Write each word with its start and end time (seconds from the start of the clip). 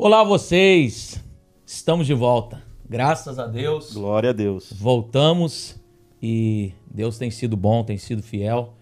Olá 0.00 0.22
vocês, 0.22 1.20
estamos 1.66 2.06
de 2.06 2.14
volta. 2.14 2.62
Graças 2.88 3.36
a 3.36 3.48
Deus. 3.48 3.94
Glória 3.94 4.30
a 4.30 4.32
Deus. 4.32 4.72
Voltamos 4.72 5.74
e 6.22 6.72
Deus 6.88 7.18
tem 7.18 7.32
sido 7.32 7.56
bom, 7.56 7.82
tem 7.82 7.98
sido 7.98 8.22
fiel 8.22 8.74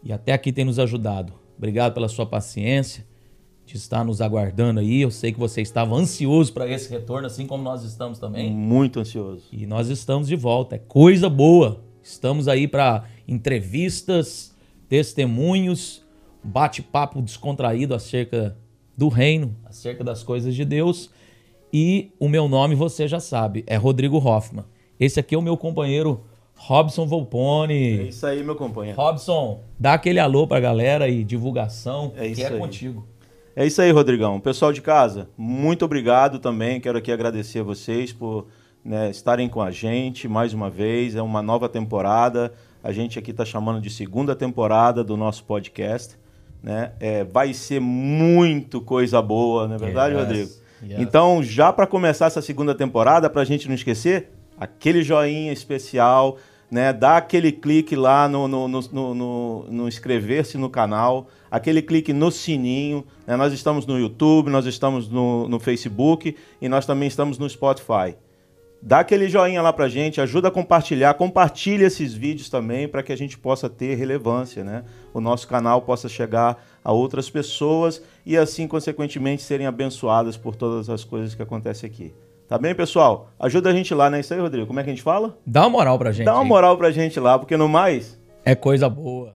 e 0.00 0.12
até 0.12 0.32
aqui 0.32 0.52
tem 0.52 0.64
nos 0.64 0.78
ajudado. 0.78 1.32
Obrigado 1.58 1.92
pela 1.92 2.06
sua 2.06 2.24
paciência 2.24 3.04
de 3.66 3.76
estar 3.76 4.04
nos 4.04 4.20
aguardando 4.20 4.78
aí. 4.78 5.02
Eu 5.02 5.10
sei 5.10 5.32
que 5.32 5.40
você 5.40 5.60
estava 5.60 5.92
ansioso 5.96 6.52
para 6.52 6.68
esse 6.68 6.88
retorno, 6.88 7.26
assim 7.26 7.48
como 7.48 7.64
nós 7.64 7.82
estamos 7.82 8.20
também. 8.20 8.52
Muito 8.52 9.00
ansioso. 9.00 9.48
E 9.50 9.66
nós 9.66 9.88
estamos 9.88 10.28
de 10.28 10.36
volta. 10.36 10.76
É 10.76 10.78
coisa 10.78 11.28
boa. 11.28 11.82
Estamos 12.00 12.46
aí 12.46 12.68
para 12.68 13.06
entrevistas, 13.26 14.54
testemunhos, 14.88 16.04
bate-papo 16.44 17.20
descontraído 17.20 17.92
acerca 17.92 18.56
do 18.96 19.08
reino, 19.08 19.54
acerca 19.64 20.02
das 20.04 20.22
coisas 20.22 20.54
de 20.54 20.64
Deus. 20.64 21.10
E 21.72 22.12
o 22.20 22.28
meu 22.28 22.48
nome 22.48 22.74
você 22.74 23.08
já 23.08 23.18
sabe, 23.20 23.64
é 23.66 23.76
Rodrigo 23.76 24.18
Hoffman. 24.18 24.64
Esse 24.98 25.18
aqui 25.18 25.34
é 25.34 25.38
o 25.38 25.42
meu 25.42 25.56
companheiro 25.56 26.22
Robson 26.54 27.06
Volpone. 27.06 27.98
É 27.98 28.02
isso 28.04 28.26
aí, 28.26 28.42
meu 28.44 28.54
companheiro. 28.54 28.96
Robson, 28.96 29.60
dá 29.78 29.94
aquele 29.94 30.20
alô 30.20 30.46
pra 30.46 30.60
galera 30.60 31.08
e 31.08 31.24
divulgação, 31.24 32.12
É 32.16 32.26
isso 32.26 32.40
que 32.40 32.46
é 32.46 32.50
aí. 32.50 32.58
contigo. 32.58 33.06
É 33.56 33.66
isso 33.66 33.80
aí, 33.82 33.90
Rodrigão. 33.90 34.40
Pessoal 34.40 34.72
de 34.72 34.80
casa, 34.80 35.28
muito 35.36 35.84
obrigado 35.84 36.38
também. 36.38 36.80
Quero 36.80 36.98
aqui 36.98 37.12
agradecer 37.12 37.60
a 37.60 37.62
vocês 37.62 38.12
por 38.12 38.46
né, 38.84 39.10
estarem 39.10 39.48
com 39.48 39.62
a 39.62 39.70
gente 39.70 40.26
mais 40.28 40.52
uma 40.52 40.68
vez. 40.68 41.14
É 41.14 41.22
uma 41.22 41.42
nova 41.42 41.68
temporada. 41.68 42.52
A 42.82 42.92
gente 42.92 43.18
aqui 43.18 43.30
está 43.30 43.44
chamando 43.44 43.80
de 43.80 43.90
segunda 43.90 44.34
temporada 44.34 45.02
do 45.04 45.16
nosso 45.16 45.44
podcast. 45.44 46.16
Né? 46.64 46.92
É, 46.98 47.24
vai 47.24 47.52
ser 47.52 47.78
muito 47.78 48.80
coisa 48.80 49.20
boa, 49.20 49.68
não 49.68 49.74
é 49.74 49.78
verdade, 49.78 50.14
Yes, 50.14 50.24
Rodrigo? 50.24 50.50
yes. 50.82 50.98
Então, 50.98 51.42
já 51.42 51.70
para 51.70 51.86
começar 51.86 52.24
essa 52.24 52.40
segunda 52.40 52.74
temporada, 52.74 53.28
para 53.28 53.42
a 53.42 53.44
gente 53.44 53.68
não 53.68 53.74
esquecer, 53.74 54.30
aquele 54.58 55.02
joinha 55.02 55.52
especial, 55.52 56.38
né? 56.70 56.90
Dá 56.90 57.18
aquele 57.18 57.52
clique 57.52 57.94
lá 57.94 58.26
no, 58.26 58.48
no, 58.48 58.66
no, 58.66 58.80
no- 59.14 59.64
no- 59.70 59.86
inscrever-se 59.88 60.56
no 60.56 60.70
canal, 60.70 61.28
aquele 61.50 61.82
clique 61.82 62.14
no 62.14 62.30
sininho. 62.30 63.04
né? 63.26 63.36
Nós 63.36 63.52
estamos 63.52 63.84
no 63.86 63.98
YouTube, 63.98 64.48
nós 64.48 64.64
estamos 64.64 65.06
no, 65.06 65.46
no 65.46 65.60
Facebook 65.60 66.34
e 66.62 66.66
nós 66.68 66.86
também 66.86 67.08
estamos 67.08 67.36
no 67.38 67.46
Spotify. 67.48 68.16
Dá 68.86 68.98
aquele 68.98 69.30
joinha 69.30 69.62
lá 69.62 69.72
pra 69.72 69.88
gente, 69.88 70.20
ajuda 70.20 70.48
a 70.48 70.50
compartilhar, 70.50 71.14
compartilha 71.14 71.86
esses 71.86 72.12
vídeos 72.12 72.50
também 72.50 72.86
para 72.86 73.02
que 73.02 73.14
a 73.14 73.16
gente 73.16 73.38
possa 73.38 73.66
ter 73.66 73.94
relevância, 73.94 74.62
né? 74.62 74.84
O 75.14 75.22
nosso 75.22 75.48
canal 75.48 75.80
possa 75.80 76.06
chegar 76.06 76.62
a 76.84 76.92
outras 76.92 77.30
pessoas 77.30 78.02
e 78.26 78.36
assim, 78.36 78.68
consequentemente, 78.68 79.42
serem 79.42 79.66
abençoadas 79.66 80.36
por 80.36 80.54
todas 80.54 80.90
as 80.90 81.02
coisas 81.02 81.34
que 81.34 81.40
acontecem 81.42 81.88
aqui. 81.88 82.12
Tá 82.46 82.58
bem, 82.58 82.74
pessoal? 82.74 83.30
Ajuda 83.40 83.70
a 83.70 83.72
gente 83.72 83.94
lá, 83.94 84.10
né? 84.10 84.20
Isso 84.20 84.34
aí, 84.34 84.40
Rodrigo. 84.40 84.66
Como 84.66 84.78
é 84.78 84.84
que 84.84 84.90
a 84.90 84.92
gente 84.92 85.02
fala? 85.02 85.34
Dá 85.46 85.62
uma 85.62 85.70
moral 85.70 85.98
pra 85.98 86.12
gente. 86.12 86.26
Dá 86.26 86.34
uma 86.34 86.44
moral 86.44 86.76
pra 86.76 86.90
gente 86.90 87.18
lá, 87.18 87.38
porque 87.38 87.56
no 87.56 87.66
mais, 87.66 88.20
É 88.44 88.54
coisa 88.54 88.86
boa. 88.90 89.32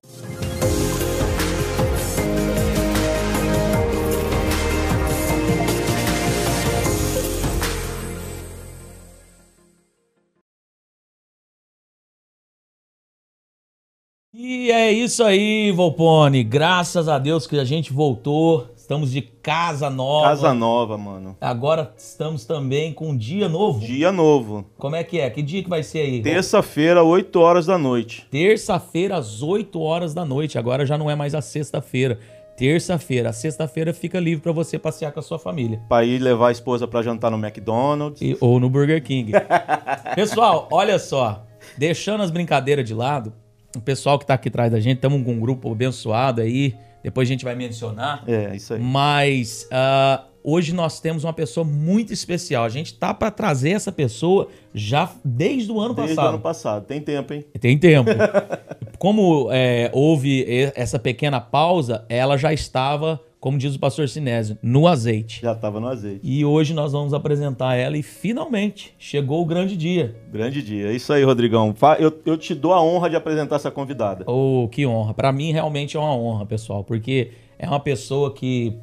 E 14.42 14.72
é 14.72 14.90
isso 14.90 15.22
aí, 15.22 15.70
Volpone. 15.70 16.46
Graças 16.46 17.10
a 17.10 17.20
Deus 17.20 17.46
que 17.46 17.60
a 17.60 17.66
gente 17.66 17.92
voltou. 17.92 18.70
Estamos 18.74 19.12
de 19.12 19.22
casa 19.22 19.90
nova. 19.90 20.30
casa 20.30 20.54
nova, 20.54 20.98
mano. 20.98 21.36
Agora 21.42 21.94
estamos 21.98 22.46
também 22.46 22.94
com 22.94 23.10
um 23.10 23.18
dia 23.18 23.50
novo. 23.50 23.82
Dia 23.86 24.14
novo. 24.14 24.64
Como 24.78 24.96
é 24.96 25.04
que 25.04 25.20
é? 25.20 25.30
Que 25.30 25.42
dia 25.42 25.62
que 25.62 25.70
vai 25.70 25.84
ser 25.84 26.00
aí? 26.00 26.22
Terça-feira, 26.22 27.04
8 27.04 27.38
horas 27.38 27.66
da 27.66 27.78
noite. 27.78 28.26
Terça-feira, 28.32 29.18
às 29.18 29.44
8 29.44 29.78
horas 29.82 30.14
da 30.14 30.24
noite. 30.24 30.58
Agora 30.58 30.86
já 30.86 30.98
não 30.98 31.12
é 31.12 31.16
mais 31.16 31.36
a 31.36 31.42
sexta-feira. 31.42 32.18
Terça-feira. 32.56 33.32
A 33.32 33.34
sexta-feira 33.34 33.94
fica 33.94 34.22
livre 34.22 34.42
pra 34.42 34.54
você 34.54 34.80
passear 34.80 35.12
com 35.12 35.20
a 35.20 35.24
sua 35.24 35.38
família. 35.38 35.82
Pra 35.90 36.06
ir 36.06 36.18
levar 36.18 36.48
a 36.48 36.52
esposa 36.54 36.88
pra 36.88 37.02
jantar 37.02 37.30
no 37.30 37.38
McDonald's. 37.38 38.22
E- 38.22 38.38
ou 38.40 38.58
no 38.58 38.70
Burger 38.70 39.04
King. 39.04 39.34
Pessoal, 40.16 40.70
olha 40.72 40.98
só. 40.98 41.44
Deixando 41.78 42.24
as 42.24 42.32
brincadeiras 42.32 42.86
de 42.88 42.94
lado, 42.94 43.34
o 43.76 43.82
pessoal 43.82 44.18
que 44.18 44.26
tá 44.26 44.34
aqui 44.34 44.50
atrás 44.50 44.72
da 44.72 44.80
gente, 44.80 44.96
estamos 44.96 45.24
com 45.24 45.34
um 45.34 45.40
grupo 45.40 45.72
abençoado 45.72 46.42
aí. 46.42 46.76
Depois 47.04 47.28
a 47.28 47.32
gente 47.32 47.46
vai 47.46 47.56
mencionar. 47.56 48.24
É, 48.28 48.56
isso 48.56 48.74
aí. 48.74 48.82
Mas 48.82 49.68
ah, 49.72 50.26
hoje 50.44 50.74
nós 50.74 51.00
temos 51.00 51.24
uma 51.24 51.34
pessoa 51.34 51.64
muito 51.66 52.12
especial. 52.12 52.66
A 52.66 52.70
gente 52.70 52.94
tá 52.94 53.14
pra 53.14 53.32
trazer 53.32 53.72
essa 53.72 53.92
pessoa 53.92 54.50
já 54.74 55.10
desde 55.24 55.72
o 55.72 55.80
ano 55.80 55.94
Desde 55.94 56.14
o 56.14 56.16
passado. 56.16 56.34
ano 56.34 56.40
passado. 56.40 56.86
Tem 56.86 57.00
tempo, 57.00 57.34
hein? 57.34 57.46
Tem 57.60 57.78
tempo. 57.78 58.10
Como 58.98 59.48
é, 59.52 59.90
houve 59.94 60.46
essa 60.76 61.00
pequena 61.00 61.40
pausa, 61.40 62.06
ela 62.10 62.38
já 62.38 62.52
estava, 62.52 63.22
como 63.40 63.58
diz 63.58 63.74
o 63.76 63.80
pastor 63.80 64.10
Sinésio, 64.10 64.58
no 64.62 64.86
azeite. 64.88 65.42
Já 65.42 65.56
tava 65.56 65.80
no 65.80 65.88
azeite. 65.88 66.20
E 66.24 66.44
hoje 66.44 66.74
nós 66.74 66.92
vamos 66.92 67.14
apresentar 67.14 67.76
ela 67.76 67.98
e 67.98 68.04
finalmente 68.04 68.94
chegou 69.00 69.42
o 69.42 69.46
grande 69.46 69.78
dia. 69.78 70.16
Grande 70.32 70.62
dia. 70.62 70.88
É 70.88 70.94
isso 70.94 71.14
aí, 71.14 71.24
Rodrigão. 71.24 71.74
Eu, 72.00 72.20
eu 72.26 72.38
te 72.38 72.54
dou 72.54 72.74
a 72.74 72.82
honra 72.84 73.10
de 73.10 73.16
apresentar 73.16 73.56
essa 73.56 73.72
convidada. 73.72 74.26
Oh, 74.28 74.68
que 74.70 74.86
honra. 74.86 75.14
Pra 75.14 75.32
mim 75.32 75.52
realmente 75.54 75.96
é 75.96 76.00
uma 76.00 76.14
honra, 76.16 76.46
pessoal, 76.46 76.84
porque 76.84 77.32
é 77.58 77.68
uma 77.68 77.80
pessoa 77.80 78.34
que 78.34 78.78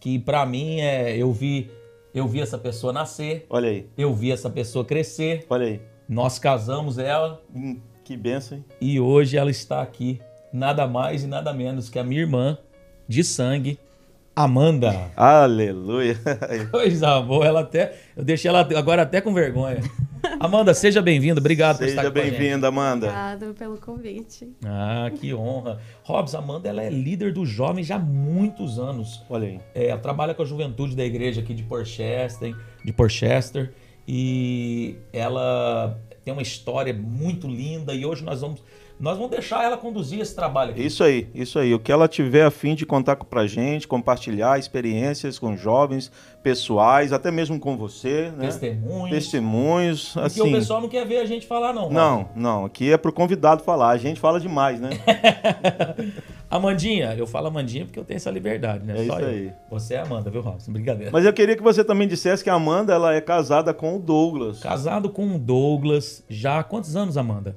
que 0.00 0.18
para 0.18 0.44
mim 0.44 0.80
é 0.80 1.16
eu 1.16 1.32
vi 1.32 1.70
eu 2.14 2.26
vi 2.26 2.40
essa 2.40 2.58
pessoa 2.58 2.92
nascer, 2.92 3.46
Olha 3.48 3.68
aí, 3.70 3.86
eu 3.96 4.12
vi 4.12 4.32
essa 4.32 4.50
pessoa 4.50 4.84
crescer. 4.84 5.46
olha 5.48 5.66
aí. 5.66 5.80
Nós 6.08 6.38
casamos 6.38 6.98
ela 6.98 7.40
Hum, 7.54 7.78
que 8.04 8.16
benção, 8.16 8.58
hein? 8.58 8.64
e 8.80 8.98
hoje 9.00 9.36
ela 9.36 9.50
está 9.50 9.80
aqui, 9.80 10.20
nada 10.52 10.86
mais 10.86 11.22
e 11.22 11.26
nada 11.26 11.52
menos 11.52 11.88
que 11.88 11.98
a 11.98 12.04
minha 12.04 12.20
irmã 12.20 12.58
de 13.12 13.22
sangue, 13.22 13.78
Amanda. 14.34 15.10
Aleluia. 15.14 16.16
Coisa 16.72 17.20
boa, 17.20 17.44
ela 17.44 17.60
até. 17.60 17.94
Eu 18.16 18.24
deixei 18.24 18.48
ela 18.48 18.60
agora 18.60 19.02
até 19.02 19.20
com 19.20 19.34
vergonha. 19.34 19.82
Amanda, 20.40 20.72
seja 20.72 21.02
bem-vinda. 21.02 21.38
Obrigado 21.38 21.76
por 21.76 21.86
estar 21.86 22.00
Seja 22.00 22.08
aqui 22.08 22.18
com 22.18 22.26
a 22.26 22.30
gente. 22.30 22.38
bem-vinda, 22.38 22.68
Amanda. 22.68 23.08
Obrigado 23.08 23.54
pelo 23.54 23.76
convite. 23.76 24.48
Ah, 24.64 25.10
que 25.14 25.34
honra. 25.34 25.78
Robson, 26.02 26.38
Amanda 26.38 26.66
ela 26.70 26.82
é 26.82 26.88
líder 26.88 27.34
dos 27.34 27.50
jovens 27.50 27.86
já 27.86 27.96
há 27.96 27.98
muitos 27.98 28.78
anos. 28.78 29.22
Olha 29.28 29.48
aí. 29.48 29.60
É, 29.74 29.88
ela 29.88 30.00
trabalha 30.00 30.32
com 30.32 30.42
a 30.42 30.46
juventude 30.46 30.96
da 30.96 31.04
igreja 31.04 31.42
aqui 31.42 31.52
de 31.52 31.64
Porchester, 31.64 32.56
de 32.82 32.92
Porchester 32.94 33.74
e 34.08 34.96
ela 35.12 35.98
tem 36.24 36.32
uma 36.32 36.42
história 36.42 36.94
muito 36.94 37.46
linda 37.46 37.94
e 37.94 38.06
hoje 38.06 38.24
nós 38.24 38.40
vamos 38.40 38.62
nós 39.02 39.16
vamos 39.16 39.32
deixar 39.32 39.64
ela 39.64 39.76
conduzir 39.76 40.20
esse 40.20 40.32
trabalho 40.32 40.70
aqui. 40.70 40.86
Isso 40.86 41.02
aí, 41.02 41.26
isso 41.34 41.58
aí. 41.58 41.74
O 41.74 41.80
que 41.80 41.90
ela 41.90 42.06
tiver 42.06 42.44
a 42.44 42.52
fim 42.52 42.76
de 42.76 42.86
contar 42.86 43.16
com 43.16 43.26
pra 43.26 43.48
gente, 43.48 43.88
compartilhar 43.88 44.60
experiências 44.60 45.40
com 45.40 45.56
jovens, 45.56 46.08
pessoais, 46.40 47.12
até 47.12 47.28
mesmo 47.28 47.58
com 47.58 47.76
você, 47.76 48.30
né? 48.36 48.46
Testemunhos. 48.46 49.10
Testemunhos, 49.10 50.08
Porque 50.12 50.26
assim. 50.26 50.40
o 50.48 50.52
pessoal 50.52 50.80
não 50.80 50.88
quer 50.88 51.04
ver 51.04 51.18
a 51.18 51.24
gente 51.24 51.48
falar, 51.48 51.72
não. 51.72 51.82
Robson. 51.82 51.98
Não, 51.98 52.28
não, 52.36 52.64
aqui 52.64 52.92
é 52.92 52.96
pro 52.96 53.12
convidado 53.12 53.64
falar. 53.64 53.90
A 53.90 53.98
gente 53.98 54.20
fala 54.20 54.38
demais, 54.38 54.80
né? 54.80 54.90
Amandinha, 56.48 57.12
eu 57.18 57.26
falo 57.26 57.48
Amandinha 57.48 57.84
porque 57.84 57.98
eu 57.98 58.04
tenho 58.04 58.18
essa 58.18 58.30
liberdade, 58.30 58.84
né? 58.84 58.92
É 58.92 59.06
Só 59.06 59.18
isso 59.18 59.26
eu. 59.26 59.28
aí. 59.28 59.52
Você 59.68 59.94
é 59.94 59.98
Amanda, 59.98 60.30
viu, 60.30 60.42
Robson? 60.42 60.70
Brincadeira. 60.70 61.10
Mas 61.10 61.24
eu 61.24 61.32
queria 61.32 61.56
que 61.56 61.62
você 61.62 61.82
também 61.82 62.06
dissesse 62.06 62.44
que 62.44 62.50
a 62.50 62.54
Amanda 62.54 62.92
ela 62.94 63.12
é 63.12 63.20
casada 63.20 63.74
com 63.74 63.96
o 63.96 63.98
Douglas. 63.98 64.60
Casado 64.60 65.10
com 65.10 65.34
o 65.34 65.38
Douglas 65.40 66.22
já 66.28 66.60
há 66.60 66.62
quantos 66.62 66.94
anos, 66.94 67.16
Amanda? 67.16 67.56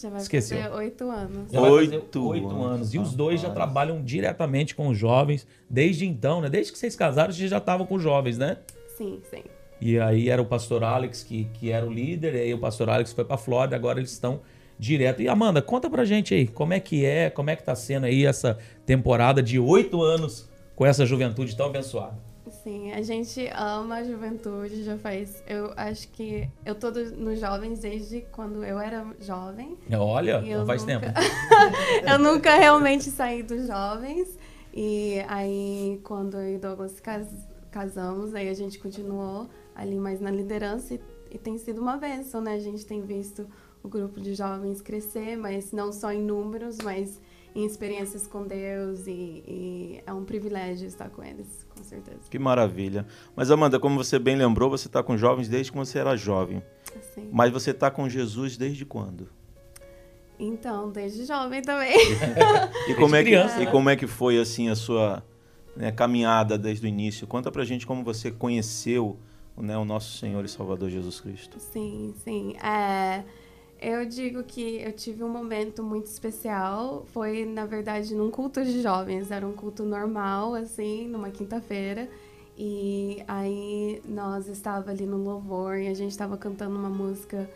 Já 0.00 0.10
vai 0.10 0.20
Esqueceu. 0.20 0.58
fazer 0.58 0.74
oito 0.74 1.10
anos. 1.10 1.52
Já 1.52 1.60
vai 1.60 1.70
fazer 1.70 1.96
Oito 1.96 2.28
oito 2.28 2.46
anos, 2.50 2.64
anos. 2.64 2.94
E 2.94 2.98
os 2.98 3.14
dois 3.14 3.40
já 3.40 3.50
trabalham 3.50 4.02
diretamente 4.02 4.74
com 4.74 4.88
os 4.88 4.98
jovens 4.98 5.46
desde 5.70 6.04
então, 6.06 6.40
né? 6.40 6.50
Desde 6.50 6.70
que 6.72 6.78
vocês 6.78 6.94
casaram, 6.94 7.32
vocês 7.32 7.50
já 7.50 7.58
estavam 7.58 7.86
com 7.86 7.94
os 7.94 8.02
jovens, 8.02 8.36
né? 8.36 8.58
Sim, 8.96 9.20
sim. 9.30 9.42
E 9.80 9.98
aí 9.98 10.28
era 10.28 10.40
o 10.40 10.44
pastor 10.46 10.84
Alex 10.84 11.22
que, 11.22 11.44
que 11.54 11.70
era 11.70 11.86
o 11.86 11.92
líder, 11.92 12.34
e 12.34 12.40
aí 12.40 12.54
o 12.54 12.58
pastor 12.58 12.88
Alex 12.90 13.12
foi 13.12 13.24
pra 13.24 13.36
Flórida, 13.36 13.76
agora 13.76 13.98
eles 13.98 14.12
estão 14.12 14.40
direto. 14.78 15.22
E 15.22 15.28
Amanda, 15.28 15.62
conta 15.62 15.88
pra 15.88 16.04
gente 16.04 16.34
aí, 16.34 16.46
como 16.46 16.72
é 16.72 16.80
que 16.80 17.04
é, 17.04 17.30
como 17.30 17.48
é 17.50 17.56
que 17.56 17.62
tá 17.62 17.74
sendo 17.74 18.04
aí 18.04 18.24
essa 18.26 18.58
temporada 18.84 19.42
de 19.42 19.58
oito 19.58 20.02
anos 20.02 20.48
com 20.74 20.84
essa 20.84 21.06
juventude 21.06 21.56
tão 21.56 21.66
abençoada? 21.66 22.25
Sim, 22.66 22.90
a 22.90 23.00
gente 23.00 23.48
ama 23.54 23.98
a 23.98 24.02
juventude, 24.02 24.82
já 24.82 24.98
faz. 24.98 25.40
Eu 25.46 25.72
acho 25.76 26.08
que 26.08 26.50
eu 26.64 26.74
tô 26.74 26.90
nos 26.90 27.38
jovens 27.38 27.78
desde 27.78 28.22
quando 28.32 28.64
eu 28.64 28.80
era 28.80 29.06
jovem. 29.20 29.78
Olha, 29.96 30.42
eu 30.44 30.58
não 30.58 30.66
faz 30.66 30.84
nunca- 30.84 30.98
tempo. 31.12 31.14
eu 32.10 32.18
nunca 32.18 32.56
realmente 32.56 33.04
saí 33.04 33.44
dos 33.44 33.68
jovens. 33.68 34.36
E 34.74 35.20
aí, 35.28 36.00
quando 36.02 36.38
eu 36.38 36.56
e 36.56 36.58
Douglas 36.58 36.98
cas- 36.98 37.46
casamos, 37.70 38.34
aí 38.34 38.48
a 38.48 38.54
gente 38.54 38.80
continuou 38.80 39.48
ali 39.72 39.94
mais 39.94 40.20
na 40.20 40.32
liderança 40.32 40.94
e, 40.94 41.00
e 41.30 41.38
tem 41.38 41.56
sido 41.58 41.80
uma 41.80 41.96
bênção, 41.96 42.40
né? 42.40 42.54
A 42.54 42.58
gente 42.58 42.84
tem 42.84 43.00
visto 43.00 43.46
o 43.80 43.88
grupo 43.88 44.20
de 44.20 44.34
jovens 44.34 44.82
crescer, 44.82 45.36
mas 45.36 45.70
não 45.70 45.92
só 45.92 46.10
em 46.10 46.20
números, 46.20 46.78
mas 46.82 47.20
em 47.56 47.64
experiências 47.64 48.26
com 48.26 48.46
Deus 48.46 49.06
e, 49.06 49.10
e, 49.48 50.02
é 50.06 50.12
um 50.12 50.26
privilégio 50.26 50.86
estar 50.86 51.08
com 51.08 51.24
eles, 51.24 51.66
com 51.74 51.82
certeza. 51.82 52.20
Que 52.28 52.38
maravilha. 52.38 53.06
Mas 53.34 53.50
Amanda, 53.50 53.80
como 53.80 53.96
você 53.96 54.18
bem 54.18 54.36
lembrou, 54.36 54.68
você 54.68 54.88
está 54.88 55.02
com 55.02 55.16
jovens 55.16 55.48
desde 55.48 55.72
que 55.72 55.78
você 55.78 55.98
era 55.98 56.14
jovem. 56.18 56.62
Sim. 57.14 57.30
Mas 57.32 57.50
você 57.50 57.70
está 57.70 57.90
com 57.90 58.06
Jesus 58.10 58.58
desde 58.58 58.84
quando? 58.84 59.30
Então, 60.38 60.92
desde 60.92 61.24
jovem 61.24 61.62
também. 61.62 61.96
e, 62.90 62.94
como 62.94 63.16
é 63.16 63.24
que, 63.24 63.34
e 63.34 63.66
como 63.70 63.88
é 63.88 63.96
que 63.96 64.06
foi 64.06 64.38
assim 64.38 64.68
a 64.68 64.74
sua 64.74 65.24
né, 65.74 65.90
caminhada 65.90 66.58
desde 66.58 66.84
o 66.84 66.88
início? 66.88 67.26
Conta 67.26 67.50
pra 67.50 67.64
gente 67.64 67.86
como 67.86 68.04
você 68.04 68.30
conheceu 68.30 69.18
né, 69.56 69.78
o 69.78 69.84
nosso 69.86 70.18
Senhor 70.18 70.44
e 70.44 70.48
Salvador 70.48 70.90
Jesus 70.90 71.22
Cristo. 71.22 71.58
Sim, 71.58 72.12
sim. 72.22 72.54
É... 72.58 73.24
Eu 73.80 74.06
digo 74.06 74.42
que 74.42 74.80
eu 74.80 74.92
tive 74.92 75.22
um 75.22 75.28
momento 75.28 75.82
muito 75.82 76.06
especial. 76.06 77.04
Foi, 77.12 77.44
na 77.44 77.66
verdade, 77.66 78.14
num 78.14 78.30
culto 78.30 78.64
de 78.64 78.80
jovens. 78.80 79.30
Era 79.30 79.46
um 79.46 79.52
culto 79.52 79.84
normal, 79.84 80.54
assim, 80.54 81.06
numa 81.08 81.30
quinta-feira. 81.30 82.08
E 82.58 83.22
aí 83.28 84.00
nós 84.06 84.48
estava 84.48 84.90
ali 84.90 85.04
no 85.04 85.18
louvor 85.18 85.76
e 85.76 85.88
a 85.88 85.94
gente 85.94 86.12
estava 86.12 86.38
cantando 86.38 86.74
uma 86.74 86.88
música 86.88 87.48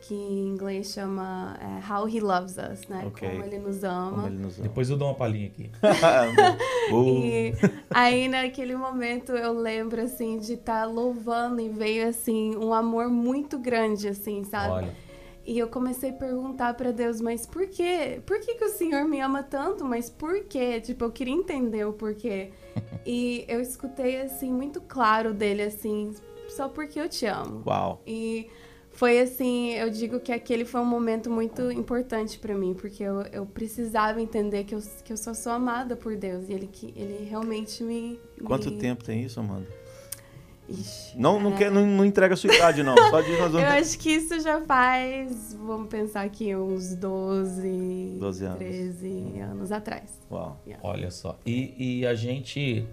que 0.00 0.14
em 0.14 0.48
inglês 0.48 0.92
chama 0.92 1.58
é, 1.60 1.92
How 1.92 2.08
He 2.08 2.20
Loves 2.20 2.56
Us, 2.56 2.86
né? 2.88 3.04
Okay. 3.08 3.28
Como 3.28 3.42
ele 3.42 3.58
nos 3.58 3.82
ama. 3.82 4.28
Ele 4.28 4.38
nos 4.38 4.58
ama. 4.58 4.62
Depois 4.62 4.88
eu 4.88 4.96
dou 4.96 5.08
uma 5.08 5.14
palhinha 5.14 5.48
aqui. 5.48 5.70
e 7.12 7.52
aí 7.90 8.28
naquele 8.28 8.76
momento 8.76 9.32
eu 9.32 9.52
lembro 9.52 10.00
assim 10.00 10.38
de 10.38 10.54
estar 10.54 10.82
tá 10.82 10.86
louvando 10.86 11.60
e 11.60 11.68
veio 11.68 12.08
assim 12.08 12.56
um 12.56 12.72
amor 12.72 13.08
muito 13.08 13.58
grande 13.58 14.08
assim, 14.08 14.44
sabe? 14.44 14.72
Olha. 14.72 15.05
E 15.46 15.58
eu 15.58 15.68
comecei 15.68 16.10
a 16.10 16.12
perguntar 16.12 16.74
para 16.74 16.90
Deus, 16.90 17.20
mas 17.20 17.46
por 17.46 17.68
quê? 17.68 18.20
Por 18.26 18.40
que, 18.40 18.54
que 18.56 18.64
o 18.64 18.68
Senhor 18.68 19.06
me 19.06 19.20
ama 19.20 19.44
tanto? 19.44 19.84
Mas 19.84 20.10
por 20.10 20.44
quê? 20.44 20.80
Tipo, 20.80 21.04
eu 21.04 21.12
queria 21.12 21.34
entender 21.34 21.84
o 21.84 21.92
porquê. 21.92 22.50
e 23.06 23.44
eu 23.46 23.60
escutei, 23.60 24.20
assim, 24.22 24.50
muito 24.50 24.80
claro 24.80 25.32
dele, 25.32 25.62
assim, 25.62 26.12
só 26.48 26.68
porque 26.68 26.98
eu 26.98 27.08
te 27.08 27.26
amo. 27.26 27.62
Uau. 27.64 28.02
E 28.04 28.48
foi 28.96 29.20
assim, 29.20 29.74
eu 29.74 29.90
digo 29.90 30.18
que 30.18 30.32
aquele 30.32 30.64
foi 30.64 30.80
um 30.80 30.86
momento 30.86 31.30
muito 31.30 31.70
importante 31.70 32.38
para 32.38 32.54
mim, 32.56 32.72
porque 32.74 33.02
eu, 33.02 33.20
eu 33.30 33.44
precisava 33.44 34.22
entender 34.22 34.64
que 34.64 34.74
eu, 34.74 34.80
que 35.04 35.12
eu 35.12 35.18
só 35.18 35.34
sou 35.34 35.52
amada 35.52 35.94
por 35.94 36.16
Deus 36.16 36.48
e 36.48 36.54
ele, 36.54 36.66
que, 36.66 36.94
ele 36.96 37.24
realmente 37.28 37.84
me. 37.84 38.18
Quanto 38.42 38.70
me... 38.70 38.78
tempo 38.78 39.04
tem 39.04 39.22
isso, 39.22 39.38
Amanda? 39.38 39.68
Ixi, 40.68 41.16
não, 41.16 41.38
não, 41.38 41.54
é... 41.54 41.56
quer, 41.56 41.70
não, 41.70 41.86
não 41.86 42.04
entrega 42.04 42.34
a 42.34 42.36
sua 42.36 42.52
idade, 42.52 42.82
não. 42.82 42.96
Só 42.96 43.20
diz 43.20 43.38
nós 43.38 43.52
vamos... 43.52 43.62
Eu 43.62 43.68
acho 43.68 43.98
que 43.98 44.10
isso 44.10 44.40
já 44.40 44.60
faz, 44.62 45.54
vamos 45.54 45.88
pensar 45.88 46.22
aqui, 46.22 46.54
uns 46.54 46.94
12, 46.94 48.16
12 48.18 48.44
anos. 48.44 48.58
13 48.58 49.40
anos 49.40 49.72
atrás. 49.72 50.20
Uau. 50.30 50.60
Yeah. 50.66 50.86
Olha 50.86 51.10
só. 51.10 51.38
E, 51.46 52.00
e 52.00 52.06
a 52.06 52.14
gente, 52.14 52.86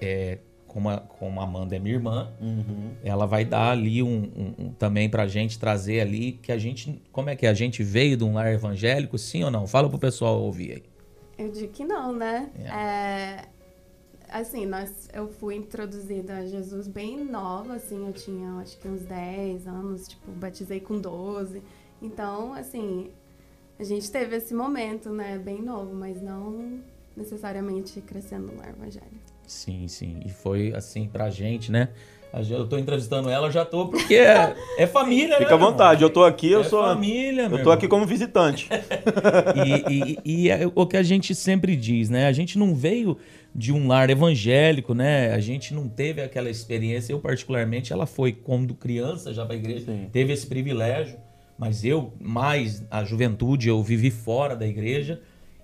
é, 0.00 0.38
como, 0.66 0.90
a, 0.90 0.98
como 0.98 1.40
a 1.40 1.44
Amanda 1.44 1.76
é 1.76 1.78
minha 1.78 1.94
irmã, 1.94 2.32
uhum. 2.40 2.92
ela 3.04 3.26
vai 3.26 3.44
dar 3.44 3.70
ali 3.70 4.02
um, 4.02 4.08
um, 4.08 4.54
um, 4.58 4.72
também 4.72 5.08
pra 5.08 5.26
gente 5.28 5.58
trazer 5.58 6.00
ali 6.00 6.32
que 6.32 6.50
a 6.50 6.58
gente. 6.58 7.00
Como 7.12 7.30
é 7.30 7.36
que 7.36 7.46
é? 7.46 7.50
A 7.50 7.54
gente 7.54 7.82
veio 7.82 8.16
de 8.16 8.24
um 8.24 8.34
lar 8.34 8.52
evangélico, 8.52 9.16
sim 9.16 9.44
ou 9.44 9.50
não? 9.50 9.66
Fala 9.66 9.88
pro 9.88 9.98
pessoal 9.98 10.40
ouvir 10.40 10.72
aí. 10.72 10.82
Eu 11.38 11.50
digo 11.50 11.72
que 11.72 11.84
não, 11.84 12.12
né? 12.12 12.50
Yeah. 12.58 12.80
É 12.80 13.61
assim, 14.32 14.66
nós, 14.66 15.08
eu 15.12 15.28
fui 15.28 15.56
introduzida 15.56 16.38
a 16.38 16.46
Jesus 16.46 16.88
bem 16.88 17.24
nova, 17.24 17.74
assim, 17.74 18.06
eu 18.06 18.12
tinha 18.12 18.54
acho 18.54 18.78
que 18.78 18.88
uns 18.88 19.02
10 19.02 19.66
anos, 19.66 20.08
tipo, 20.08 20.30
batizei 20.32 20.80
com 20.80 20.98
12. 20.98 21.62
Então, 22.00 22.52
assim, 22.54 23.10
a 23.78 23.84
gente 23.84 24.10
teve 24.10 24.36
esse 24.36 24.54
momento, 24.54 25.10
né, 25.10 25.38
bem 25.38 25.60
novo, 25.62 25.94
mas 25.94 26.20
não 26.20 26.80
necessariamente 27.16 28.00
crescendo 28.00 28.52
no 28.52 28.64
evangelho. 28.64 29.20
Sim, 29.46 29.86
sim. 29.86 30.20
E 30.24 30.30
foi 30.30 30.72
assim 30.74 31.08
pra 31.08 31.28
gente, 31.28 31.70
né? 31.70 31.90
Eu 32.50 32.66
tô 32.66 32.78
entrevistando 32.78 33.28
ela, 33.28 33.50
já 33.50 33.64
tô, 33.64 33.88
porque 33.88 34.14
é, 34.14 34.56
é 34.78 34.86
família, 34.86 35.36
Fica 35.36 35.50
né, 35.50 35.54
à 35.54 35.56
vontade, 35.56 36.02
eu 36.02 36.08
tô 36.08 36.24
aqui, 36.24 36.50
eu 36.50 36.62
é 36.62 36.64
sou. 36.64 36.82
família, 36.82 37.42
Eu 37.42 37.62
tô 37.62 37.70
aqui 37.70 37.86
como 37.86 38.06
visitante. 38.06 38.68
e, 39.54 40.18
e, 40.24 40.44
e 40.44 40.50
é 40.50 40.60
o 40.74 40.86
que 40.86 40.96
a 40.96 41.02
gente 41.02 41.34
sempre 41.34 41.76
diz, 41.76 42.08
né? 42.08 42.26
A 42.26 42.32
gente 42.32 42.58
não 42.58 42.74
veio 42.74 43.18
de 43.54 43.70
um 43.70 43.86
lar 43.86 44.08
evangélico, 44.08 44.94
né? 44.94 45.32
A 45.34 45.40
gente 45.40 45.74
não 45.74 45.88
teve 45.88 46.22
aquela 46.22 46.48
experiência. 46.48 47.12
Eu, 47.12 47.20
particularmente, 47.20 47.92
ela 47.92 48.06
foi 48.06 48.32
quando 48.32 48.74
criança 48.74 49.34
já 49.34 49.44
para 49.44 49.54
a 49.54 49.58
igreja, 49.58 49.84
Sim. 49.84 50.08
teve 50.10 50.32
esse 50.32 50.46
privilégio. 50.46 51.18
Mas 51.58 51.84
eu, 51.84 52.14
mais 52.18 52.84
a 52.90 53.04
juventude, 53.04 53.68
eu 53.68 53.82
vivi 53.82 54.10
fora 54.10 54.56
da 54.56 54.66
igreja 54.66 55.20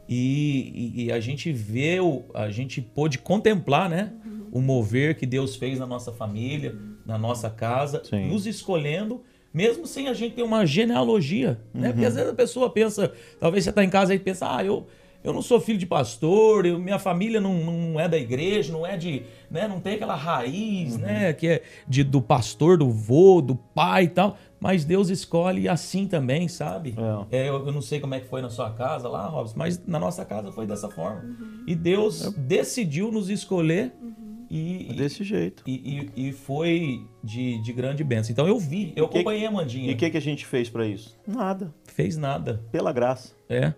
e, 0.08 0.92
e, 0.96 1.04
e 1.04 1.12
a 1.12 1.18
gente 1.18 1.52
vê, 1.52 1.98
a 2.34 2.50
gente 2.50 2.80
pôde 2.80 3.18
contemplar, 3.18 3.90
né? 3.90 4.12
Uhum. 4.24 4.37
O 4.52 4.60
mover 4.60 5.16
que 5.16 5.26
Deus 5.26 5.56
fez 5.56 5.78
na 5.78 5.86
nossa 5.86 6.12
família, 6.12 6.76
na 7.04 7.18
nossa 7.18 7.50
casa, 7.50 8.02
Sim. 8.04 8.28
nos 8.28 8.46
escolhendo 8.46 9.22
mesmo 9.52 9.86
sem 9.86 10.08
a 10.08 10.14
gente 10.14 10.36
ter 10.36 10.42
uma 10.42 10.66
genealogia, 10.66 11.58
né? 11.72 11.90
Porque 11.90 12.04
às 12.04 12.12
uhum. 12.12 12.18
vezes 12.18 12.32
a 12.32 12.36
pessoa 12.36 12.70
pensa, 12.70 13.12
talvez 13.40 13.64
você 13.64 13.70
está 13.70 13.82
em 13.82 13.90
casa 13.90 14.14
e 14.14 14.18
pensa, 14.18 14.56
ah, 14.56 14.64
eu, 14.64 14.86
eu 15.24 15.32
não 15.32 15.42
sou 15.42 15.60
filho 15.60 15.78
de 15.78 15.86
pastor, 15.86 16.66
eu, 16.66 16.78
minha 16.78 16.98
família 16.98 17.40
não, 17.40 17.54
não 17.54 18.00
é 18.00 18.08
da 18.08 18.16
igreja, 18.16 18.72
não 18.72 18.86
é 18.86 18.96
de, 18.96 19.22
né, 19.50 19.66
não 19.66 19.80
tem 19.80 19.94
aquela 19.94 20.14
raiz, 20.14 20.94
uhum. 20.94 21.00
né, 21.00 21.32
que 21.32 21.46
é 21.48 21.62
de, 21.88 22.04
do 22.04 22.20
pastor, 22.20 22.76
do 22.78 22.90
vô, 22.90 23.40
do 23.40 23.54
pai 23.54 24.04
e 24.04 24.08
tal. 24.08 24.36
Mas 24.60 24.84
Deus 24.84 25.08
escolhe 25.08 25.68
assim 25.68 26.06
também, 26.06 26.48
sabe? 26.48 26.94
É. 27.30 27.38
É, 27.44 27.48
eu, 27.48 27.66
eu, 27.66 27.72
não 27.72 27.80
sei 27.80 28.00
como 28.00 28.14
é 28.14 28.20
que 28.20 28.26
foi 28.26 28.42
na 28.42 28.50
sua 28.50 28.70
casa 28.70 29.08
lá, 29.08 29.26
Robson, 29.26 29.54
mas 29.56 29.80
na 29.86 30.00
nossa 30.00 30.24
casa 30.24 30.50
foi 30.50 30.66
dessa 30.66 30.88
forma. 30.88 31.20
Uhum. 31.22 31.62
E 31.66 31.76
Deus 31.76 32.26
é. 32.26 32.30
decidiu 32.30 33.12
nos 33.12 33.30
escolher 33.30 33.92
uhum. 34.02 34.27
E, 34.50 34.94
desse 34.94 35.22
jeito. 35.24 35.62
E, 35.66 36.10
e, 36.16 36.28
e, 36.28 36.32
foi 36.32 37.04
de, 37.22 37.60
de 37.62 37.72
grande 37.72 38.02
bênção. 38.02 38.32
Então 38.32 38.46
eu 38.46 38.58
vi, 38.58 38.92
eu 38.96 39.06
que, 39.08 39.18
acompanhei 39.18 39.46
a 39.46 39.50
Mandinha. 39.50 39.90
E 39.90 39.94
o 39.94 39.96
que, 39.96 40.08
que 40.08 40.16
a 40.16 40.20
gente 40.20 40.46
fez 40.46 40.70
para 40.70 40.86
isso? 40.86 41.18
Nada. 41.26 41.74
Fez 41.84 42.16
nada. 42.16 42.62
Pela 42.72 42.92
graça. 42.92 43.34
É. 43.48 43.74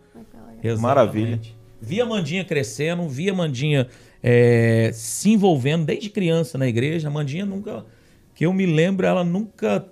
Exatamente. 0.62 0.82
Maravilha. 0.82 1.40
Vi 1.81 2.00
a 2.00 2.06
Mandinha 2.06 2.44
crescendo, 2.44 3.08
vi 3.08 3.31
a 3.31 3.34
Mandinha 3.34 3.88
é, 4.22 4.90
se 4.93 5.31
envolvendo 5.31 5.87
desde 5.87 6.11
criança 6.11 6.58
na 6.58 6.69
igreja. 6.69 7.08
A 7.08 7.11
Mandinha 7.11 7.46
nunca, 7.46 7.87
que 8.34 8.44
eu 8.44 8.52
me 8.52 8.67
lembro, 8.67 9.06
ela 9.06 9.25
nunca, 9.25 9.87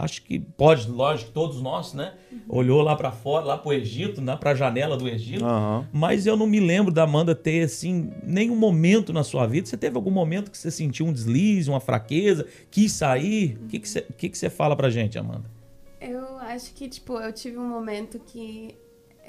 acho 0.00 0.22
que 0.22 0.38
pode, 0.38 0.90
lógico, 0.90 1.30
todos 1.32 1.60
nós, 1.60 1.94
né? 1.94 2.14
Olhou 2.48 2.82
lá 2.82 2.96
para 2.96 3.10
fora, 3.10 3.44
lá 3.44 3.58
para 3.58 3.68
o 3.68 3.72
Egito, 3.72 4.20
né? 4.20 4.36
para 4.36 4.50
a 4.50 4.54
janela 4.54 4.96
do 4.96 5.08
Egito. 5.08 5.44
Uhum. 5.44 5.84
Mas 5.92 6.26
eu 6.26 6.36
não 6.36 6.46
me 6.46 6.60
lembro 6.60 6.92
da 6.92 7.04
Amanda 7.04 7.34
ter, 7.34 7.64
assim, 7.64 8.12
nenhum 8.22 8.56
momento 8.56 9.12
na 9.12 9.22
sua 9.22 9.46
vida. 9.46 9.66
Você 9.66 9.76
teve 9.76 9.96
algum 9.96 10.10
momento 10.10 10.50
que 10.50 10.58
você 10.58 10.70
sentiu 10.70 11.06
um 11.06 11.12
deslize, 11.12 11.70
uma 11.70 11.80
fraqueza, 11.80 12.46
quis 12.70 12.92
sair? 12.92 13.56
O 13.56 13.62
uhum. 13.62 13.68
que, 13.68 13.78
que, 13.78 13.88
você, 13.88 14.02
que, 14.16 14.28
que 14.28 14.38
você 14.38 14.50
fala 14.50 14.74
pra 14.74 14.90
gente, 14.90 15.18
Amanda? 15.18 15.44
Eu 16.00 16.38
acho 16.38 16.72
que, 16.74 16.88
tipo, 16.88 17.18
eu 17.18 17.32
tive 17.32 17.58
um 17.58 17.68
momento 17.68 18.18
que 18.18 18.74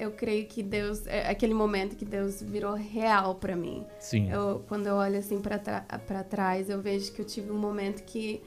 eu 0.02 0.12
creio 0.12 0.48
que 0.48 0.64
Deus 0.64 1.06
é 1.06 1.30
aquele 1.30 1.54
momento 1.54 1.96
que 1.96 2.06
Deus 2.06 2.42
virou 2.42 2.74
real 2.74 3.36
para 3.36 3.56
mim. 3.56 3.86
Sim. 4.00 4.32
Eu, 4.32 4.64
quando 4.68 4.88
eu 4.88 4.96
olho 4.96 5.20
assim 5.20 5.40
para 5.40 5.60
para 5.60 6.24
trás, 6.24 6.70
eu 6.70 6.82
vejo 6.82 7.12
que 7.12 7.22
eu 7.22 7.26
tive 7.26 7.52
um 7.52 7.58
momento 7.58 8.04
que 8.04 8.42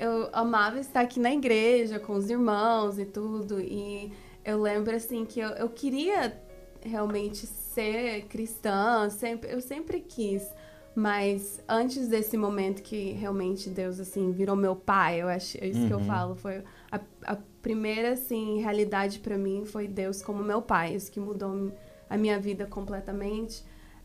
eu 0.00 0.30
amava 0.32 0.80
estar 0.80 1.02
aqui 1.02 1.20
na 1.20 1.32
igreja 1.32 2.00
com 2.00 2.14
os 2.14 2.30
irmãos 2.30 2.98
e 2.98 3.04
tudo 3.04 3.60
e 3.60 4.10
eu 4.42 4.60
lembro 4.60 4.96
assim 4.96 5.26
que 5.26 5.38
eu, 5.38 5.50
eu 5.50 5.68
queria 5.68 6.40
realmente 6.80 7.46
ser 7.46 8.22
cristã, 8.22 9.10
sempre 9.10 9.52
eu 9.52 9.60
sempre 9.60 10.00
quis, 10.00 10.50
mas 10.94 11.62
antes 11.68 12.08
desse 12.08 12.38
momento 12.38 12.82
que 12.82 13.12
realmente 13.12 13.68
Deus 13.68 14.00
assim 14.00 14.32
virou 14.32 14.56
meu 14.56 14.74
pai, 14.74 15.20
eu 15.20 15.28
acho 15.28 15.58
é 15.62 15.68
isso 15.68 15.80
uhum. 15.80 15.86
que 15.86 15.92
eu 15.92 15.98
uhum. 15.98 16.04
falo, 16.06 16.34
foi 16.34 16.64
a, 16.90 17.00
a 17.26 17.36
primeira 17.60 18.12
assim 18.12 18.58
realidade 18.60 19.18
para 19.18 19.36
mim 19.36 19.66
foi 19.66 19.86
Deus 19.86 20.22
como 20.22 20.42
meu 20.42 20.62
pai, 20.62 20.94
isso 20.94 21.12
que 21.12 21.20
mudou 21.20 21.70
a 22.08 22.16
minha 22.16 22.40
vida 22.40 22.66
completamente. 22.66 23.62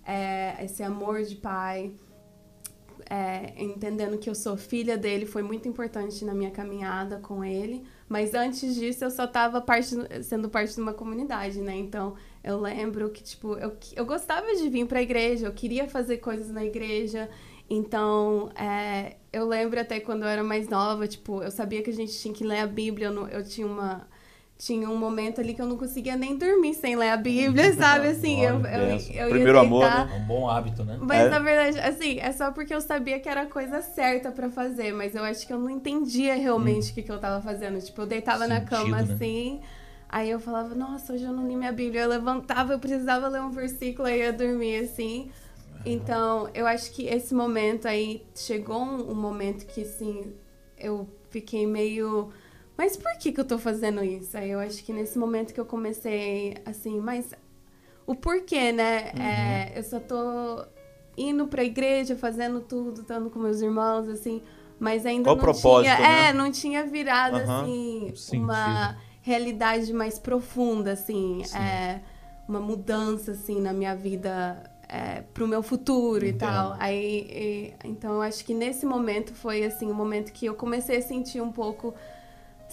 É, 0.08 0.64
esse 0.64 0.84
amor 0.84 1.24
de 1.24 1.36
pai, 1.36 1.92
é, 3.10 3.54
entendendo 3.62 4.18
que 4.18 4.30
eu 4.30 4.36
sou 4.36 4.58
filha 4.58 4.98
dele, 4.98 5.26
foi 5.26 5.44
muito 5.44 5.68
importante 5.68 6.26
na 6.26 6.34
minha 6.34 6.52
caminhada 6.52 7.18
com 7.20 7.44
ele. 7.44 7.84
Mas 8.08 8.34
antes 8.34 8.76
disso, 8.76 9.04
eu 9.04 9.12
só 9.12 9.26
estava 9.26 9.62
parte, 9.62 9.96
sendo 10.24 10.50
parte 10.50 10.76
de 10.76 10.82
uma 10.82 10.94
comunidade, 10.94 11.60
né? 11.62 11.76
Então, 11.76 12.16
eu 12.44 12.60
lembro 12.60 13.10
que, 13.10 13.24
tipo, 13.24 13.54
eu, 13.56 13.76
eu 13.96 14.06
gostava 14.06 14.56
de 14.56 14.70
vir 14.70 14.86
para 14.88 15.00
a 15.00 15.02
igreja, 15.02 15.48
eu 15.48 15.54
queria 15.54 15.88
fazer 15.88 16.18
coisas 16.18 16.50
na 16.50 16.64
igreja. 16.64 17.30
Então, 17.70 18.52
é, 18.56 19.18
eu 19.34 19.48
lembro 19.48 19.80
até 19.80 20.00
quando 20.00 20.24
eu 20.24 20.28
era 20.28 20.44
mais 20.44 20.68
nova, 20.68 21.08
tipo, 21.08 21.42
eu 21.42 21.52
sabia 21.52 21.82
que 21.82 21.90
a 21.90 21.94
gente 21.94 22.18
tinha 22.18 22.34
que 22.34 22.44
ler 22.44 22.60
a 22.60 22.68
Bíblia, 22.68 23.08
eu, 23.08 23.14
não, 23.14 23.28
eu 23.28 23.44
tinha 23.44 23.66
uma 23.66 24.08
tinha 24.58 24.90
um 24.90 24.96
momento 24.96 25.42
ali 25.42 25.54
que 25.54 25.62
eu 25.62 25.66
não 25.66 25.78
conseguia 25.78 26.16
nem 26.16 26.38
dormir 26.38 26.74
sem 26.76 26.96
ler 26.96 27.10
a 27.10 27.18
Bíblia, 27.18 27.74
sabe? 27.74 28.08
Assim, 28.08 28.42
eu, 28.42 28.62
eu, 28.62 29.26
eu, 29.26 29.30
Primeiro 29.30 29.60
amor, 29.60 29.84
né? 29.84 30.10
É 30.12 30.16
um 30.18 30.26
bom 30.26 30.50
hábito, 30.50 30.84
né? 30.84 30.98
Mas, 31.02 31.26
é. 31.26 31.30
na 31.30 31.40
verdade, 31.40 31.80
assim, 31.80 32.20
é 32.20 32.32
só 32.32 32.52
porque 32.52 32.74
eu 32.74 32.82
sabia 32.82 33.20
que 33.20 33.28
era 33.28 33.42
a 33.42 33.46
coisa 33.46 33.82
certa 33.82 34.32
para 34.32 34.50
fazer, 34.50 34.94
mas 34.94 35.14
eu 35.14 35.24
acho 35.24 35.46
que 35.46 35.52
eu 35.52 35.60
não 35.60 35.70
entendia 35.70 36.36
realmente 36.36 36.88
hum. 36.88 36.92
o 36.92 36.94
que, 36.94 37.04
que 37.04 37.12
eu 37.12 37.20
tava 37.20 37.42
fazendo. 37.42 37.80
Tipo, 37.82 38.02
eu 38.02 38.08
deitava 38.08 38.48
Sentido, 38.48 38.54
na 38.54 38.62
cama, 38.62 39.02
né? 39.02 39.14
assim... 39.14 39.62
Aí 40.08 40.30
eu 40.30 40.40
falava, 40.40 40.74
nossa, 40.74 41.12
hoje 41.12 41.26
eu 41.26 41.34
não 41.34 41.46
li 41.46 41.58
minha 41.58 41.74
Bíblia. 41.74 42.04
Eu 42.04 42.10
levantava, 42.10 42.72
eu 42.72 42.80
precisava 42.80 43.28
ler 43.28 43.42
um 43.42 43.50
versículo, 43.50 44.08
aí 44.08 44.22
eu 44.22 44.26
ia 44.28 44.34
dormir 44.34 44.78
assim. 44.78 45.30
Então, 45.86 46.50
eu 46.54 46.66
acho 46.66 46.92
que 46.92 47.06
esse 47.06 47.34
momento 47.34 47.88
aí 47.88 48.26
chegou 48.34 48.82
um, 48.82 49.12
um 49.12 49.16
momento 49.16 49.66
que, 49.66 49.82
assim, 49.82 50.34
eu 50.78 51.08
fiquei 51.30 51.68
meio. 51.68 52.32
Mas 52.78 52.98
por 52.98 53.18
que, 53.18 53.32
que 53.32 53.40
eu 53.40 53.46
tô 53.46 53.58
fazendo 53.58 54.04
isso? 54.04 54.38
Aí 54.38 54.52
eu 54.52 54.60
acho 54.60 54.84
que 54.84 54.92
nesse 54.92 55.18
momento 55.18 55.54
que 55.54 55.60
eu 55.60 55.66
comecei, 55.66 56.58
assim, 56.66 57.00
mas 57.00 57.34
o 58.06 58.14
porquê, 58.16 58.72
né? 58.72 59.12
Uhum. 59.16 59.22
É, 59.22 59.74
eu 59.76 59.84
só 59.84 60.00
tô 60.00 60.66
indo 61.18 61.48
pra 61.48 61.64
igreja, 61.64 62.16
fazendo 62.16 62.60
tudo, 62.60 63.02
estando 63.02 63.30
com 63.30 63.40
meus 63.40 63.62
irmãos, 63.62 64.10
assim, 64.10 64.42
mas 64.78 65.06
ainda 65.06 65.24
Qual 65.30 65.36
não 65.38 65.42
propósito, 65.44 65.96
tinha. 65.96 66.08
né? 66.08 66.30
É, 66.30 66.34
não 66.34 66.52
tinha 66.52 66.86
virado, 66.86 67.38
Aham. 67.38 67.62
assim, 67.64 68.12
Sentido. 68.16 68.44
uma 68.44 68.98
realidade 69.22 69.94
mais 69.94 70.20
profunda, 70.20 70.92
assim. 70.92 71.42
Sim. 71.46 71.58
É, 71.58 72.02
uma 72.48 72.60
mudança, 72.60 73.32
assim, 73.32 73.62
na 73.62 73.72
minha 73.74 73.96
vida. 73.96 74.70
É, 74.88 75.24
pro 75.34 75.48
meu 75.48 75.64
futuro 75.64 76.24
Entendo. 76.24 76.36
e 76.36 76.40
tal. 76.40 76.76
Aí, 76.78 77.28
e- 77.32 77.74
então 77.88 78.14
eu 78.14 78.22
acho 78.22 78.46
que 78.46 78.54
nesse 78.54 78.86
momento 78.86 79.34
foi 79.34 79.64
assim 79.66 79.90
o 79.90 79.96
momento 79.96 80.32
que 80.32 80.46
eu 80.46 80.54
comecei 80.54 80.98
a 80.98 81.02
sentir 81.02 81.42
um 81.42 81.52
pouco 81.52 81.96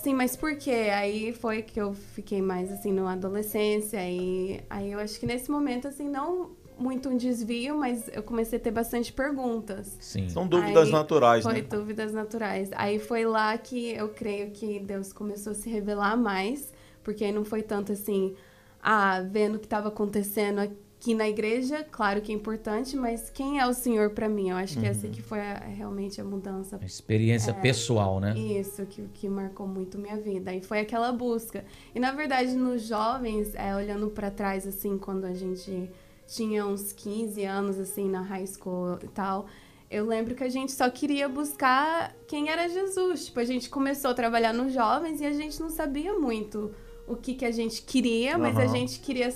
Sim, 0.03 0.15
mas 0.15 0.35
por 0.35 0.57
quê? 0.57 0.91
Aí 0.93 1.33
foi 1.33 1.63
que 1.63 1.81
eu 1.81 1.95
fiquei 1.95 2.43
mais 2.43 2.73
assim 2.73 2.93
na 2.93 3.13
adolescência 3.13 3.99
e 4.11 4.61
aí 4.69 4.91
eu 4.91 4.99
acho 4.99 5.19
que 5.21 5.25
nesse 5.25 5.49
momento 5.49 5.87
assim 5.87 6.09
não 6.09 6.51
muito 6.77 7.09
um 7.09 7.17
desvio, 7.17 7.79
mas 7.79 8.11
eu 8.13 8.21
comecei 8.25 8.59
a 8.59 8.61
ter 8.61 8.73
bastante 8.73 9.13
perguntas. 9.13 9.97
Sim. 10.01 10.29
São 10.29 10.49
dúvidas 10.49 10.89
Aí 10.89 10.93
naturais, 10.93 11.45
Foi 11.45 11.55
né? 11.55 11.61
dúvidas 11.63 12.13
naturais. 12.13 12.71
Aí 12.73 12.99
foi 12.99 13.25
lá 13.25 13.57
que 13.57 13.93
eu 13.93 14.09
creio 14.09 14.51
que 14.51 14.81
Deus 14.81 15.13
começou 15.13 15.53
a 15.53 15.55
se 15.55 15.71
revelar 15.71 16.17
mais, 16.17 16.73
porque 17.05 17.25
aí 17.25 17.31
não 17.31 17.45
foi 17.45 17.63
tanto 17.63 17.93
assim, 17.93 18.35
ah, 18.83 19.21
vendo 19.21 19.55
o 19.55 19.59
que 19.61 19.67
estava 19.67 19.87
acontecendo 19.87 20.59
aqui 21.03 21.15
na 21.15 21.29
igreja, 21.29 21.85
claro 21.91 22.21
que 22.21 22.31
é 22.31 22.35
importante, 22.35 22.95
mas 22.97 23.29
quem 23.29 23.59
é 23.59 23.67
o 23.67 23.75
Senhor 23.75 24.11
para 24.11 24.29
mim? 24.29 24.51
Eu 24.51 24.57
acho 24.57 24.79
que 24.79 24.87
essa 24.87 25.07
Uhum. 25.09 25.13
que 25.13 25.21
foi 25.21 25.41
a- 25.41 25.59
realmente 25.59 26.21
a 26.21 26.25
mudança 26.25 26.79
A 26.81 26.85
experiência 26.85 27.53
pessoal, 27.53 28.21
né? 28.21 28.39
isso, 28.39 28.87
que, 28.87 29.03
que 29.13 29.29
marcou 29.29 29.67
muito 29.67 29.99
minha 29.99 30.17
vida. 30.17 30.55
E 30.55 30.63
foi 30.63 30.79
aquela 30.79 31.11
busca. 31.11 31.65
E 31.93 31.99
na 31.99 32.13
verdade, 32.13 32.55
nos 32.55 32.83
jovens, 32.87 33.53
é, 33.57 33.75
olhando 33.75 34.11
pra 34.11 34.31
trás, 34.31 34.65
assim, 34.65 34.97
quando 34.97 35.25
a 35.25 35.35
gente 35.35 35.91
tinha 36.29 36.65
uns 36.65 36.93
15 36.93 37.45
anos, 37.45 37.81
assim, 37.81 38.09
na 38.09 38.23
high 38.23 38.47
school 38.47 38.97
e 39.03 39.09
tal, 39.09 39.47
eu 39.91 40.07
lembro 40.07 40.37
que 40.37 40.45
a 40.45 40.49
gente 40.49 40.71
só 40.71 40.89
queria 40.89 41.29
buscar 41.29 42.15
quem 42.29 42.49
era 42.49 42.69
Jesus. 42.69 43.27
Tipo, 43.27 43.41
a 43.41 43.45
gente 43.45 43.69
começou 43.69 44.13
a 44.13 44.15
trabalhar 44.15 44.53
nos 44.53 44.73
jovens 44.73 45.21
e 45.21 45.27
a 45.27 45.33
gente 45.33 45.61
não 45.61 45.69
sabia 45.69 46.15
muito 46.17 46.71
o 47.09 47.17
que, 47.17 47.35
que 47.35 47.45
a 47.45 47.51
gente 47.51 47.83
queria, 47.83 48.39
mas 48.39 48.57
a 48.57 48.63
Aham. 48.63 48.69
gente 48.77 49.01
queria 49.01 49.33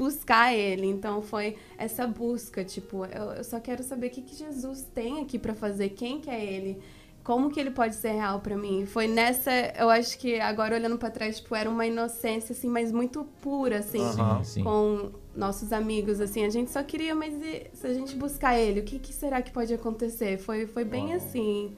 buscar 0.00 0.54
ele. 0.54 0.86
Então 0.86 1.20
foi 1.20 1.56
essa 1.76 2.06
busca, 2.06 2.64
tipo, 2.64 3.04
eu, 3.04 3.32
eu 3.32 3.44
só 3.44 3.60
quero 3.60 3.82
saber 3.82 4.06
o 4.06 4.10
que, 4.10 4.22
que 4.22 4.34
Jesus 4.34 4.82
tem 4.94 5.20
aqui 5.20 5.38
pra 5.38 5.54
fazer, 5.54 5.90
quem 5.90 6.18
que 6.18 6.30
é 6.30 6.42
ele, 6.42 6.80
como 7.22 7.50
que 7.50 7.60
ele 7.60 7.70
pode 7.70 7.94
ser 7.96 8.12
real 8.12 8.40
pra 8.40 8.56
mim. 8.56 8.86
Foi 8.86 9.06
nessa, 9.06 9.50
eu 9.78 9.90
acho 9.90 10.18
que 10.18 10.40
agora 10.40 10.74
olhando 10.74 10.96
pra 10.96 11.10
trás, 11.10 11.36
tipo, 11.36 11.54
era 11.54 11.68
uma 11.68 11.86
inocência 11.86 12.54
assim, 12.54 12.68
mas 12.68 12.90
muito 12.90 13.24
pura 13.42 13.80
assim. 13.80 13.98
Sim, 13.98 14.44
sim. 14.44 14.64
com 14.64 15.10
nossos 15.36 15.70
amigos 15.70 16.18
assim. 16.18 16.44
A 16.46 16.50
gente 16.50 16.70
só 16.70 16.82
queria, 16.82 17.14
mas 17.14 17.34
e 17.34 17.66
se 17.74 17.86
a 17.86 17.92
gente 17.92 18.16
buscar 18.16 18.58
ele, 18.58 18.80
o 18.80 18.84
que, 18.84 18.98
que 18.98 19.12
será 19.12 19.42
que 19.42 19.50
pode 19.50 19.74
acontecer? 19.74 20.38
Foi 20.38 20.66
foi 20.66 20.84
bem 20.84 21.08
Uau. 21.08 21.16
assim. 21.16 21.76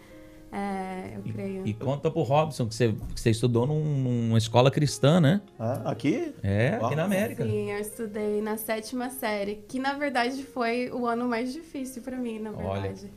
É, 0.54 1.16
eu 1.16 1.32
creio. 1.32 1.66
E, 1.66 1.70
e 1.70 1.74
conta 1.74 2.10
pro 2.10 2.20
Robson 2.22 2.66
que 2.66 2.74
você, 2.74 2.94
que 3.14 3.18
você 3.20 3.30
estudou 3.30 3.66
num- 3.66 3.82
numa 4.28 4.36
escola 4.36 4.70
cristã, 4.70 5.18
né? 5.18 5.40
Ah, 5.58 5.90
aqui? 5.90 6.34
É, 6.42 6.72
Uau. 6.76 6.86
aqui 6.86 6.94
na 6.96 7.04
América. 7.04 7.42
Sim, 7.44 7.70
eu 7.70 7.78
estudei 7.78 8.42
na 8.42 8.58
sétima 8.58 9.08
série, 9.08 9.64
que 9.66 9.78
na 9.78 9.94
verdade 9.94 10.42
foi 10.44 10.90
o 10.92 11.06
ano 11.06 11.26
mais 11.26 11.52
difícil 11.54 12.02
pra 12.02 12.18
mim, 12.18 12.38
na 12.38 12.50
Olha. 12.52 12.82
verdade. 12.82 13.10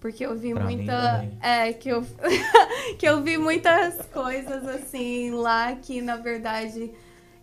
Porque 0.00 0.24
eu 0.24 0.34
vi 0.38 0.54
Pra 0.54 0.64
muita. 0.64 1.26
É, 1.42 1.72
que 1.72 1.88
eu, 1.90 2.02
que 2.98 3.06
eu 3.06 3.20
vi 3.22 3.36
muitas 3.36 4.06
coisas 4.06 4.64
assim 4.66 5.30
lá 5.32 5.74
que, 5.74 6.00
na 6.00 6.16
verdade, 6.16 6.90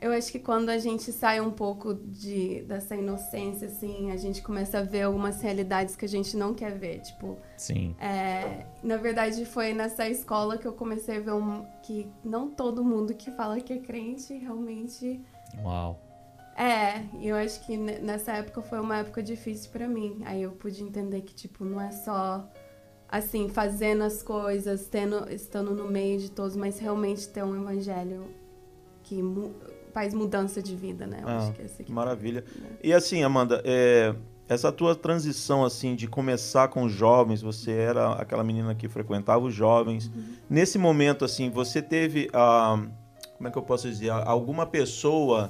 eu 0.05 0.11
acho 0.11 0.31
que 0.31 0.37
quando 0.39 0.69
a 0.69 0.77
gente 0.77 1.11
sai 1.11 1.41
um 1.41 1.49
pouco 1.49 1.93
de, 1.95 2.61
dessa 2.63 2.95
inocência, 2.95 3.67
assim, 3.67 4.11
a 4.11 4.17
gente 4.17 4.41
começa 4.41 4.77
a 4.79 4.81
ver 4.83 5.01
algumas 5.01 5.41
realidades 5.41 5.95
que 5.95 6.05
a 6.05 6.07
gente 6.07 6.37
não 6.37 6.53
quer 6.53 6.77
ver. 6.77 6.99
Tipo, 7.01 7.37
Sim. 7.57 7.95
é, 7.99 8.65
na 8.83 8.97
verdade, 8.97 9.43
foi 9.45 9.73
nessa 9.73 10.07
escola 10.07 10.57
que 10.57 10.65
eu 10.67 10.73
comecei 10.73 11.17
a 11.17 11.19
ver 11.19 11.33
um, 11.33 11.65
que 11.81 12.07
não 12.23 12.49
todo 12.51 12.83
mundo 12.83 13.13
que 13.15 13.31
fala 13.31 13.59
que 13.59 13.73
é 13.73 13.77
crente 13.79 14.33
realmente 14.35 15.19
Uau. 15.63 15.99
é, 16.55 17.01
e 17.19 17.27
eu 17.27 17.35
acho 17.35 17.65
que 17.65 17.75
ne- 17.75 17.99
nessa 17.99 18.33
época 18.33 18.61
foi 18.61 18.79
uma 18.79 18.97
época 18.97 19.23
difícil 19.23 19.71
pra 19.71 19.87
mim. 19.87 20.21
Aí 20.25 20.43
eu 20.43 20.51
pude 20.51 20.83
entender 20.83 21.21
que, 21.21 21.33
tipo, 21.33 21.65
não 21.65 21.81
é 21.81 21.89
só, 21.91 22.47
assim, 23.09 23.49
fazendo 23.49 24.03
as 24.03 24.21
coisas, 24.21 24.87
tendo, 24.87 25.27
estando 25.31 25.73
no 25.73 25.89
meio 25.89 26.19
de 26.19 26.29
todos, 26.29 26.55
mas 26.55 26.77
realmente 26.77 27.27
ter 27.29 27.43
um 27.43 27.55
evangelho 27.59 28.23
que 29.01 29.21
faz 29.95 30.13
mudança 30.13 30.61
de 30.61 30.75
vida, 30.75 31.07
né? 31.07 31.19
Eu 31.21 31.27
Ah, 31.29 31.37
acho 31.37 31.53
que 31.53 31.61
aqui. 31.61 31.89
Maravilha. 31.91 32.43
E 32.83 32.91
assim, 32.93 33.23
Amanda, 33.23 33.61
é, 33.63 34.13
essa 34.49 34.69
tua 34.69 34.93
transição 34.93 35.63
assim 35.63 35.95
de 35.95 36.05
começar 36.05 36.67
com 36.67 36.83
os 36.83 36.91
jovens, 36.91 37.41
você 37.41 37.71
era 37.71 38.11
aquela 38.11 38.43
menina 38.43 38.75
que 38.75 38.89
frequentava 38.89 39.45
os 39.45 39.53
jovens. 39.53 40.07
Uhum. 40.13 40.23
Nesse 40.49 40.77
momento 40.77 41.23
assim, 41.23 41.49
você 41.49 41.81
teve 41.81 42.29
ah, 42.33 42.77
como 43.37 43.47
é 43.47 43.51
que 43.51 43.57
eu 43.57 43.61
posso 43.63 43.87
dizer, 43.87 44.09
alguma 44.09 44.65
pessoa 44.65 45.49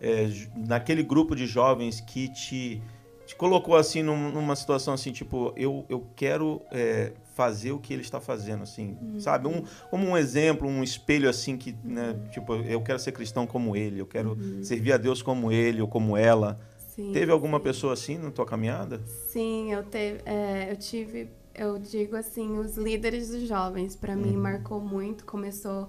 é, 0.00 0.28
naquele 0.56 1.04
grupo 1.04 1.36
de 1.36 1.46
jovens 1.46 2.00
que 2.00 2.26
te, 2.28 2.82
te 3.24 3.36
colocou 3.36 3.76
assim 3.76 4.02
num- 4.02 4.32
numa 4.32 4.56
situação 4.56 4.92
assim, 4.92 5.12
tipo, 5.12 5.52
eu, 5.56 5.84
eu 5.88 6.04
quero 6.16 6.60
é, 6.72 7.12
fazer 7.34 7.72
o 7.72 7.78
que 7.78 7.92
ele 7.92 8.02
está 8.02 8.20
fazendo, 8.20 8.62
assim, 8.62 8.96
sabe? 9.18 9.48
Um, 9.48 9.62
como 9.90 10.06
um 10.06 10.16
exemplo, 10.16 10.68
um 10.68 10.82
espelho 10.82 11.28
assim 11.28 11.56
que, 11.56 11.76
né, 11.84 12.16
tipo, 12.30 12.54
eu 12.54 12.80
quero 12.80 12.98
ser 12.98 13.12
cristão 13.12 13.46
como 13.46 13.76
ele, 13.76 14.00
eu 14.00 14.06
quero 14.06 14.38
servir 14.62 14.92
a 14.92 14.96
Deus 14.96 15.20
como 15.20 15.50
ele 15.50 15.82
ou 15.82 15.88
como 15.88 16.16
ela. 16.16 16.58
Sim, 16.94 17.10
Teve 17.12 17.32
alguma 17.32 17.58
sim. 17.58 17.64
pessoa 17.64 17.92
assim 17.92 18.18
na 18.18 18.30
tua 18.30 18.46
caminhada? 18.46 19.02
Sim, 19.28 19.72
eu, 19.72 19.82
teve, 19.82 20.20
é, 20.24 20.70
eu 20.70 20.76
tive, 20.76 21.28
eu 21.52 21.76
digo 21.76 22.14
assim, 22.14 22.56
os 22.56 22.76
líderes 22.76 23.30
dos 23.30 23.48
jovens, 23.48 23.96
pra 23.96 24.14
mim, 24.14 24.36
marcou 24.36 24.80
muito. 24.80 25.24
Começou, 25.24 25.88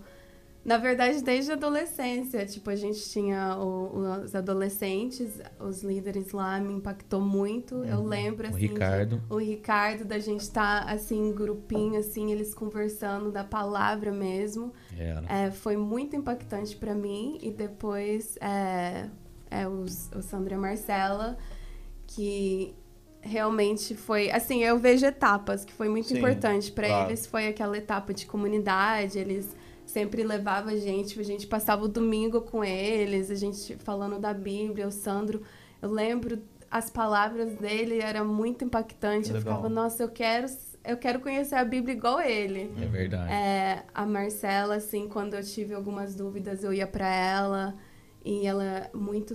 na 0.65 0.77
verdade, 0.79 1.21
desde 1.23 1.51
a 1.51 1.53
adolescência. 1.53 2.43
Tipo, 2.45 2.71
a 2.71 2.75
gente 2.75 3.07
tinha 3.09 3.55
o- 3.55 4.23
os 4.23 4.33
adolescentes, 4.33 5.39
os 5.59 5.83
líderes 5.83 6.31
lá, 6.31 6.59
me 6.59 6.73
impactou 6.73 7.21
muito. 7.21 7.83
Eu 7.85 8.03
lembro, 8.03 8.47
O 8.47 8.49
assim, 8.49 8.57
Ricardo. 8.67 9.21
que 9.27 9.33
o 9.33 9.37
Ricardo, 9.37 10.03
da 10.03 10.17
gente 10.17 10.41
estar, 10.41 10.89
assim, 10.89 11.29
em 11.29 11.31
grupinho, 11.31 11.99
assim, 11.99 12.31
eles 12.31 12.53
conversando 12.55 13.31
da 13.31 13.43
palavra 13.43 14.11
mesmo. 14.11 14.73
Era. 14.97 15.23
É, 15.29 15.51
foi 15.51 15.77
muito 15.77 16.15
impactante 16.15 16.75
pra 16.75 16.95
mim. 16.95 17.37
E 17.43 17.51
depois 17.51 18.35
é, 18.41 19.07
é 19.51 19.67
os, 19.67 20.09
o 20.15 20.21
Sandra 20.23 20.55
e 20.55 20.57
a 20.57 20.59
Marcela, 20.59 21.37
que 22.07 22.73
realmente 23.21 23.95
foi. 23.95 24.31
Assim, 24.31 24.63
eu 24.63 24.77
vejo 24.79 25.05
etapas, 25.05 25.63
que 25.63 25.73
foi 25.73 25.89
muito 25.89 26.07
Sim, 26.09 26.17
importante 26.17 26.71
pra 26.71 26.87
claro. 26.87 27.09
eles. 27.09 27.25
Foi 27.27 27.47
aquela 27.47 27.77
etapa 27.77 28.13
de 28.15 28.25
comunidade, 28.25 29.17
eles 29.19 29.55
sempre 29.95 30.23
levavam 30.23 30.73
a 30.73 30.75
gente, 30.75 31.17
a 31.17 31.23
gente 31.23 31.47
passava 31.47 31.85
o 31.85 31.87
domingo 31.87 32.41
com 32.41 32.61
eles, 32.61 33.31
a 33.31 33.35
gente 33.35 33.77
falando 33.77 34.19
da 34.19 34.33
Bíblia, 34.33 34.85
o 34.85 34.91
Sandro. 34.91 35.41
Eu 35.81 35.89
lembro 35.89 36.41
as 36.69 36.89
palavras 36.89 37.55
dele, 37.55 38.01
era 38.01 38.21
muito 38.21 38.65
impactante. 38.65 39.31
Eu 39.31 39.37
ficava, 39.37 39.69
nossa, 39.69 40.03
eu 40.03 40.09
quero, 40.09 40.47
eu 40.83 40.97
quero 40.97 41.21
conhecer 41.21 41.55
a 41.55 41.63
Bíblia 41.63 41.95
igual 41.95 42.19
ele. 42.19 42.69
É 42.77 42.85
verdade. 42.87 43.31
É, 43.31 43.85
a 43.93 44.05
Marcela, 44.05 44.75
assim, 44.75 45.07
quando 45.07 45.33
eu 45.33 45.43
tive 45.43 45.73
algumas 45.73 46.13
dúvidas, 46.13 46.61
eu 46.61 46.73
ia 46.73 46.85
pra 46.85 47.07
ela 47.07 47.73
e 48.25 48.45
ela, 48.45 48.89
muito, 48.93 49.33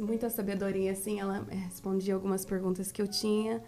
muita 0.00 0.28
sabedoria, 0.30 0.90
assim, 0.90 1.20
ela 1.20 1.46
respondia 1.48 2.14
algumas 2.14 2.44
perguntas 2.44 2.90
que 2.90 3.00
eu 3.00 3.06
tinha. 3.06 3.62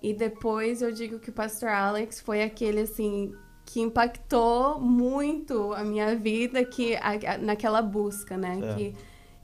E 0.00 0.14
depois 0.14 0.80
eu 0.80 0.92
digo 0.92 1.18
que 1.18 1.30
o 1.30 1.32
pastor 1.32 1.70
Alex 1.70 2.20
foi 2.20 2.44
aquele, 2.44 2.82
assim, 2.82 3.34
que 3.72 3.80
impactou 3.80 4.78
muito 4.78 5.72
a 5.72 5.82
minha 5.82 6.14
vida 6.14 6.62
que, 6.62 6.94
a- 6.96 7.34
a- 7.34 7.38
naquela 7.38 7.80
busca, 7.80 8.36
né? 8.36 8.58
Certo. 8.60 8.76
Que 8.76 8.94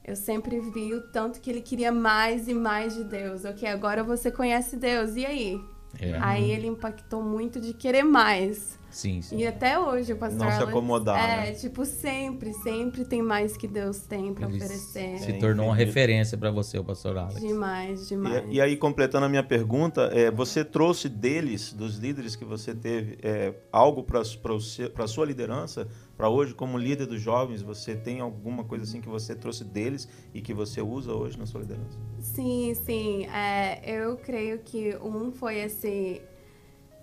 eu 0.05 0.15
sempre 0.15 0.59
vi 0.59 0.93
o 0.93 1.01
tanto 1.11 1.39
que 1.41 1.49
ele 1.49 1.61
queria 1.61 1.91
mais 1.91 2.47
e 2.47 2.53
mais 2.53 2.93
de 2.95 3.03
Deus. 3.03 3.43
Ok, 3.43 3.67
agora 3.67 4.03
você 4.03 4.29
conhece 4.31 4.77
Deus, 4.77 5.15
e 5.15 5.25
aí? 5.25 5.59
É. 5.99 6.17
Aí 6.21 6.51
ele 6.51 6.67
impactou 6.67 7.21
muito 7.23 7.59
de 7.59 7.73
querer 7.73 8.03
mais. 8.03 8.77
Sim, 8.91 9.21
sim. 9.21 9.37
E 9.37 9.45
até 9.45 9.77
hoje 9.77 10.13
o 10.13 10.15
pastor 10.17 10.39
Não 10.39 10.47
se 10.47 10.55
Alex- 10.57 10.69
acomodar, 10.69 11.17
É, 11.19 11.37
né? 11.47 11.51
tipo, 11.53 11.85
sempre, 11.85 12.53
sempre 12.53 13.05
tem 13.05 13.21
mais 13.21 13.55
que 13.55 13.67
Deus 13.67 13.99
tem 14.01 14.33
pra 14.33 14.47
Ele 14.47 14.55
oferecer. 14.57 15.19
Se 15.19 15.31
É, 15.31 15.33
tornou 15.37 15.67
uma 15.67 15.75
referência 15.75 16.35
para 16.37 16.49
você, 16.49 16.79
o 16.79 16.83
pastor 16.83 17.15
Alex. 17.17 17.39
Demais, 17.39 18.07
demais. 18.07 18.43
E, 18.49 18.55
e 18.55 18.61
aí, 18.61 18.75
completando 18.75 19.25
a 19.25 19.29
minha 19.29 19.43
pergunta, 19.43 20.09
é, 20.13 20.31
você 20.31 20.65
trouxe 20.65 21.07
deles, 21.07 21.71
dos 21.71 21.97
líderes 21.97 22.35
que 22.35 22.43
você 22.45 22.73
teve, 22.73 23.17
é, 23.21 23.53
algo 23.71 24.03
para 24.03 24.21
a 24.21 25.07
sua 25.07 25.25
liderança, 25.25 25.87
para 26.19 26.27
hoje, 26.27 26.53
como 26.53 26.77
líder 26.77 27.05
dos 27.05 27.21
jovens, 27.21 27.61
você 27.61 27.95
tem 27.95 28.19
alguma 28.19 28.65
coisa 28.65 28.83
assim 28.83 28.99
que 28.99 29.07
você 29.07 29.33
trouxe 29.33 29.63
deles 29.63 30.05
e 30.33 30.41
que 30.41 30.53
você 30.53 30.81
usa 30.81 31.13
hoje 31.13 31.39
na 31.39 31.45
sua 31.45 31.61
liderança? 31.61 31.97
Sim, 32.19 32.73
sim. 32.73 33.25
É, 33.27 33.79
eu 33.85 34.17
creio 34.17 34.59
que 34.59 34.97
um 34.97 35.31
foi 35.31 35.59
esse. 35.59 36.21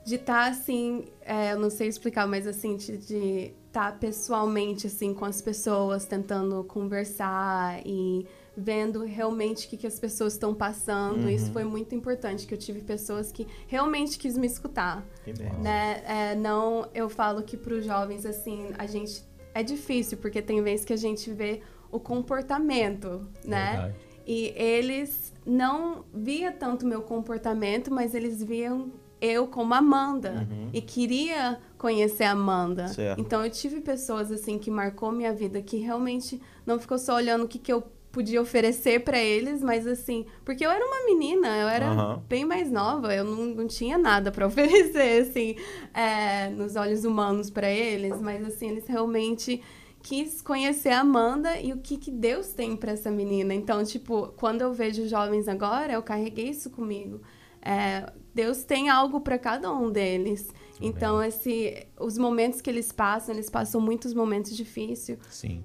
De 0.04 0.16
estar 0.16 0.50
assim, 0.50 1.06
é, 1.22 1.52
eu 1.52 1.58
não 1.58 1.70
sei 1.70 1.88
explicar, 1.88 2.28
mas 2.28 2.46
assim, 2.46 2.76
de 2.76 3.54
estar 3.66 3.98
pessoalmente 3.98 4.86
assim 4.86 5.14
com 5.14 5.24
as 5.24 5.40
pessoas, 5.40 6.04
tentando 6.04 6.62
conversar 6.64 7.80
e 7.86 8.26
vendo 8.56 9.04
realmente 9.04 9.66
o 9.66 9.70
que, 9.70 9.76
que 9.76 9.86
as 9.86 9.98
pessoas 9.98 10.32
estão 10.32 10.54
passando. 10.54 11.28
Isso 11.28 11.52
foi 11.52 11.64
muito 11.64 11.94
importante, 11.94 12.46
que 12.46 12.54
eu 12.54 12.58
tive 12.58 12.80
pessoas 12.80 13.30
que 13.30 13.46
realmente 13.66 14.18
quis 14.18 14.36
me 14.36 14.46
escutar. 14.46 15.04
Que 15.24 15.32
né? 15.60 16.02
É, 16.06 16.34
não, 16.34 16.88
eu 16.94 17.08
falo 17.08 17.42
que 17.42 17.56
para 17.56 17.74
os 17.74 17.84
jovens 17.84 18.24
assim, 18.24 18.70
a 18.78 18.86
gente 18.86 19.22
é 19.54 19.62
difícil 19.62 20.18
porque 20.18 20.40
tem 20.40 20.62
vezes 20.62 20.84
que 20.84 20.92
a 20.92 20.96
gente 20.96 21.30
vê 21.32 21.60
o 21.90 22.00
comportamento, 22.00 23.28
né? 23.44 23.72
Verdade. 23.72 23.94
E 24.26 24.52
eles 24.56 25.32
não 25.44 26.04
via 26.12 26.50
tanto 26.50 26.84
meu 26.84 27.02
comportamento, 27.02 27.92
mas 27.92 28.12
eles 28.12 28.42
viam 28.42 28.90
eu 29.20 29.46
como 29.46 29.72
Amanda 29.72 30.46
e 30.72 30.80
queria 30.82 31.58
conhecer 31.78 32.24
a 32.24 32.32
Amanda. 32.32 32.88
Certo. 32.88 33.20
Então 33.20 33.44
eu 33.44 33.50
tive 33.50 33.80
pessoas 33.80 34.30
assim 34.30 34.58
que 34.58 34.70
marcou 34.70 35.12
minha 35.12 35.32
vida 35.32 35.62
que 35.62 35.76
realmente 35.76 36.40
não 36.66 36.78
ficou 36.78 36.98
só 36.98 37.14
olhando 37.14 37.44
o 37.44 37.48
que, 37.48 37.58
que 37.58 37.72
eu 37.72 37.82
podia 38.16 38.40
oferecer 38.40 39.00
para 39.00 39.18
eles, 39.18 39.62
mas 39.62 39.86
assim, 39.86 40.24
porque 40.42 40.64
eu 40.64 40.70
era 40.70 40.82
uma 40.82 41.04
menina, 41.04 41.48
eu 41.48 41.68
era 41.68 41.90
Aham. 41.90 42.22
bem 42.26 42.46
mais 42.46 42.70
nova, 42.70 43.14
eu 43.14 43.22
não, 43.22 43.44
não 43.44 43.66
tinha 43.66 43.98
nada 43.98 44.32
para 44.32 44.46
oferecer 44.48 45.20
assim, 45.20 45.54
é, 45.92 46.48
nos 46.48 46.76
olhos 46.76 47.04
humanos 47.04 47.50
para 47.50 47.70
eles, 47.70 48.18
mas 48.22 48.42
assim, 48.42 48.70
eles 48.70 48.86
realmente 48.86 49.62
quis 50.02 50.40
conhecer 50.40 50.88
a 50.88 51.00
Amanda 51.00 51.60
e 51.60 51.74
o 51.74 51.76
que, 51.76 51.98
que 51.98 52.10
Deus 52.10 52.54
tem 52.54 52.74
para 52.74 52.92
essa 52.92 53.10
menina. 53.10 53.52
Então, 53.52 53.84
tipo, 53.84 54.28
quando 54.28 54.62
eu 54.62 54.72
vejo 54.72 55.06
jovens 55.06 55.46
agora, 55.46 55.92
eu 55.92 56.02
carreguei 56.02 56.48
isso 56.48 56.70
comigo. 56.70 57.20
É, 57.60 58.10
Deus 58.34 58.64
tem 58.64 58.88
algo 58.88 59.20
para 59.20 59.38
cada 59.38 59.70
um 59.70 59.90
deles. 59.90 60.48
Então, 60.80 61.22
esse, 61.22 61.86
os 62.00 62.16
momentos 62.16 62.62
que 62.62 62.70
eles 62.70 62.90
passam, 62.92 63.34
eles 63.34 63.50
passam 63.50 63.78
muitos 63.78 64.14
momentos 64.14 64.56
difíceis. 64.56 65.18
Sim. 65.28 65.62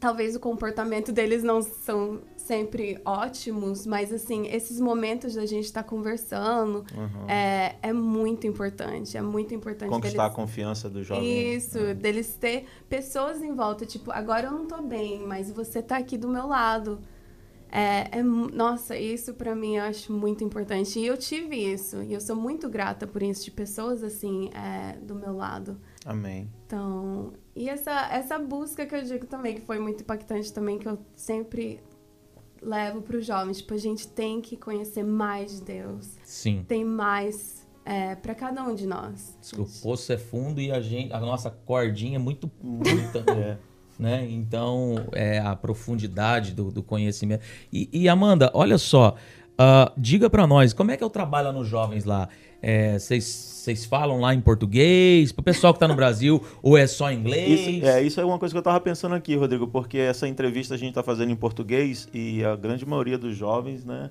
Talvez 0.00 0.36
o 0.36 0.40
comportamento 0.40 1.12
deles 1.12 1.42
não 1.42 1.62
são 1.62 2.20
sempre 2.36 3.00
ótimos, 3.06 3.86
mas 3.86 4.12
assim, 4.12 4.46
esses 4.48 4.78
momentos 4.78 5.34
da 5.34 5.46
gente 5.46 5.64
estar 5.64 5.82
conversando 5.82 6.84
Uhum. 6.94 7.28
é, 7.30 7.76
é 7.80 7.92
muito 7.92 8.46
importante. 8.46 9.16
É 9.16 9.22
muito 9.22 9.54
importante. 9.54 9.88
Conquistar 9.88 10.24
a 10.24 10.28
deles- 10.28 10.36
confiança 10.36 10.90
do 10.90 11.02
jovem. 11.02 11.54
isso, 11.54 11.94
deles 11.94 12.34
ter 12.34 12.66
pessoas 12.88 13.40
em 13.40 13.54
volta, 13.54 13.86
tipo, 13.86 14.10
agora 14.10 14.48
eu 14.48 14.52
não 14.52 14.66
tô 14.66 14.82
bem, 14.82 15.20
mas 15.26 15.50
você 15.50 15.80
tá 15.80 15.96
aqui 15.96 16.18
do 16.18 16.28
meu 16.28 16.46
lado. 16.46 17.00
É, 17.70 18.18
é 18.18 18.22
nossa, 18.22 18.96
isso 18.96 19.34
pra 19.34 19.54
mim 19.54 19.76
eu 19.76 19.84
acho 19.84 20.12
muito 20.12 20.44
importante. 20.44 20.98
E 21.00 21.06
eu 21.06 21.16
tive 21.16 21.56
isso, 21.56 22.02
e 22.02 22.12
eu 22.12 22.20
sou 22.20 22.36
muito 22.36 22.68
grata 22.68 23.06
por 23.06 23.22
isso, 23.22 23.44
de 23.44 23.50
pessoas 23.50 24.02
assim, 24.04 24.50
é, 24.54 24.96
do 24.98 25.14
meu 25.14 25.34
lado. 25.34 25.76
Amém. 26.04 26.48
Então, 26.66 27.32
e 27.56 27.68
essa, 27.68 28.08
essa 28.12 28.38
busca 28.38 28.84
que 28.84 28.94
eu 28.94 29.02
digo 29.02 29.26
também, 29.26 29.54
que 29.54 29.60
foi 29.60 29.78
muito 29.78 30.02
impactante 30.02 30.52
também, 30.52 30.78
que 30.78 30.88
eu 30.88 30.98
sempre 31.14 31.80
levo 32.60 33.02
para 33.02 33.16
os 33.16 33.26
jovens, 33.26 33.58
tipo, 33.58 33.74
a 33.74 33.78
gente 33.78 34.08
tem 34.08 34.40
que 34.40 34.56
conhecer 34.56 35.04
mais 35.04 35.58
de 35.58 35.64
Deus. 35.64 36.16
Sim. 36.24 36.64
Tem 36.66 36.84
mais 36.84 37.66
é, 37.84 38.14
para 38.14 38.34
cada 38.34 38.62
um 38.64 38.74
de 38.74 38.86
nós. 38.86 39.38
O 39.56 39.66
poço 39.82 40.12
é 40.12 40.18
fundo 40.18 40.60
e 40.60 40.72
a 40.72 40.80
gente, 40.80 41.12
a 41.12 41.20
nossa 41.20 41.50
cordinha 41.50 42.16
é 42.16 42.18
muito 42.18 42.48
curta, 42.48 43.22
É. 43.30 43.58
né? 43.98 44.26
Então, 44.28 44.94
é 45.12 45.38
a 45.38 45.54
profundidade 45.54 46.52
do, 46.52 46.70
do 46.70 46.82
conhecimento. 46.82 47.44
E, 47.72 47.88
e, 47.92 48.08
Amanda, 48.08 48.50
olha 48.54 48.78
só, 48.78 49.14
ah, 49.58 49.92
diga 49.96 50.28
pra 50.28 50.46
nós, 50.46 50.72
como 50.72 50.90
é 50.90 50.96
que 50.96 51.04
é 51.04 51.06
o 51.06 51.10
trabalho 51.10 51.52
nos 51.52 51.68
jovens 51.68 52.04
lá? 52.04 52.28
É, 52.66 52.98
Vocês 52.98 53.84
falam 53.84 54.20
lá 54.20 54.34
em 54.34 54.40
português? 54.40 55.32
Pro 55.32 55.42
pessoal 55.42 55.74
que 55.74 55.80
tá 55.80 55.86
no 55.86 55.94
Brasil, 55.94 56.42
ou 56.62 56.78
é 56.78 56.86
só 56.86 57.12
inglês? 57.12 57.60
Isso, 57.60 57.86
é, 57.86 58.02
isso 58.02 58.20
é 58.20 58.24
uma 58.24 58.38
coisa 58.38 58.54
que 58.54 58.58
eu 58.58 58.62
tava 58.62 58.80
pensando 58.80 59.14
aqui, 59.14 59.36
Rodrigo, 59.36 59.66
porque 59.68 59.98
essa 59.98 60.26
entrevista 60.26 60.74
a 60.74 60.78
gente 60.78 60.94
tá 60.94 61.02
fazendo 61.02 61.30
em 61.30 61.36
português 61.36 62.08
e 62.14 62.44
a 62.44 62.56
grande 62.56 62.86
maioria 62.86 63.18
dos 63.18 63.36
jovens, 63.36 63.84
né? 63.84 64.10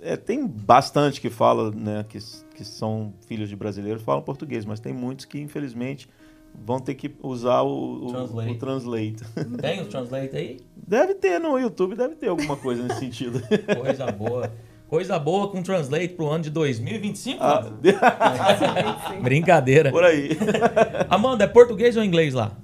é, 0.00 0.16
tem 0.16 0.46
bastante 0.46 1.20
que 1.20 1.30
fala, 1.30 1.70
né, 1.70 2.04
que, 2.08 2.18
que 2.54 2.64
são 2.64 3.12
filhos 3.26 3.48
de 3.48 3.56
brasileiros, 3.56 4.02
falam 4.02 4.22
português, 4.22 4.64
mas 4.64 4.80
tem 4.80 4.92
muitos 4.92 5.24
que, 5.24 5.38
infelizmente, 5.38 6.08
vão 6.54 6.80
ter 6.80 6.94
que 6.94 7.14
usar 7.22 7.62
o, 7.62 8.06
o, 8.06 8.10
Translate. 8.10 8.50
o 8.50 8.58
translate. 8.58 9.24
Tem 9.60 9.80
o 9.82 9.86
translate 9.86 10.36
aí? 10.36 10.60
Deve 10.76 11.14
ter 11.14 11.38
no 11.38 11.58
YouTube, 11.58 11.94
deve 11.94 12.16
ter 12.16 12.28
alguma 12.28 12.56
coisa 12.56 12.82
nesse 12.82 13.00
sentido. 13.00 13.40
Coisa 13.80 14.10
boa. 14.10 14.50
Coisa 14.90 15.16
boa 15.20 15.46
com 15.48 15.62
translate 15.62 16.08
pro 16.14 16.26
ano 16.28 16.42
de 16.42 16.50
2025, 16.50 17.38
Ah, 17.40 17.62
Fábio? 17.62 17.80
Brincadeira. 19.22 19.92
por 19.92 20.02
aí. 20.02 20.30
Amanda, 21.08 21.44
é 21.44 21.46
português 21.46 21.96
ou 21.96 22.02
inglês 22.02 22.34
lá? 22.34 22.56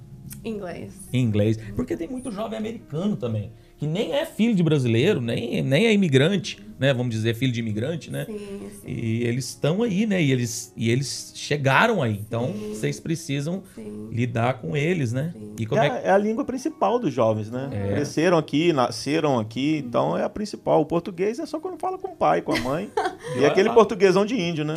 Inglês. 0.43 0.93
Inglês. 1.13 1.57
Porque 1.73 1.95
tem 1.95 2.09
muito 2.09 2.29
jovem 2.29 2.59
americano 2.59 3.15
também, 3.15 3.49
que 3.77 3.85
nem 3.85 4.13
é 4.13 4.25
filho 4.25 4.55
de 4.55 4.63
brasileiro, 4.63 5.21
nem, 5.21 5.61
nem 5.61 5.85
é 5.85 5.93
imigrante, 5.93 6.59
né? 6.79 6.93
Vamos 6.93 7.13
dizer, 7.13 7.35
filho 7.35 7.51
de 7.51 7.59
imigrante, 7.59 8.09
né? 8.11 8.25
Sim, 8.25 8.69
sim. 8.81 8.87
E 8.91 9.23
eles 9.23 9.45
estão 9.49 9.83
aí, 9.83 10.05
né? 10.05 10.21
E 10.21 10.31
eles, 10.31 10.73
e 10.75 10.89
eles 10.89 11.31
chegaram 11.35 12.01
aí. 12.01 12.13
Então, 12.27 12.53
Sim. 12.53 12.69
vocês 12.73 12.99
precisam 12.99 13.63
Sim. 13.75 14.09
lidar 14.11 14.55
com 14.55 14.75
eles, 14.75 15.11
né? 15.13 15.33
E 15.59 15.65
como 15.65 15.81
é, 15.81 15.87
É, 15.87 15.89
que... 15.89 16.07
é 16.07 16.11
a 16.11 16.17
língua 16.17 16.43
principal 16.45 16.99
dos 16.99 17.13
jovens, 17.13 17.49
né? 17.51 17.69
É. 17.71 17.93
Cresceram 17.93 18.37
aqui, 18.37 18.73
nasceram 18.73 19.39
aqui, 19.39 19.77
então 19.85 20.17
é 20.17 20.23
a 20.23 20.29
principal. 20.29 20.81
O 20.81 20.85
português 20.85 21.37
é 21.39 21.45
só 21.45 21.59
quando 21.59 21.79
fala 21.79 21.97
com 21.97 22.09
o 22.09 22.15
pai, 22.15 22.41
com 22.41 22.53
a 22.53 22.59
mãe. 22.59 22.89
e 23.35 23.39
olha 23.39 23.47
aquele 23.47 23.69
lá. 23.69 23.75
portuguesão 23.75 24.25
de 24.25 24.35
índio, 24.39 24.65
né? 24.65 24.75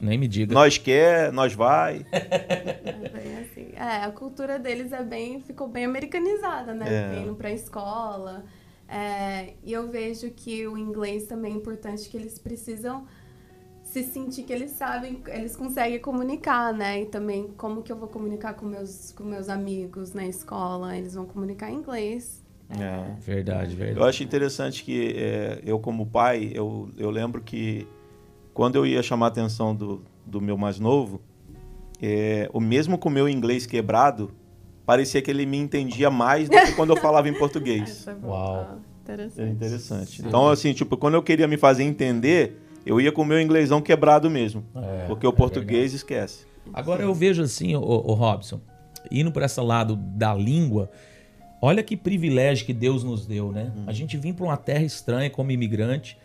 Nem 0.00 0.16
me 0.18 0.28
diga. 0.28 0.54
Nós 0.54 0.78
quer, 0.78 1.32
nós 1.32 1.52
vai. 1.54 2.06
É 3.78 4.04
a 4.04 4.10
cultura 4.10 4.58
deles 4.58 4.92
é 4.92 5.04
bem, 5.04 5.40
ficou 5.40 5.68
bem 5.68 5.84
americanizada, 5.84 6.74
né? 6.74 6.86
É. 6.88 7.20
Vindo 7.20 7.36
pra 7.36 7.52
escola. 7.52 8.44
É, 8.88 9.54
e 9.62 9.72
eu 9.72 9.88
vejo 9.88 10.30
que 10.30 10.66
o 10.66 10.76
inglês 10.76 11.26
também 11.26 11.52
é 11.52 11.56
importante, 11.56 12.08
que 12.08 12.16
eles 12.16 12.40
precisam 12.40 13.06
se 13.84 14.02
sentir 14.02 14.42
que 14.42 14.52
eles 14.52 14.72
sabem, 14.72 15.22
eles 15.28 15.54
conseguem 15.54 16.00
comunicar, 16.00 16.74
né? 16.74 17.02
E 17.02 17.06
também 17.06 17.48
como 17.56 17.82
que 17.82 17.92
eu 17.92 17.96
vou 17.96 18.08
comunicar 18.08 18.54
com 18.54 18.66
meus, 18.66 19.12
com 19.12 19.22
meus 19.22 19.48
amigos 19.48 20.12
na 20.12 20.26
escola, 20.26 20.96
eles 20.96 21.14
vão 21.14 21.24
comunicar 21.24 21.70
em 21.70 21.76
inglês. 21.76 22.44
É. 22.70 23.14
Verdade, 23.20 23.72
Eu 23.72 23.78
verdade. 23.78 24.08
acho 24.08 24.22
interessante 24.24 24.82
que 24.82 25.14
é, 25.16 25.62
eu, 25.64 25.78
como 25.78 26.04
pai, 26.04 26.50
eu, 26.52 26.90
eu 26.98 27.10
lembro 27.10 27.40
que 27.40 27.86
quando 28.52 28.74
eu 28.74 28.84
ia 28.84 29.02
chamar 29.04 29.26
a 29.26 29.28
atenção 29.28 29.74
do, 29.74 30.02
do 30.26 30.40
meu 30.40 30.58
mais 30.58 30.80
novo, 30.80 31.20
é, 32.00 32.48
o 32.52 32.60
mesmo 32.60 32.98
com 32.98 33.08
o 33.08 33.12
meu 33.12 33.28
inglês 33.28 33.66
quebrado, 33.66 34.32
parecia 34.86 35.20
que 35.20 35.30
ele 35.30 35.44
me 35.44 35.58
entendia 35.58 36.10
mais 36.10 36.48
do 36.48 36.56
que 36.56 36.72
quando 36.72 36.90
eu 36.90 36.96
falava 36.96 37.28
em 37.28 37.34
português. 37.34 37.90
Essa 38.08 38.12
é. 38.12 38.26
Uau. 38.26 38.78
Interessante. 39.02 39.40
É 39.40 39.50
interessante. 39.50 40.22
Sim. 40.22 40.28
Então, 40.28 40.48
assim, 40.48 40.72
tipo, 40.74 40.96
quando 40.96 41.14
eu 41.14 41.22
queria 41.22 41.48
me 41.48 41.56
fazer 41.56 41.82
entender, 41.82 42.60
eu 42.84 43.00
ia 43.00 43.10
com 43.10 43.22
o 43.22 43.24
meu 43.24 43.40
inglêsão 43.40 43.80
quebrado 43.80 44.30
mesmo. 44.30 44.64
É, 44.76 45.06
porque 45.06 45.26
o 45.26 45.30
é 45.30 45.32
português 45.32 45.94
esquece. 45.94 46.46
Agora 46.72 47.02
eu 47.02 47.14
vejo 47.14 47.42
assim, 47.42 47.74
o, 47.74 47.80
Robson, 48.12 48.60
indo 49.10 49.32
para 49.32 49.46
esse 49.46 49.60
lado 49.60 49.96
da 49.96 50.34
língua, 50.34 50.90
olha 51.62 51.82
que 51.82 51.96
privilégio 51.96 52.66
que 52.66 52.74
Deus 52.74 53.02
nos 53.02 53.26
deu, 53.26 53.50
né? 53.50 53.72
A 53.86 53.92
gente 53.92 54.16
vir 54.18 54.34
para 54.34 54.44
uma 54.44 54.56
terra 54.56 54.84
estranha 54.84 55.30
como 55.30 55.50
imigrante, 55.50 56.18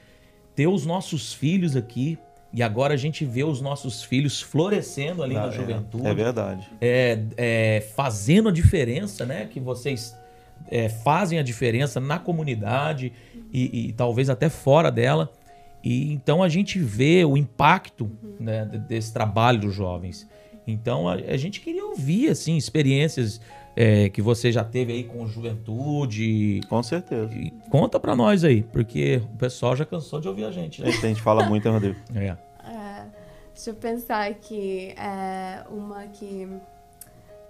ter 0.53 0.67
os 0.67 0.85
nossos 0.85 1.33
filhos 1.33 1.75
aqui, 1.77 2.17
e 2.53 2.61
agora 2.61 2.93
a 2.93 2.97
gente 2.97 3.25
vê 3.25 3.43
os 3.43 3.59
nossos 3.61 4.03
filhos 4.03 4.41
florescendo 4.41 5.23
ali 5.23 5.35
Ah, 5.35 5.47
na 5.47 5.47
é, 5.47 5.51
juventude, 5.51 6.07
É 6.07 6.13
verdade. 6.13 6.69
é, 6.79 7.19
é, 7.35 7.81
fazendo 7.95 8.49
a 8.49 8.51
diferença, 8.51 9.25
né? 9.25 9.47
Que 9.51 9.59
vocês 9.59 10.15
é, 10.69 10.87
fazem 10.87 11.39
a 11.39 11.43
diferença 11.43 11.99
na 11.99 12.19
comunidade 12.19 13.11
e, 13.51 13.87
e 13.89 13.93
talvez 13.93 14.29
até 14.29 14.49
fora 14.49 14.91
dela. 14.91 15.31
E 15.83 16.13
então 16.13 16.41
a 16.43 16.47
gente 16.47 16.79
vê 16.79 17.25
o 17.25 17.35
impacto 17.35 18.09
né, 18.39 18.65
de- 18.65 18.77
desse 18.77 19.11
trabalho 19.11 19.59
dos 19.59 19.73
jovens. 19.75 20.29
Então 20.65 21.09
a, 21.09 21.13
a 21.15 21.35
gente 21.37 21.59
queria 21.59 21.83
ouvir 21.85 22.29
assim 22.29 22.55
experiências 22.55 23.41
é, 23.75 24.09
que 24.09 24.21
você 24.21 24.51
já 24.51 24.63
teve 24.63 24.93
aí 24.93 25.03
com 25.03 25.25
juventude. 25.27 26.61
Com 26.69 26.81
certeza. 26.83 27.33
E 27.33 27.51
conta 27.69 27.99
pra 27.99 28.15
nós 28.15 28.43
aí, 28.43 28.63
porque 28.63 29.21
o 29.33 29.37
pessoal 29.37 29.75
já 29.75 29.85
cansou 29.85 30.19
de 30.19 30.27
ouvir 30.27 30.45
a 30.45 30.51
gente. 30.51 30.81
A 30.81 30.85
Né? 30.85 30.91
gente, 30.91 31.05
a 31.05 31.09
gente 31.09 31.21
fala 31.21 31.43
muito, 31.47 31.65
hein, 31.67 31.73
Rodrigo? 31.73 31.99
É. 32.15 32.37
É, 32.69 33.05
Deixa 33.53 33.69
eu 33.69 33.75
pensar 33.75 34.29
aqui. 34.29 34.93
É, 34.97 35.63
uma 35.69 36.07
que. 36.07 36.47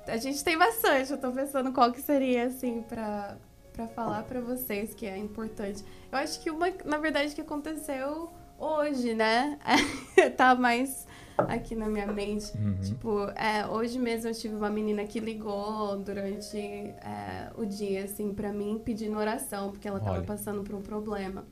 A 0.08 0.18
gente 0.18 0.44
tem 0.44 0.58
bastante. 0.58 1.12
Eu 1.12 1.18
tô 1.18 1.32
pensando 1.32 1.72
qual 1.72 1.92
que 1.92 2.02
seria, 2.02 2.46
assim, 2.46 2.82
pra, 2.82 3.38
pra 3.72 3.88
falar 3.88 4.24
pra 4.24 4.42
vocês 4.42 4.94
que 4.94 5.06
é 5.06 5.18
importante. 5.18 5.84
Eu 6.12 6.18
acho 6.18 6.42
que 6.42 6.50
uma, 6.52 6.68
na 6.84 6.98
verdade, 6.98 7.34
que 7.34 7.40
aconteceu 7.42 8.30
hoje, 8.60 9.14
né? 9.14 9.58
tá 10.36 10.56
mais 10.56 11.08
aqui 11.38 11.76
na 11.76 11.88
minha 11.88 12.08
mente. 12.08 12.56
Uhum. 12.58 12.78
Tipo, 12.82 13.24
é, 13.36 13.66
hoje 13.68 13.98
mesmo 14.00 14.30
eu 14.30 14.34
tive 14.34 14.56
uma 14.56 14.70
menina 14.70 15.04
que 15.06 15.20
ligou 15.20 15.98
durante 15.98 16.58
é, 16.58 17.52
o 17.56 17.66
dia, 17.66 18.04
assim, 18.04 18.34
pra 18.34 18.52
mim, 18.52 18.82
pedindo 18.84 19.18
oração, 19.18 19.72
porque 19.72 19.88
ela 19.88 20.00
tava 20.00 20.18
Olha. 20.18 20.24
passando 20.26 20.64
por 20.64 20.76
um 20.76 20.82
problema. 20.82 21.46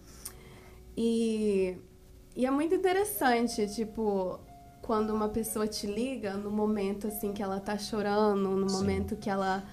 E, 0.95 1.77
e 2.35 2.45
é 2.45 2.51
muito 2.51 2.75
interessante, 2.75 3.67
tipo, 3.73 4.39
quando 4.81 5.11
uma 5.11 5.29
pessoa 5.29 5.67
te 5.67 5.87
liga 5.87 6.33
no 6.33 6.51
momento, 6.51 7.07
assim, 7.07 7.33
que 7.33 7.41
ela 7.41 7.59
tá 7.59 7.77
chorando, 7.77 8.49
no 8.49 8.69
Sim. 8.69 8.75
momento 8.77 9.15
que 9.15 9.29
ela 9.29 9.63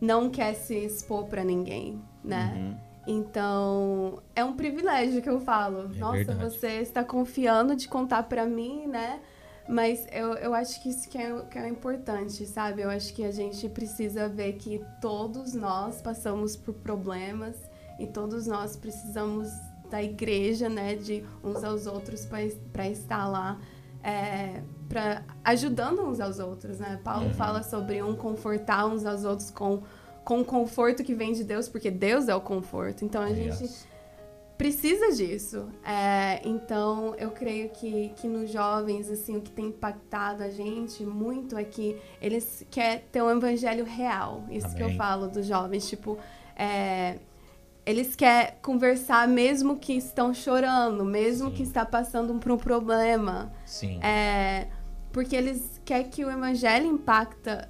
não 0.00 0.30
quer 0.30 0.54
se 0.54 0.74
expor 0.74 1.24
pra 1.26 1.44
ninguém, 1.44 2.00
né? 2.22 2.52
Uhum. 2.56 2.94
Então, 3.06 4.22
é 4.34 4.42
um 4.42 4.54
privilégio 4.54 5.20
que 5.20 5.28
eu 5.28 5.40
falo. 5.40 5.90
É 5.94 5.98
Nossa, 5.98 6.16
verdade. 6.16 6.40
você 6.40 6.68
está 6.80 7.04
confiando 7.04 7.76
de 7.76 7.86
contar 7.86 8.22
pra 8.24 8.46
mim, 8.46 8.86
né? 8.86 9.20
Mas 9.68 10.06
eu, 10.12 10.34
eu 10.34 10.52
acho 10.54 10.82
que 10.82 10.90
isso 10.90 11.08
que 11.08 11.16
é, 11.16 11.40
que 11.50 11.58
é 11.58 11.68
importante, 11.68 12.44
sabe? 12.46 12.82
Eu 12.82 12.90
acho 12.90 13.14
que 13.14 13.24
a 13.24 13.30
gente 13.32 13.68
precisa 13.68 14.28
ver 14.28 14.54
que 14.54 14.84
todos 15.00 15.54
nós 15.54 16.02
passamos 16.02 16.54
por 16.54 16.74
problemas 16.74 17.56
e 17.98 18.06
todos 18.06 18.46
nós 18.46 18.76
precisamos 18.76 19.48
da 19.90 20.02
igreja, 20.02 20.68
né? 20.68 20.94
De 20.96 21.24
uns 21.42 21.64
aos 21.64 21.86
outros 21.86 22.26
para 22.72 22.88
estar 22.88 23.26
lá, 23.26 23.58
é, 24.02 24.62
pra, 24.88 25.22
ajudando 25.42 26.02
uns 26.02 26.20
aos 26.20 26.38
outros, 26.38 26.78
né? 26.78 27.00
Paulo 27.02 27.26
Uhum. 27.26 27.34
fala 27.34 27.62
sobre 27.62 28.02
um 28.02 28.14
confortar 28.14 28.86
uns 28.86 29.06
aos 29.06 29.24
outros 29.24 29.50
com 29.50 29.82
com 30.24 30.40
o 30.40 30.44
conforto 30.44 31.04
que 31.04 31.14
vem 31.14 31.34
de 31.34 31.44
Deus, 31.44 31.68
porque 31.68 31.90
Deus 31.90 32.28
é 32.28 32.34
o 32.34 32.40
conforto. 32.40 33.04
Então 33.04 33.20
a 33.20 33.28
gente 33.34 33.62
Yes. 33.62 33.86
Precisa 34.56 35.12
disso. 35.12 35.68
É, 35.84 36.40
então 36.44 37.14
eu 37.16 37.30
creio 37.30 37.70
que, 37.70 38.10
que 38.16 38.26
nos 38.26 38.50
jovens, 38.50 39.10
assim, 39.10 39.36
o 39.36 39.40
que 39.40 39.50
tem 39.50 39.66
impactado 39.66 40.42
a 40.42 40.50
gente 40.50 41.04
muito 41.04 41.56
é 41.56 41.64
que 41.64 41.96
eles 42.20 42.64
querem 42.70 43.02
ter 43.10 43.22
um 43.22 43.30
evangelho 43.30 43.84
real. 43.84 44.44
Isso 44.50 44.74
que 44.74 44.82
eu 44.82 44.86
Amém. 44.86 44.98
falo 44.98 45.28
dos 45.28 45.46
jovens, 45.46 45.88
tipo, 45.88 46.18
é, 46.56 47.18
eles 47.84 48.14
querem 48.14 48.54
conversar 48.62 49.26
mesmo 49.28 49.76
que 49.76 49.92
estão 49.92 50.32
chorando, 50.32 51.04
mesmo 51.04 51.50
Sim. 51.50 51.56
que 51.56 51.62
está 51.62 51.84
passando 51.84 52.34
por 52.36 52.52
um 52.52 52.56
problema. 52.58 53.52
Sim. 53.66 54.00
É, 54.02 54.68
porque 55.12 55.36
eles 55.36 55.80
querem 55.84 56.08
que 56.08 56.24
o 56.24 56.30
evangelho 56.30 56.86
impacta 56.86 57.68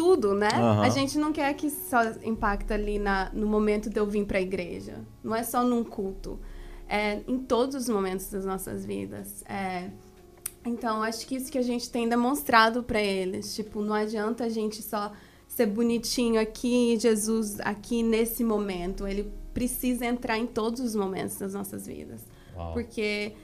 tudo, 0.00 0.34
né? 0.34 0.48
Aham. 0.54 0.80
A 0.80 0.88
gente 0.88 1.18
não 1.18 1.30
quer 1.30 1.52
que 1.52 1.68
só 1.68 2.00
impacta 2.24 2.72
ali 2.72 2.98
na, 2.98 3.30
no 3.34 3.46
momento 3.46 3.90
de 3.90 4.00
eu 4.00 4.06
vir 4.06 4.24
para 4.24 4.38
a 4.38 4.40
igreja. 4.40 5.04
Não 5.22 5.36
é 5.36 5.42
só 5.42 5.62
num 5.62 5.84
culto. 5.84 6.40
É 6.88 7.20
em 7.28 7.38
todos 7.38 7.74
os 7.76 7.88
momentos 7.88 8.30
das 8.30 8.46
nossas 8.46 8.86
vidas. 8.86 9.44
É, 9.46 9.90
então, 10.64 11.02
acho 11.02 11.26
que 11.26 11.36
isso 11.36 11.52
que 11.52 11.58
a 11.58 11.62
gente 11.62 11.90
tem 11.90 12.08
demonstrado 12.08 12.82
para 12.82 12.98
eles. 12.98 13.54
Tipo, 13.54 13.82
não 13.82 13.92
adianta 13.92 14.44
a 14.44 14.48
gente 14.48 14.82
só 14.82 15.12
ser 15.46 15.66
bonitinho 15.66 16.40
aqui, 16.40 16.96
Jesus 16.98 17.60
aqui 17.60 18.02
nesse 18.02 18.42
momento. 18.42 19.06
Ele 19.06 19.30
precisa 19.52 20.06
entrar 20.06 20.38
em 20.38 20.46
todos 20.46 20.80
os 20.80 20.94
momentos 20.94 21.36
das 21.36 21.52
nossas 21.52 21.86
vidas. 21.86 22.22
Uau. 22.56 22.72
Porque 22.72 23.34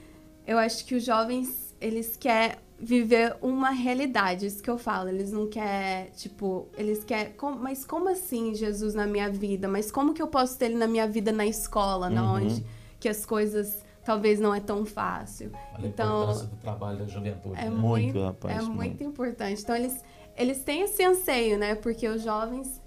eu 0.47 0.57
acho 0.57 0.87
que 0.87 0.95
os 0.95 1.05
jovens, 1.05 1.66
eles 1.81 2.17
querem 2.17 2.57
viver 2.79 3.37
uma 3.41 3.71
realidade, 3.71 4.45
isso 4.47 4.63
que 4.63 4.69
eu 4.69 4.77
falo. 4.79 5.09
Eles 5.09 5.33
não 5.33 5.47
querem, 5.49 6.11
tipo, 6.13 6.67
eles 6.77 7.03
querem. 7.05 7.33
com- 7.33 7.53
mas 7.53 7.85
como 7.85 8.09
assim 8.09 8.55
Jesus 8.55 8.95
na 8.95 9.07
minha 9.07 9.31
vida? 9.31 9.67
Mas 9.67 9.91
como 9.91 10.13
que 10.13 10.21
eu 10.21 10.29
posso 10.29 10.59
ter 10.59 10.67
ele 10.67 10.77
na 10.77 10.87
minha 10.87 11.07
vida 11.09 11.33
na 11.33 11.47
escola, 11.47 12.11
na 12.11 12.23
Uhum. 12.23 12.37
onde 12.45 12.65
que 13.01 13.09
as 13.09 13.25
coisas 13.25 13.83
talvez 14.05 14.39
não 14.39 14.55
é 14.55 14.61
tão 14.61 14.85
fácil? 14.85 15.51
Olha 15.75 15.85
a 15.85 15.89
então, 15.89 16.23
importância 16.23 16.47
do 16.49 16.57
trabalho 16.57 16.99
da 16.99 17.07
juventude. 17.07 17.59
é 17.59 17.65
né? 17.65 17.71
Muito, 17.71 17.83
muito, 18.15 18.23
rapaz, 18.23 18.57
é 18.57 18.61
muito. 18.63 18.75
muito 18.77 19.05
importante. 19.05 19.63
Então 19.63 19.75
eles 19.75 19.97
eles 20.37 20.63
têm 20.63 20.83
esse 20.83 21.03
anseio, 21.03 21.59
né? 21.59 21.75
Porque 21.75 22.07
os 22.07 22.23
jovens 22.23 22.83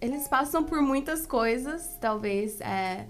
eles 0.00 0.26
passam 0.28 0.64
por 0.64 0.80
muitas 0.80 1.26
coisas, 1.26 1.94
talvez 2.00 2.58
é, 2.62 3.06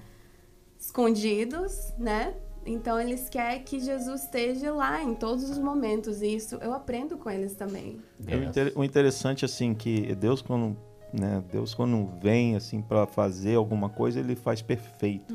escondidos, 0.79 1.93
né? 1.99 2.35
Então 2.67 3.01
eles 3.01 3.29
querem 3.29 3.63
que 3.63 3.81
Jesus 3.81 4.23
esteja 4.25 4.73
lá 4.73 5.03
em 5.03 5.15
todos 5.15 5.49
os 5.49 5.59
momentos. 5.59 6.21
E 6.23 6.35
isso 6.37 6.57
eu 6.57 6.73
aprendo 6.75 7.17
com 7.17 7.31
eles 7.31 7.55
também. 7.55 7.99
É 8.27 8.37
o 8.37 8.45
inter- 8.45 8.73
O 8.77 8.85
interessante, 8.85 9.45
assim, 9.45 9.73
que 9.75 10.15
Deus, 10.15 10.43
quando, 10.43 10.77
né, 11.13 11.43
Deus, 11.51 11.75
quando 11.75 12.09
vem, 12.23 12.57
assim, 12.57 12.83
para 12.83 13.07
fazer 13.07 13.55
alguma 13.57 13.89
coisa, 13.89 14.21
ele 14.21 14.37
faz 14.37 14.61
perfeito. 14.61 15.35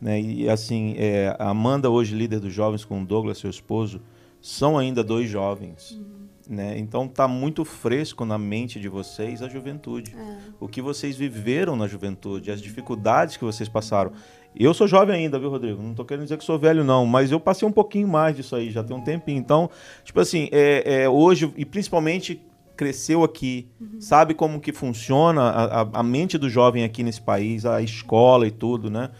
Né? 0.00 0.20
E, 0.20 0.48
assim, 0.48 0.94
é, 0.98 1.34
a 1.38 1.48
Amanda, 1.50 1.90
hoje 1.90 2.14
líder 2.14 2.38
dos 2.40 2.52
jovens, 2.52 2.84
com 2.84 3.02
o 3.02 3.06
Douglas, 3.06 3.38
seu 3.38 3.50
esposo, 3.50 4.00
são 4.40 4.78
ainda 4.78 5.02
dois 5.02 5.28
jovens. 5.30 5.98
Né? 6.46 6.78
Então, 6.78 7.08
tá 7.08 7.26
muito 7.26 7.64
fresco 7.64 8.24
na 8.26 8.36
mente 8.36 8.78
de 8.78 8.86
vocês 8.88 9.40
a 9.40 9.48
juventude. 9.48 10.14
É. 10.14 10.36
O 10.60 10.68
que 10.68 10.82
vocês 10.82 11.16
viveram 11.16 11.74
na 11.74 11.88
juventude, 11.88 12.50
as 12.50 12.60
dificuldades 12.60 13.38
que 13.38 13.44
vocês 13.44 13.66
passaram. 13.68 14.12
Eu 14.58 14.72
sou 14.72 14.86
jovem 14.86 15.16
ainda, 15.16 15.38
viu, 15.38 15.50
Rodrigo? 15.50 15.82
Não 15.82 15.94
tô 15.94 16.04
querendo 16.04 16.24
dizer 16.24 16.38
que 16.38 16.44
sou 16.44 16.58
velho, 16.58 16.84
não, 16.84 17.04
mas 17.06 17.32
eu 17.32 17.40
passei 17.40 17.66
um 17.66 17.72
pouquinho 17.72 18.06
mais 18.06 18.36
disso 18.36 18.54
aí, 18.54 18.70
já 18.70 18.82
tem 18.84 18.96
um 18.96 19.00
tempinho. 19.02 19.38
Então, 19.38 19.68
tipo 20.04 20.20
assim, 20.20 20.48
é, 20.52 21.02
é, 21.02 21.08
hoje, 21.08 21.52
e 21.56 21.64
principalmente 21.64 22.40
cresceu 22.76 23.22
aqui, 23.22 23.68
sabe 24.00 24.34
como 24.34 24.60
que 24.60 24.72
funciona 24.72 25.42
a, 25.42 25.82
a- 25.82 25.88
a 25.94 26.02
mente 26.02 26.36
do 26.36 26.48
jovem 26.50 26.82
aqui 26.84 27.02
nesse 27.02 27.20
país, 27.22 27.64
a 27.64 27.80
escola 27.82 28.46
e 28.46 28.50
tudo, 28.50 28.90
né? 28.90 29.10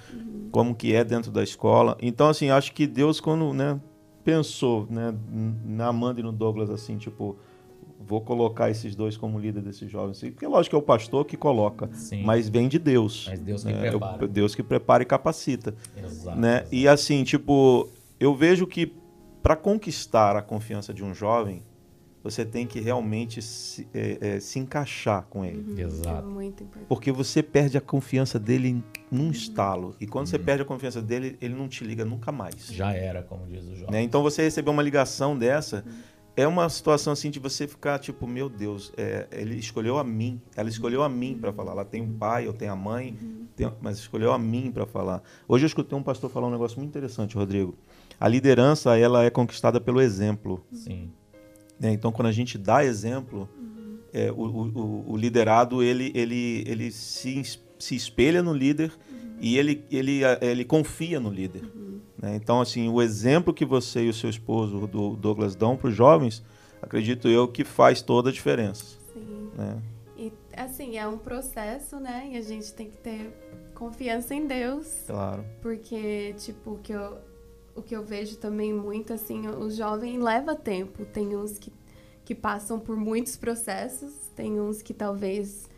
Como 0.50 0.74
que 0.74 0.92
é 0.94 1.02
dentro 1.04 1.30
da 1.32 1.42
escola. 1.42 1.96
Então, 2.00 2.28
assim, 2.28 2.50
acho 2.50 2.72
que 2.72 2.86
Deus, 2.86 3.20
quando 3.20 3.52
né, 3.52 3.78
pensou 4.24 4.86
né, 4.90 5.12
na 5.64 5.88
Amanda 5.88 6.20
e 6.20 6.22
no 6.22 6.32
Douglas, 6.32 6.70
assim, 6.70 6.96
tipo, 6.96 7.36
vou 8.06 8.20
colocar 8.20 8.70
esses 8.70 8.94
dois 8.94 9.16
como 9.16 9.38
líder 9.38 9.62
desses 9.62 9.90
jovens. 9.90 10.20
Porque, 10.20 10.46
lógico, 10.46 10.70
que 10.70 10.76
é 10.76 10.78
o 10.78 10.82
pastor 10.82 11.24
que 11.24 11.36
coloca, 11.36 11.88
Sim. 11.92 12.22
mas 12.22 12.48
vem 12.48 12.68
de 12.68 12.78
Deus. 12.78 13.26
Mas 13.28 13.40
Deus 13.40 13.64
que 13.64 13.72
né? 13.72 13.86
É 13.86 13.90
prepara. 13.90 14.28
Deus 14.28 14.54
que 14.54 14.62
prepara 14.62 15.02
e 15.02 15.06
capacita. 15.06 15.74
Exato. 15.96 16.38
Né? 16.38 16.64
E 16.70 16.86
assim, 16.88 17.24
tipo, 17.24 17.88
eu 18.20 18.34
vejo 18.34 18.66
que 18.66 18.92
para 19.42 19.56
conquistar 19.56 20.36
a 20.36 20.42
confiança 20.42 20.92
de 20.94 21.04
um 21.04 21.12
jovem, 21.14 21.62
você 22.22 22.42
tem 22.42 22.66
que 22.66 22.80
realmente 22.80 23.42
se, 23.42 23.86
é, 23.92 24.16
é, 24.36 24.40
se 24.40 24.58
encaixar 24.58 25.26
com 25.28 25.44
ele. 25.44 25.78
É 25.78 25.84
Exato. 25.84 26.26
muito 26.26 26.62
importante. 26.62 26.88
Porque 26.88 27.12
você 27.12 27.42
perde 27.42 27.76
a 27.76 27.82
confiança 27.82 28.38
dele 28.38 28.82
num 29.10 29.30
estalo. 29.30 29.94
E 30.00 30.06
quando 30.06 30.28
você 30.28 30.38
Uhum. 30.38 30.44
perde 30.44 30.62
a 30.62 30.64
confiança 30.64 31.02
dele, 31.02 31.36
ele 31.42 31.52
não 31.54 31.68
te 31.68 31.84
liga 31.84 32.02
nunca 32.02 32.32
mais. 32.32 32.68
Já 32.72 32.94
era, 32.94 33.22
como 33.22 33.46
diz 33.46 33.62
o 33.64 33.76
jovem. 33.76 33.90
Né? 33.90 34.02
Então 34.02 34.22
você 34.22 34.40
receber 34.40 34.70
uma 34.70 34.82
ligação 34.82 35.36
dessa 35.36 35.84
é 36.36 36.46
uma 36.48 36.68
situação 36.68 37.12
assim 37.12 37.30
de 37.30 37.38
você 37.38 37.66
ficar 37.68 37.98
tipo, 37.98 38.26
meu 38.26 38.48
Deus, 38.48 38.92
é, 38.96 39.26
ele 39.32 39.56
escolheu 39.56 39.98
a 39.98 40.04
mim, 40.04 40.40
ela 40.56 40.68
escolheu 40.68 41.02
a 41.02 41.08
mim 41.08 41.38
para 41.40 41.52
falar. 41.52 41.72
Ela 41.72 41.84
tem 41.84 42.02
um 42.02 42.12
pai, 42.12 42.46
eu 42.46 42.52
tenho 42.52 42.72
a 42.72 42.76
mãe, 42.76 43.16
tem- 43.54 43.72
mas 43.80 43.98
escolheu 43.98 44.32
a 44.32 44.38
mim 44.38 44.70
para 44.72 44.84
falar. 44.86 45.22
Hoje 45.46 45.64
eu 45.64 45.68
escutei 45.68 45.96
um 45.96 46.02
pastor 46.02 46.28
falar 46.30 46.48
um 46.48 46.50
negócio 46.50 46.76
muito 46.78 46.90
interessante, 46.90 47.36
Rodrigo. 47.36 47.74
A 48.18 48.26
liderança 48.28 48.96
ela 48.98 49.24
é 49.24 49.30
conquistada 49.30 49.80
pelo 49.80 50.00
exemplo. 50.00 50.64
Sim. 50.72 51.10
né? 51.78 51.90
Então 51.92 52.10
quando 52.12 52.28
a 52.28 52.32
gente 52.32 52.56
dá 52.56 52.84
exemplo, 52.84 53.48
é, 54.12 54.30
o, 54.30 54.36
o- 54.44 55.12
o- 55.12 55.16
liderado 55.16 55.82
ele, 55.82 56.10
ele, 56.14 56.62
ele 56.66 56.90
se, 56.92 57.42
se 57.78 57.94
espelha 57.96 58.42
no 58.42 58.52
líder 58.52 58.92
e 59.40 59.58
ele, 59.58 59.84
ele, 59.90 60.20
ele 60.40 60.64
confia 60.64 61.20
no 61.20 61.30
líder. 61.30 61.62
né? 62.20 62.36
Então, 62.36 62.60
assim, 62.60 62.88
o 62.88 63.02
exemplo 63.02 63.52
que 63.52 63.64
você 63.64 64.04
e 64.04 64.08
o 64.08 64.14
seu 64.14 64.30
esposo, 64.30 64.86
do 64.86 65.16
Douglas, 65.16 65.54
dão 65.54 65.76
para 65.76 65.88
os 65.88 65.94
jovens, 65.94 66.42
acredito 66.80 67.28
eu 67.28 67.48
que 67.48 67.64
faz 67.64 68.00
toda 68.00 68.30
a 68.30 68.32
diferença. 68.32 68.84
Sim. 69.12 69.50
Né? 69.56 69.82
E 70.16 70.32
assim, 70.56 70.96
é 70.96 71.06
um 71.06 71.18
processo, 71.18 71.98
né? 71.98 72.30
E 72.32 72.36
a 72.36 72.42
gente 72.42 72.72
tem 72.72 72.88
que 72.88 72.96
ter 72.96 73.32
confiança 73.74 74.34
em 74.34 74.46
Deus. 74.46 74.86
Claro. 75.06 75.44
Porque, 75.60 76.34
tipo, 76.38 76.72
o 76.72 76.78
que 76.78 76.92
eu, 76.92 77.18
o 77.74 77.82
que 77.82 77.94
eu 77.94 78.04
vejo 78.04 78.36
também 78.36 78.72
muito, 78.72 79.12
assim, 79.12 79.48
o 79.48 79.68
jovem 79.70 80.18
leva 80.18 80.54
tempo. 80.54 81.04
Tem 81.04 81.36
uns 81.36 81.58
que, 81.58 81.72
que 82.24 82.34
passam 82.34 82.78
por 82.78 82.96
muitos 82.96 83.36
processos, 83.36 84.12
tem 84.36 84.60
uns 84.60 84.80
que 84.80 84.94
talvez 84.94 85.68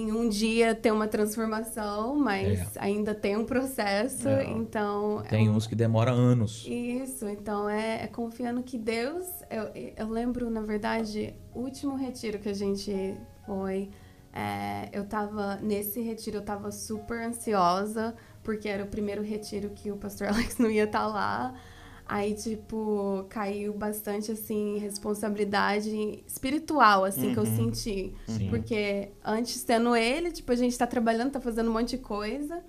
em 0.00 0.10
um 0.12 0.28
dia 0.28 0.74
tem 0.74 0.90
uma 0.92 1.06
transformação, 1.08 2.16
mas 2.18 2.76
ainda 2.78 3.14
tem 3.14 3.36
um 3.36 3.44
processo. 3.44 4.28
É. 4.28 4.44
Então. 4.44 5.20
é 5.24 5.28
Tem 5.28 5.48
um- 5.48 5.54
uns 5.56 5.66
que 5.66 5.74
demoram 5.74 6.14
anos. 6.14 6.64
Isso, 6.66 7.28
então 7.28 7.68
é, 7.68 8.04
é 8.04 8.06
confiando 8.06 8.62
que 8.62 8.78
Deus. 8.78 9.26
Eu, 9.50 9.70
eu 9.96 10.08
lembro, 10.08 10.48
na 10.50 10.62
verdade, 10.62 11.34
o 11.54 11.60
último 11.60 11.94
retiro 11.96 12.38
que 12.38 12.48
a 12.48 12.54
gente 12.54 13.16
foi. 13.46 13.90
é, 14.32 14.88
eu 14.92 15.04
tava. 15.04 15.56
Nesse 15.56 16.00
retiro 16.00 16.38
eu 16.38 16.42
tava 16.42 16.70
super 16.72 17.20
ansiosa, 17.20 18.14
porque 18.42 18.68
era 18.68 18.82
o 18.84 18.86
primeiro 18.86 19.22
retiro 19.22 19.70
que 19.74 19.90
o 19.90 19.96
pastor 19.96 20.28
Alex 20.32 20.56
não 20.58 20.70
ia 20.70 20.84
estar 20.84 21.06
lá. 21.06 21.54
Aí, 22.12 22.34
tipo, 22.34 23.24
caiu 23.30 23.72
bastante, 23.72 24.30
assim, 24.30 24.76
responsabilidade 24.76 26.22
espiritual, 26.26 27.06
assim, 27.06 27.28
uhum. 27.28 27.32
que 27.32 27.38
eu 27.38 27.44
uhum. 27.44 27.56
senti. 27.56 28.12
Sim. 28.26 28.50
Porque 28.50 29.08
antes, 29.24 29.64
tendo 29.64 29.96
ele, 29.96 30.30
tipo, 30.30 30.52
a 30.52 30.54
gente 30.54 30.76
tá 30.76 30.86
trabalhando, 30.86 31.30
tá 31.30 31.40
fazendo 31.40 31.70
um 31.70 31.72
monte 31.72 31.96
de 31.96 31.98
coisa. 32.02 32.62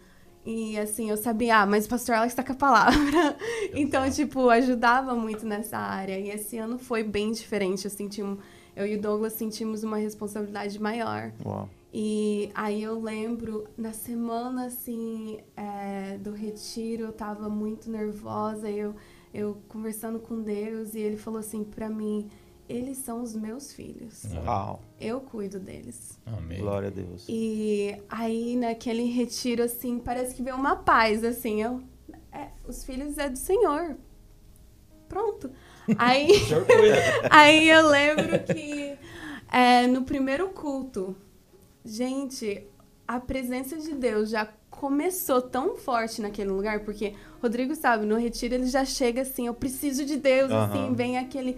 E, 0.45 0.79
assim, 0.79 1.10
eu 1.10 1.17
sabia, 1.17 1.58
ah, 1.58 1.65
mas 1.65 1.86
o 1.86 1.89
pastor 1.89 2.15
Alex 2.15 2.34
tá 2.34 2.41
com 2.41 2.53
a 2.53 2.56
palavra. 2.56 3.36
então, 3.75 4.10
tipo, 4.10 4.49
ajudava 4.49 5.13
muito 5.13 5.45
nessa 5.45 5.77
área. 5.77 6.17
E 6.17 6.29
esse 6.29 6.58
ano 6.58 6.79
foi 6.79 7.03
bem 7.03 7.34
diferente. 7.34 7.84
Eu 7.84 7.91
senti 7.91 8.23
um... 8.23 8.38
Eu 8.73 8.88
e 8.88 8.95
o 8.95 9.01
Douglas 9.01 9.34
sentimos 9.34 9.84
uma 9.84 9.97
responsabilidade 9.97 10.82
maior. 10.82 11.34
Uau. 11.45 11.69
E 11.93 12.49
aí 12.56 12.82
eu 12.82 12.97
lembro, 12.97 13.67
na 13.77 13.91
semana, 13.91 14.67
assim, 14.67 15.41
é, 15.58 16.17
do 16.17 16.32
retiro, 16.32 17.03
eu 17.03 17.12
tava 17.12 17.49
muito 17.49 17.91
nervosa. 17.91 18.69
Eu 18.71 18.95
eu 19.34 19.58
conversando 19.67 20.19
com 20.19 20.41
Deus 20.41 20.93
e 20.93 21.00
ele 21.00 21.17
falou 21.17 21.39
assim 21.39 21.63
para 21.63 21.89
mim: 21.89 22.30
eles 22.67 22.98
são 23.00 23.22
os 23.22 23.36
meus 23.36 23.74
filhos. 23.74 24.24
Uau. 24.46 24.82
Eu 25.00 25.19
cuido 25.22 25.60
deles. 25.60 26.19
Amém. 26.26 26.60
Glória 26.60 26.88
a 26.88 26.91
Deus. 26.91 27.26
E 27.28 27.98
aí, 28.10 28.56
naquele 28.56 29.04
retiro, 29.04 29.63
assim, 29.63 30.00
parece 30.00 30.36
que 30.36 30.41
veio 30.41 30.56
uma 30.56 30.76
paz, 30.76 31.24
assim. 31.24 31.62
Eu, 31.62 31.82
é, 32.32 32.50
os 32.67 32.84
filhos 32.84 33.17
é 33.17 33.30
do 33.30 33.38
Senhor. 33.38 33.98
Pronto. 35.10 35.52
Aí, 35.98 36.30
aí 37.30 37.69
eu 37.69 37.88
lembro 37.88 38.39
que 38.43 38.98
é, 39.52 39.86
no 39.86 40.04
primeiro 40.04 40.50
culto, 40.50 41.15
gente, 41.84 42.65
a 43.08 43.19
presença 43.19 43.78
de 43.78 43.93
Deus 43.93 44.30
já 44.30 44.48
começou 44.84 45.41
tão 45.41 45.78
forte 45.78 46.22
naquele 46.22 46.50
lugar, 46.50 46.82
porque 46.82 47.15
Rodrigo 47.41 47.74
sabe, 47.74 48.06
no 48.06 48.17
retiro 48.17 48.54
ele 48.54 48.67
já 48.67 48.84
chega 48.84 49.22
assim, 49.22 49.48
eu 49.48 49.54
preciso 49.54 50.04
de 50.04 50.17
Deus, 50.17 50.52
uhum. 50.52 50.58
assim, 50.58 50.93
vem 50.93 51.17
aquele, 51.17 51.52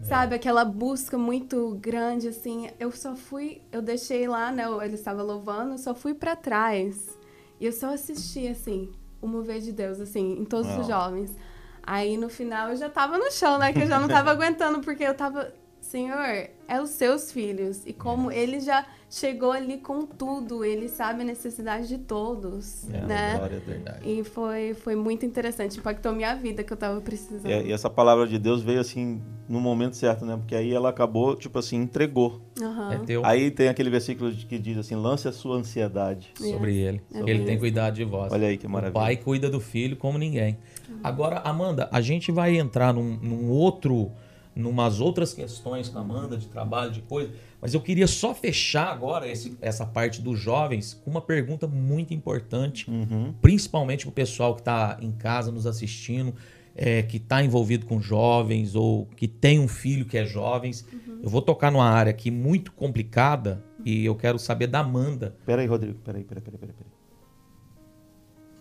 é. 0.00 0.04
sabe, 0.04 0.36
aquela 0.36 0.64
busca 0.64 1.18
muito 1.18 1.76
grande, 1.80 2.28
assim. 2.28 2.70
Eu 2.78 2.92
só 2.92 3.16
fui, 3.16 3.60
eu 3.72 3.82
deixei 3.82 4.28
lá, 4.28 4.52
né, 4.52 4.66
ele 4.84 4.94
estava 4.94 5.20
louvando, 5.20 5.72
eu 5.72 5.78
só 5.78 5.96
fui 5.96 6.14
para 6.14 6.36
trás. 6.36 7.18
E 7.58 7.66
eu 7.66 7.72
só 7.72 7.92
assisti, 7.92 8.46
assim, 8.46 8.92
o 9.20 9.26
mover 9.26 9.58
de 9.60 9.72
Deus, 9.72 9.98
assim, 9.98 10.38
em 10.38 10.44
todos 10.44 10.70
os 10.78 10.86
jovens. 10.86 11.36
Aí 11.82 12.16
no 12.16 12.28
final 12.28 12.68
eu 12.68 12.76
já 12.76 12.88
tava 12.88 13.18
no 13.18 13.32
chão, 13.32 13.58
né, 13.58 13.72
que 13.72 13.80
eu 13.80 13.88
já 13.88 13.98
não 13.98 14.06
tava 14.06 14.30
aguentando, 14.30 14.78
porque 14.78 15.02
eu 15.02 15.14
tava, 15.14 15.52
Senhor, 15.90 16.48
é 16.68 16.80
os 16.80 16.90
seus 16.90 17.32
filhos. 17.32 17.82
E 17.84 17.92
como 17.92 18.30
ele 18.30 18.60
já 18.60 18.86
chegou 19.10 19.50
ali 19.50 19.78
com 19.78 20.06
tudo, 20.06 20.64
ele 20.64 20.88
sabe 20.88 21.22
a 21.22 21.24
necessidade 21.24 21.88
de 21.88 21.98
todos, 21.98 22.88
é, 22.88 23.00
né? 23.06 23.36
Glória 23.36 23.58
verdade. 23.58 24.08
E 24.08 24.22
foi, 24.22 24.72
foi 24.72 24.94
muito 24.94 25.26
interessante, 25.26 25.80
impactou 25.80 26.12
minha 26.12 26.32
vida 26.36 26.62
que 26.62 26.72
eu 26.72 26.76
tava 26.76 27.00
precisando. 27.00 27.50
E, 27.50 27.70
e, 27.70 27.72
essa 27.72 27.90
palavra 27.90 28.24
de 28.28 28.38
Deus 28.38 28.62
veio 28.62 28.78
assim 28.78 29.20
no 29.48 29.60
momento 29.60 29.96
certo, 29.96 30.24
né? 30.24 30.36
Porque 30.36 30.54
aí 30.54 30.72
ela 30.72 30.90
acabou, 30.90 31.34
tipo 31.34 31.58
assim, 31.58 31.78
entregou. 31.78 32.40
Uhum. 32.60 32.92
É 32.92 32.98
teu. 32.98 33.26
Aí 33.26 33.50
tem 33.50 33.68
aquele 33.68 33.90
versículo 33.90 34.30
que 34.30 34.60
diz 34.60 34.78
assim: 34.78 34.94
lance 34.94 35.26
a 35.26 35.32
sua 35.32 35.56
ansiedade 35.56 36.32
sobre 36.36 36.76
ele. 36.76 37.02
É 37.12 37.18
ele 37.18 37.44
tem 37.44 37.58
cuidado 37.58 37.96
de 37.96 38.04
vós. 38.04 38.32
Olha 38.32 38.46
aí 38.46 38.56
que 38.56 38.68
maravilha. 38.68 38.96
O 38.96 39.02
pai 39.02 39.16
cuida 39.16 39.50
do 39.50 39.58
filho 39.58 39.96
como 39.96 40.16
ninguém. 40.16 40.56
Uhum. 40.88 41.00
Agora, 41.02 41.40
Amanda, 41.40 41.88
a 41.90 42.00
gente 42.00 42.30
vai 42.30 42.56
entrar 42.56 42.94
num, 42.94 43.18
num 43.20 43.50
outro 43.50 44.12
numas 44.60 45.00
outras 45.00 45.34
questões 45.34 45.88
com 45.88 45.98
a 45.98 46.02
Amanda, 46.02 46.36
de 46.36 46.46
trabalho, 46.46 46.92
de 46.92 47.02
coisa. 47.02 47.32
Mas 47.60 47.74
eu 47.74 47.80
queria 47.80 48.06
só 48.06 48.34
fechar 48.34 48.92
agora 48.92 49.28
esse, 49.28 49.56
essa 49.60 49.84
parte 49.84 50.22
dos 50.22 50.38
jovens 50.38 50.94
com 51.04 51.10
uma 51.10 51.20
pergunta 51.20 51.66
muito 51.66 52.14
importante, 52.14 52.90
uhum. 52.90 53.34
principalmente 53.40 54.04
para 54.04 54.10
o 54.10 54.12
pessoal 54.12 54.54
que 54.54 54.60
está 54.60 54.98
em 55.00 55.12
casa 55.12 55.50
nos 55.50 55.66
assistindo, 55.66 56.34
é, 56.74 57.02
que 57.02 57.16
está 57.16 57.42
envolvido 57.42 57.86
com 57.86 58.00
jovens 58.00 58.74
ou 58.74 59.06
que 59.16 59.26
tem 59.26 59.58
um 59.58 59.68
filho 59.68 60.04
que 60.04 60.16
é 60.16 60.24
jovens. 60.24 60.86
Uhum. 60.92 61.20
Eu 61.22 61.28
vou 61.28 61.42
tocar 61.42 61.70
numa 61.70 61.88
área 61.88 62.10
aqui 62.10 62.30
muito 62.30 62.72
complicada 62.72 63.62
e 63.84 64.04
eu 64.04 64.14
quero 64.14 64.38
saber 64.38 64.66
da 64.66 64.80
Amanda. 64.80 65.36
Peraí, 65.44 65.66
Rodrigo, 65.66 65.98
peraí, 66.04 66.24
peraí, 66.24 66.42
peraí, 66.42 66.58
peraí. 66.58 66.74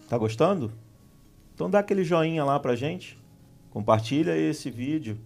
Tá 0.09 0.17
gostando? 0.17 0.71
Então 1.53 1.69
dá 1.69 1.79
aquele 1.79 2.03
joinha 2.03 2.43
lá 2.43 2.59
pra 2.59 2.75
gente. 2.75 3.17
Compartilha 3.69 4.35
esse 4.35 4.71
vídeo 4.71 5.19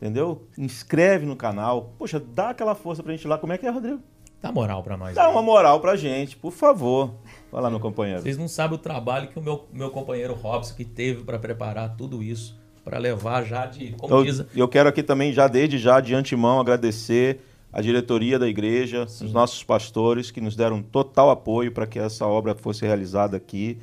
entendeu? 0.00 0.46
Inscreve 0.56 1.26
no 1.26 1.36
canal. 1.36 1.92
Poxa, 1.98 2.18
dá 2.18 2.50
aquela 2.50 2.74
força 2.74 3.02
pra 3.02 3.12
gente 3.12 3.28
lá. 3.28 3.36
Como 3.36 3.52
é 3.52 3.58
que 3.58 3.66
é, 3.66 3.70
Rodrigo? 3.70 4.00
Dá 4.40 4.50
moral 4.50 4.82
pra 4.82 4.96
nós. 4.96 5.14
Dá 5.14 5.26
aí. 5.26 5.32
uma 5.32 5.42
moral 5.42 5.80
pra 5.80 5.96
gente, 5.96 6.36
por 6.36 6.52
favor. 6.52 7.14
Vai 7.52 7.60
lá, 7.60 7.68
meu 7.68 7.78
companheiro. 7.78 8.22
Vocês 8.22 8.38
não 8.38 8.48
sabem 8.48 8.76
o 8.76 8.80
trabalho 8.80 9.28
que 9.28 9.38
o 9.38 9.42
meu, 9.42 9.66
meu 9.70 9.90
companheiro 9.90 10.32
Robson 10.32 10.74
que 10.74 10.84
teve 10.84 11.24
para 11.24 11.38
preparar 11.38 11.94
tudo 11.94 12.22
isso, 12.22 12.58
para 12.82 12.98
levar 12.98 13.44
já 13.44 13.66
de. 13.66 13.92
Como 13.98 14.14
eu, 14.14 14.24
diz... 14.24 14.44
eu 14.56 14.66
quero 14.66 14.88
aqui 14.88 15.02
também, 15.02 15.30
já 15.30 15.46
desde 15.46 15.76
já, 15.76 16.00
de 16.00 16.14
antemão, 16.14 16.58
agradecer 16.58 17.40
a 17.70 17.82
diretoria 17.82 18.38
da 18.38 18.48
igreja, 18.48 19.06
Sim. 19.06 19.26
os 19.26 19.32
nossos 19.32 19.62
pastores 19.62 20.30
que 20.30 20.40
nos 20.40 20.56
deram 20.56 20.82
total 20.82 21.30
apoio 21.30 21.70
para 21.70 21.86
que 21.86 21.98
essa 21.98 22.26
obra 22.26 22.54
fosse 22.54 22.84
realizada 22.84 23.36
aqui, 23.36 23.78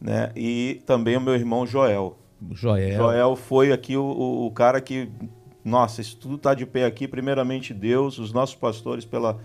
né? 0.00 0.32
E 0.34 0.82
também 0.84 1.16
o 1.16 1.20
meu 1.20 1.34
irmão 1.34 1.64
Joel. 1.64 2.18
Joel. 2.52 2.96
Joel 2.96 3.36
foi 3.36 3.70
aqui 3.70 3.96
o, 3.96 4.02
o, 4.02 4.46
o 4.46 4.50
cara 4.50 4.80
que 4.80 5.08
nossa, 5.64 6.00
isso 6.00 6.16
tudo 6.16 6.36
está 6.36 6.54
de 6.54 6.64
pé 6.66 6.84
aqui, 6.84 7.06
primeiramente 7.06 7.74
Deus, 7.74 8.18
os 8.18 8.32
nossos 8.32 8.54
pastores 8.54 9.04
pela, 9.04 9.38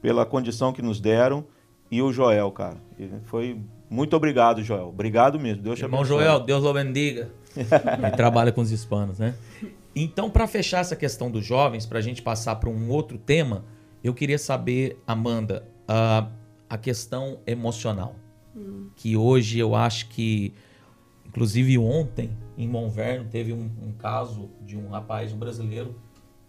pela 0.00 0.24
condição 0.24 0.72
que 0.72 0.82
nos 0.82 1.00
deram 1.00 1.44
e 1.90 2.02
o 2.02 2.12
Joel, 2.12 2.50
cara. 2.50 2.76
Foi 3.24 3.60
muito 3.88 4.16
obrigado, 4.16 4.62
Joel. 4.62 4.88
Obrigado 4.88 5.38
mesmo. 5.38 5.62
Deus 5.62 5.78
te 5.78 5.84
Irmão 5.84 6.04
Joel, 6.04 6.40
Deus 6.40 6.64
o 6.64 6.72
bendiga. 6.72 7.30
Ele 7.56 8.10
trabalha 8.16 8.52
com 8.52 8.60
os 8.60 8.70
hispanos, 8.70 9.18
né? 9.18 9.34
Então, 9.94 10.28
para 10.28 10.46
fechar 10.46 10.80
essa 10.80 10.96
questão 10.96 11.30
dos 11.30 11.44
jovens, 11.44 11.86
para 11.86 11.98
a 11.98 12.02
gente 12.02 12.20
passar 12.20 12.56
para 12.56 12.68
um 12.68 12.90
outro 12.90 13.16
tema, 13.16 13.64
eu 14.04 14.12
queria 14.12 14.38
saber, 14.38 15.00
Amanda, 15.06 15.66
a, 15.88 16.28
a 16.68 16.76
questão 16.76 17.38
emocional. 17.46 18.14
Hum. 18.54 18.88
Que 18.94 19.16
hoje 19.16 19.58
eu 19.58 19.74
acho 19.74 20.08
que, 20.08 20.52
inclusive 21.36 21.76
ontem, 21.76 22.30
em 22.56 22.66
Monverno 22.66 23.26
teve 23.30 23.52
um, 23.52 23.70
um, 23.82 23.92
caso 23.98 24.48
de 24.64 24.74
um 24.74 24.88
rapaz, 24.88 25.34
um 25.34 25.36
brasileiro, 25.36 25.94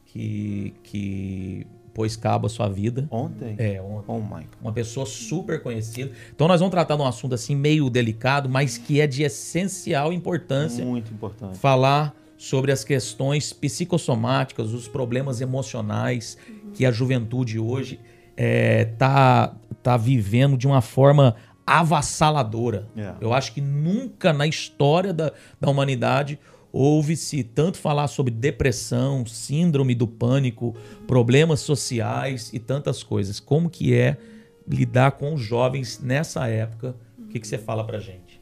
que, 0.06 0.74
que 0.82 1.68
pôs 1.94 2.16
cabo 2.16 2.48
à 2.48 2.50
sua 2.50 2.70
vida. 2.70 3.06
Ontem? 3.12 3.54
É, 3.58 3.82
ontem. 3.82 4.06
Oh 4.08 4.20
my 4.20 4.44
God. 4.44 4.48
Uma 4.62 4.72
pessoa 4.72 5.06
super 5.06 5.62
conhecida. 5.62 6.14
Então 6.34 6.48
nós 6.48 6.62
vamos 6.62 6.72
tratar 6.72 6.96
de 6.96 7.02
um 7.02 7.06
assunto 7.06 7.36
assim 7.36 7.54
meio 7.54 7.90
delicado, 7.90 8.48
mas 8.48 8.78
que 8.78 9.02
é 9.02 9.06
de 9.06 9.24
essencial 9.24 10.14
importância. 10.14 10.86
Muito 10.86 11.14
importante. 11.14 11.58
Falar 11.58 12.16
sobre 12.38 12.72
as 12.72 12.86
questões 12.86 13.52
psicossomáticas, 13.52 14.72
os 14.72 14.88
problemas 14.88 15.42
emocionais 15.42 16.38
uhum. 16.48 16.72
que 16.72 16.86
a 16.86 16.92
juventude 16.92 17.60
hoje 17.60 18.00
é, 18.38 18.86
tá, 18.86 19.54
tá 19.84 19.98
vivendo 19.98 20.56
de 20.56 20.66
uma 20.66 20.82
forma 20.82 21.36
avassaladora. 21.68 22.88
Yeah. 22.96 23.18
Eu 23.20 23.34
acho 23.34 23.54
que 23.54 23.60
nunca 23.60 24.32
na 24.32 24.48
história 24.48 25.12
da, 25.12 25.34
da 25.60 25.70
humanidade 25.70 26.40
houve-se 26.72 27.44
tanto 27.44 27.78
falar 27.78 28.08
sobre 28.08 28.34
depressão, 28.34 29.26
síndrome 29.26 29.94
do 29.94 30.08
pânico, 30.08 30.74
problemas 31.06 31.60
sociais 31.60 32.52
e 32.54 32.60
tantas 32.60 33.04
coisas. 33.04 33.40
Como 33.40 33.70
que 33.70 33.94
é 33.94 34.18
lidar 34.66 35.12
com 35.12 35.34
os 35.34 35.42
jovens 35.42 36.00
nessa 36.00 36.48
época? 36.48 36.96
O 37.20 37.28
que, 37.28 37.40
que 37.40 37.48
você 37.48 37.58
fala 37.58 37.86
pra 37.86 38.00
gente? 38.00 38.40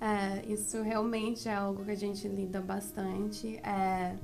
É, 0.00 0.44
isso 0.52 0.82
realmente 0.82 1.48
é 1.48 1.54
algo 1.54 1.84
que 1.84 1.90
a 1.90 1.96
gente 1.96 2.28
lida 2.28 2.60
bastante. 2.60 3.56
É, 3.64 4.14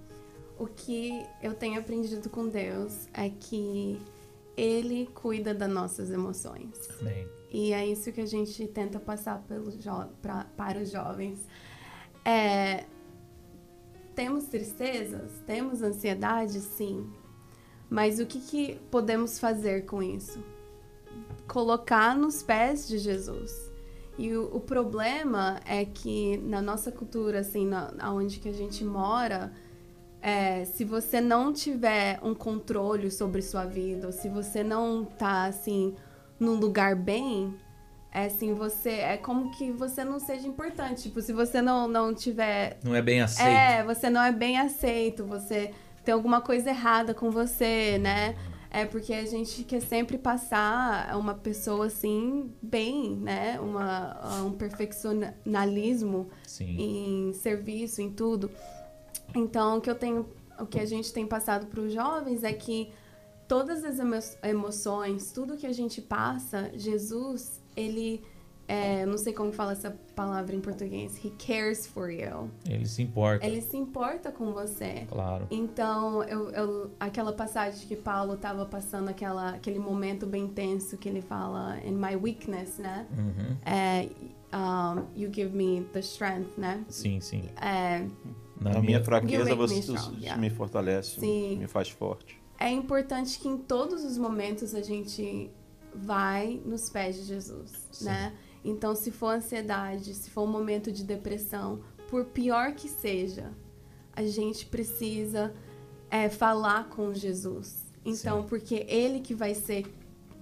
o 0.58 0.66
que 0.66 1.24
eu 1.42 1.54
tenho 1.54 1.80
aprendido 1.80 2.28
com 2.28 2.46
Deus 2.46 3.08
é 3.14 3.30
que 3.30 3.98
Ele 4.60 5.08
cuida 5.14 5.54
das 5.54 5.70
nossas 5.70 6.10
emoções. 6.10 6.74
Amém. 7.00 7.26
E 7.50 7.72
é 7.72 7.86
isso 7.86 8.12
que 8.12 8.20
a 8.20 8.26
gente 8.26 8.66
tenta 8.68 9.00
passar 9.00 9.42
pra, 10.20 10.44
para 10.54 10.78
os 10.78 10.90
jovens. 10.90 11.38
É, 12.22 12.84
temos 14.14 14.44
tristezas? 14.44 15.32
Temos 15.46 15.80
ansiedade? 15.80 16.60
Sim. 16.60 17.10
Mas 17.88 18.20
o 18.20 18.26
que, 18.26 18.38
que 18.38 18.74
podemos 18.90 19.38
fazer 19.38 19.86
com 19.86 20.02
isso? 20.02 20.44
Colocar 21.48 22.14
nos 22.14 22.42
pés 22.42 22.86
de 22.86 22.98
Jesus. 22.98 23.72
E 24.18 24.36
o, 24.36 24.56
o 24.56 24.60
problema 24.60 25.58
é 25.64 25.86
que 25.86 26.36
na 26.36 26.60
nossa 26.60 26.92
cultura, 26.92 27.40
assim, 27.40 27.66
na, 27.66 27.90
onde 28.12 28.38
que 28.38 28.48
a 28.50 28.52
gente 28.52 28.84
mora, 28.84 29.50
é, 30.22 30.64
se 30.64 30.84
você 30.84 31.20
não 31.20 31.52
tiver 31.52 32.18
um 32.22 32.34
controle 32.34 33.10
sobre 33.10 33.42
sua 33.42 33.64
vida, 33.64 34.06
ou 34.06 34.12
se 34.12 34.28
você 34.28 34.62
não 34.62 35.04
tá, 35.04 35.44
assim, 35.44 35.94
num 36.38 36.54
lugar 36.54 36.94
bem, 36.94 37.54
é 38.12 38.26
assim, 38.26 38.54
você. 38.54 38.90
É 38.90 39.16
como 39.16 39.50
que 39.52 39.70
você 39.70 40.04
não 40.04 40.18
seja 40.18 40.46
importante. 40.46 41.02
Tipo, 41.04 41.20
se 41.22 41.32
você 41.32 41.62
não, 41.62 41.86
não 41.86 42.12
tiver. 42.12 42.78
Não 42.82 42.94
é 42.94 43.00
bem 43.00 43.20
aceito. 43.20 43.48
É, 43.48 43.84
você 43.84 44.10
não 44.10 44.22
é 44.22 44.32
bem 44.32 44.58
aceito, 44.58 45.24
você 45.24 45.72
tem 46.04 46.12
alguma 46.12 46.40
coisa 46.40 46.70
errada 46.70 47.14
com 47.14 47.30
você, 47.30 47.98
né? 47.98 48.34
É 48.72 48.84
porque 48.84 49.12
a 49.12 49.26
gente 49.26 49.64
quer 49.64 49.80
sempre 49.80 50.16
passar 50.16 51.16
uma 51.16 51.34
pessoa 51.34 51.86
assim, 51.86 52.52
bem, 52.62 53.16
né? 53.16 53.58
Uma, 53.60 54.42
um 54.44 54.52
perfeccionalismo 54.52 56.28
Sim. 56.46 56.76
em 56.78 57.32
serviço, 57.32 58.00
em 58.00 58.10
tudo. 58.10 58.50
Então, 59.34 59.78
o 59.78 59.80
que 59.80 59.90
eu 59.90 59.94
tenho, 59.94 60.26
o 60.58 60.66
que 60.66 60.78
a 60.78 60.84
gente 60.84 61.12
tem 61.12 61.26
passado 61.26 61.66
para 61.66 61.80
os 61.80 61.92
jovens 61.92 62.44
é 62.44 62.52
que 62.52 62.90
todas 63.48 63.84
as 63.84 63.98
emo 63.98 64.16
emoções, 64.42 65.32
tudo 65.32 65.56
que 65.56 65.66
a 65.66 65.72
gente 65.72 66.00
passa, 66.00 66.70
Jesus, 66.74 67.60
ele 67.76 68.22
é, 68.70 69.04
não 69.04 69.18
sei 69.18 69.32
como 69.32 69.50
fala 69.50 69.72
essa 69.72 69.90
palavra 70.14 70.54
em 70.54 70.60
português. 70.60 71.18
He 71.24 71.30
cares 71.30 71.88
for 71.88 72.08
you. 72.08 72.48
Ele 72.68 72.86
se 72.86 73.02
importa. 73.02 73.44
Ele 73.44 73.60
se 73.60 73.76
importa 73.76 74.30
com 74.30 74.52
você. 74.52 75.06
Claro. 75.08 75.48
Então, 75.50 76.22
eu, 76.22 76.50
eu, 76.50 76.90
aquela 77.00 77.32
passagem 77.32 77.84
que 77.88 77.96
Paulo 77.96 78.34
estava 78.34 78.64
passando, 78.64 79.08
aquela, 79.08 79.50
aquele 79.50 79.80
momento 79.80 80.24
bem 80.24 80.46
tenso 80.46 80.96
que 80.96 81.08
ele 81.08 81.20
fala, 81.20 81.80
in 81.84 81.94
my 81.94 82.14
weakness, 82.14 82.78
né? 82.78 83.08
Uhum. 83.10 83.56
É, 83.66 84.08
um, 84.56 85.04
you 85.20 85.28
give 85.32 85.52
me 85.52 85.84
the 85.92 85.98
strength, 85.98 86.56
né? 86.56 86.84
Sim, 86.88 87.20
sim. 87.20 87.42
É, 87.60 88.06
Na 88.60 88.70
minha, 88.70 88.82
minha 88.82 89.04
fraqueza 89.04 89.50
You 89.50 89.56
make 89.56 89.56
você 89.56 89.74
me 89.74 89.80
strong, 89.80 90.16
yeah. 90.20 90.40
me 90.40 90.50
fortalece, 90.50 91.18
Sim. 91.18 91.56
me 91.56 91.66
faz 91.66 91.88
forte. 91.88 92.38
é 92.58 92.70
importante 92.70 93.38
que 93.38 93.48
em 93.48 93.56
todos 93.56 94.04
os 94.04 94.18
momentos 94.18 94.74
a 94.74 94.82
gente 94.82 95.50
vai 95.94 96.60
nos 96.64 96.90
pés 96.90 97.16
de 97.16 97.22
Jesus, 97.22 97.88
Sim. 97.90 98.04
né? 98.04 98.34
Então, 98.62 98.94
se 98.94 99.10
for 99.10 99.34
ansiedade, 99.34 100.12
se 100.12 100.28
for 100.30 100.42
um 100.42 100.52
momento 100.52 100.92
de 100.92 101.02
depressão, 101.02 101.80
por 102.08 102.26
pior 102.26 102.72
que 102.72 102.88
seja, 102.88 103.50
a 104.12 104.22
gente 104.24 104.66
precisa 104.66 105.54
é, 106.10 106.28
falar 106.28 106.90
com 106.90 107.14
Jesus. 107.14 107.86
Então, 108.04 108.42
Sim. 108.42 108.48
porque 108.48 108.84
ele 108.86 109.20
que 109.20 109.34
vai 109.34 109.54
ser 109.54 109.86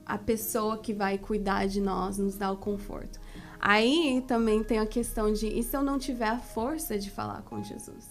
a 0.04 0.18
pessoa 0.18 0.78
que 0.78 0.92
vai 0.92 1.18
cuidar 1.18 1.68
de 1.68 1.80
nós, 1.80 2.18
nos 2.18 2.36
dar 2.36 2.50
o 2.50 2.56
conforto. 2.56 3.20
Aí 3.60 4.22
também 4.26 4.62
tem 4.62 4.78
a 4.78 4.86
questão 4.86 5.32
de, 5.32 5.46
e 5.46 5.62
se 5.62 5.76
eu 5.76 5.82
não 5.82 5.98
tiver 5.98 6.28
a 6.28 6.38
força 6.38 6.98
de 6.98 7.10
falar 7.10 7.42
com 7.42 7.62
Jesus? 7.62 8.08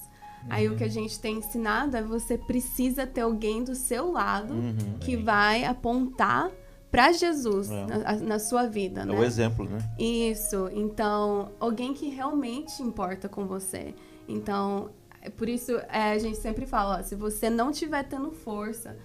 Aí 0.50 0.70
o 0.70 0.76
que 0.78 0.84
a 0.84 0.88
gente 0.90 1.20
tem 1.20 1.38
ensinado 1.40 1.98
é 1.98 2.02
você 2.02 2.38
precisa 2.38 3.06
ter 3.06 3.22
alguém 3.22 3.64
do 3.64 3.76
seu 3.76 4.12
lado 4.12 4.54
Uhum. 4.54 4.98
que 5.00 5.18
vai 5.18 5.66
apontar 5.66 6.50
para 6.90 7.12
Jesus 7.12 7.70
É. 7.70 7.86
na, 7.86 8.16
na 8.16 8.40
sua 8.40 8.66
vida, 8.66 9.02
É 9.02 9.06
né? 9.06 9.14
o 9.20 9.24
exemplo, 9.24 9.66
né? 9.66 9.78
Isso. 10.00 10.70
Então, 10.74 11.52
alguém 11.60 11.94
que 11.94 12.08
realmente 12.10 12.82
importa 12.82 13.28
com 13.28 13.46
você. 13.46 13.94
Então, 14.28 14.90
é 15.22 15.30
por 15.30 15.50
isso 15.50 15.72
é, 15.90 16.12
a 16.14 16.18
gente 16.18 16.38
sempre 16.38 16.66
fala, 16.66 17.00
ó, 17.00 17.04
se 17.04 17.14
você 17.16 17.50
não 17.50 17.72
tiver 17.72 18.04
tendo 18.04 18.32
força, 18.32 18.98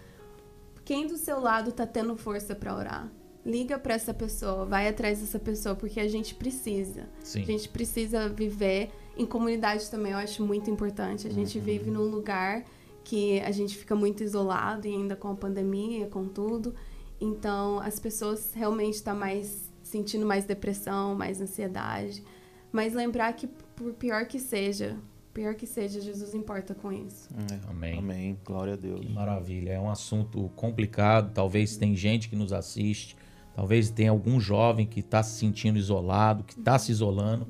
quem 0.85 1.07
do 1.09 1.17
seu 1.17 1.41
lado 1.41 1.73
tá 1.73 1.87
tendo 1.87 2.17
força 2.17 2.55
para 2.55 2.75
orar? 2.77 3.09
Liga 3.45 3.79
para 3.79 3.95
essa 3.95 4.15
pessoa, 4.15 4.65
vai 4.65 4.89
atrás 4.89 5.21
dessa 5.21 5.39
pessoa, 5.39 5.75
porque 5.75 5.99
a 5.99 6.07
gente 6.09 6.35
precisa. 6.35 7.09
Sim. 7.25 7.43
A 7.43 7.45
gente 7.47 7.69
precisa 7.69 8.29
viver 8.29 8.91
em 9.17 9.27
comunidade 9.27 9.91
também, 9.91 10.13
eu 10.13 10.19
acho 10.19 10.45
muito 10.47 10.71
importante. 10.71 11.27
A 11.27 11.31
gente 11.31 11.59
Uhum. 11.59 11.65
vive 11.65 11.91
num 11.91 12.05
lugar 12.05 12.65
que 13.05 13.41
a 13.41 13.51
gente 13.51 13.77
fica 13.77 13.97
muito 13.97 14.23
isolado 14.23 14.87
e 14.87 14.95
ainda 14.95 15.17
com 15.17 15.29
a 15.29 15.35
pandemia, 15.35 16.07
com 16.07 16.27
tudo. 16.29 16.73
Então, 17.21 17.81
as 17.81 17.99
pessoas 17.99 18.53
realmente 18.55 18.95
estão 18.95 19.17
mais 19.17 19.71
sentindo 19.83 20.25
mais 20.25 20.45
depressão, 20.45 21.15
mais 21.15 21.41
ansiedade. 21.41 22.23
Mas 22.71 22.95
lembrar 22.95 23.33
que 23.35 23.47
por 23.77 23.93
pior 23.95 24.25
que 24.27 24.39
seja, 24.39 24.97
pior 25.35 25.55
que 25.55 25.67
seja, 25.67 26.01
Jesus 26.01 26.33
importa 26.35 26.75
com 26.75 26.91
isso. 26.93 27.29
É. 27.51 27.69
Amém. 27.69 27.99
Amém. 27.99 28.39
Glória 28.45 28.75
a 28.75 28.77
Deus. 28.77 29.01
Que 29.01 29.13
maravilha. 29.13 29.73
É 29.73 29.81
um 29.81 29.91
assunto 29.91 30.49
complicado. 30.57 31.33
Talvez 31.35 31.77
tem 31.77 31.95
gente 31.97 32.29
que 32.29 32.37
nos 32.37 32.53
assiste. 32.53 33.17
Talvez 33.55 33.91
tenha 33.91 34.11
algum 34.11 34.41
jovem 34.41 34.87
que 34.87 35.01
está 35.01 35.23
se 35.23 35.39
sentindo 35.39 35.79
isolado, 35.79 36.45
que 36.45 36.59
está 36.59 36.79
se 36.79 36.91
isolando. 36.91 37.47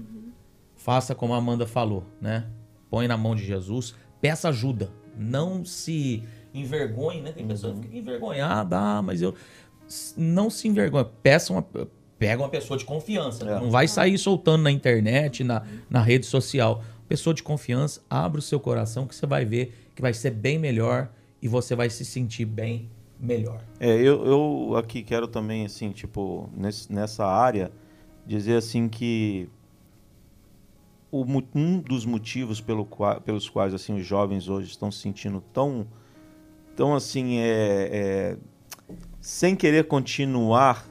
Faça 0.76 1.14
como 1.14 1.32
a 1.34 1.36
Amanda 1.36 1.66
falou, 1.66 2.04
né? 2.20 2.46
Põe 2.90 3.06
na 3.06 3.16
mão 3.16 3.34
de 3.34 3.44
Jesus. 3.44 3.94
Peça 4.20 4.48
ajuda. 4.48 4.90
Não 5.16 5.64
se 5.64 6.22
envergonhe, 6.52 7.20
né? 7.20 7.32
Tem 7.32 7.46
pessoas 7.46 7.74
que 7.76 7.82
ficam 7.82 7.98
envergonhadas. 7.98 8.78
Ah, 8.78 9.02
mas 9.02 9.22
eu... 9.22 9.34
Não 10.16 10.50
se 10.50 10.68
envergonhe. 10.68 11.06
Peça 11.22 11.52
uma... 11.52 11.64
Pega 12.18 12.42
uma 12.42 12.48
pessoa 12.48 12.78
de 12.78 12.84
confiança. 12.84 13.44
É. 13.48 13.60
Não 13.60 13.70
vai 13.70 13.88
sair 13.88 14.16
soltando 14.18 14.62
na 14.62 14.70
internet, 14.70 15.42
na, 15.42 15.62
na 15.90 16.00
rede 16.00 16.26
social. 16.26 16.82
Pessoa 17.08 17.34
de 17.34 17.42
confiança, 17.42 18.00
abra 18.08 18.38
o 18.38 18.42
seu 18.42 18.60
coração 18.60 19.06
que 19.06 19.14
você 19.14 19.26
vai 19.26 19.44
ver 19.44 19.82
que 19.94 20.02
vai 20.02 20.12
ser 20.12 20.30
bem 20.30 20.58
melhor 20.58 21.10
e 21.40 21.48
você 21.48 21.74
vai 21.74 21.90
se 21.90 22.04
sentir 22.04 22.44
bem 22.44 22.88
melhor. 23.22 23.62
É, 23.78 23.94
eu, 23.96 24.24
eu 24.26 24.76
aqui 24.76 25.02
quero 25.02 25.26
também, 25.28 25.64
assim, 25.64 25.90
tipo, 25.92 26.50
nesse- 26.56 26.92
nessa 26.92 27.24
área, 27.24 27.70
dizer 28.26 28.56
assim 28.56 28.88
que 28.88 29.48
o 31.10 31.24
um 31.54 31.78
dos 31.80 32.04
motivos 32.06 32.60
pelo 32.60 32.86
pelos 33.24 33.48
quais 33.48 33.74
assim 33.74 33.94
os 33.96 34.04
jovens 34.06 34.48
hoje 34.48 34.70
estão 34.70 34.90
se 34.90 34.98
sentindo 34.98 35.42
tão, 35.52 35.86
tão 36.74 36.94
assim, 36.94 37.36
é, 37.38 37.90
é, 37.92 38.36
sem 39.20 39.54
querer 39.54 39.84
continuar 39.86 40.86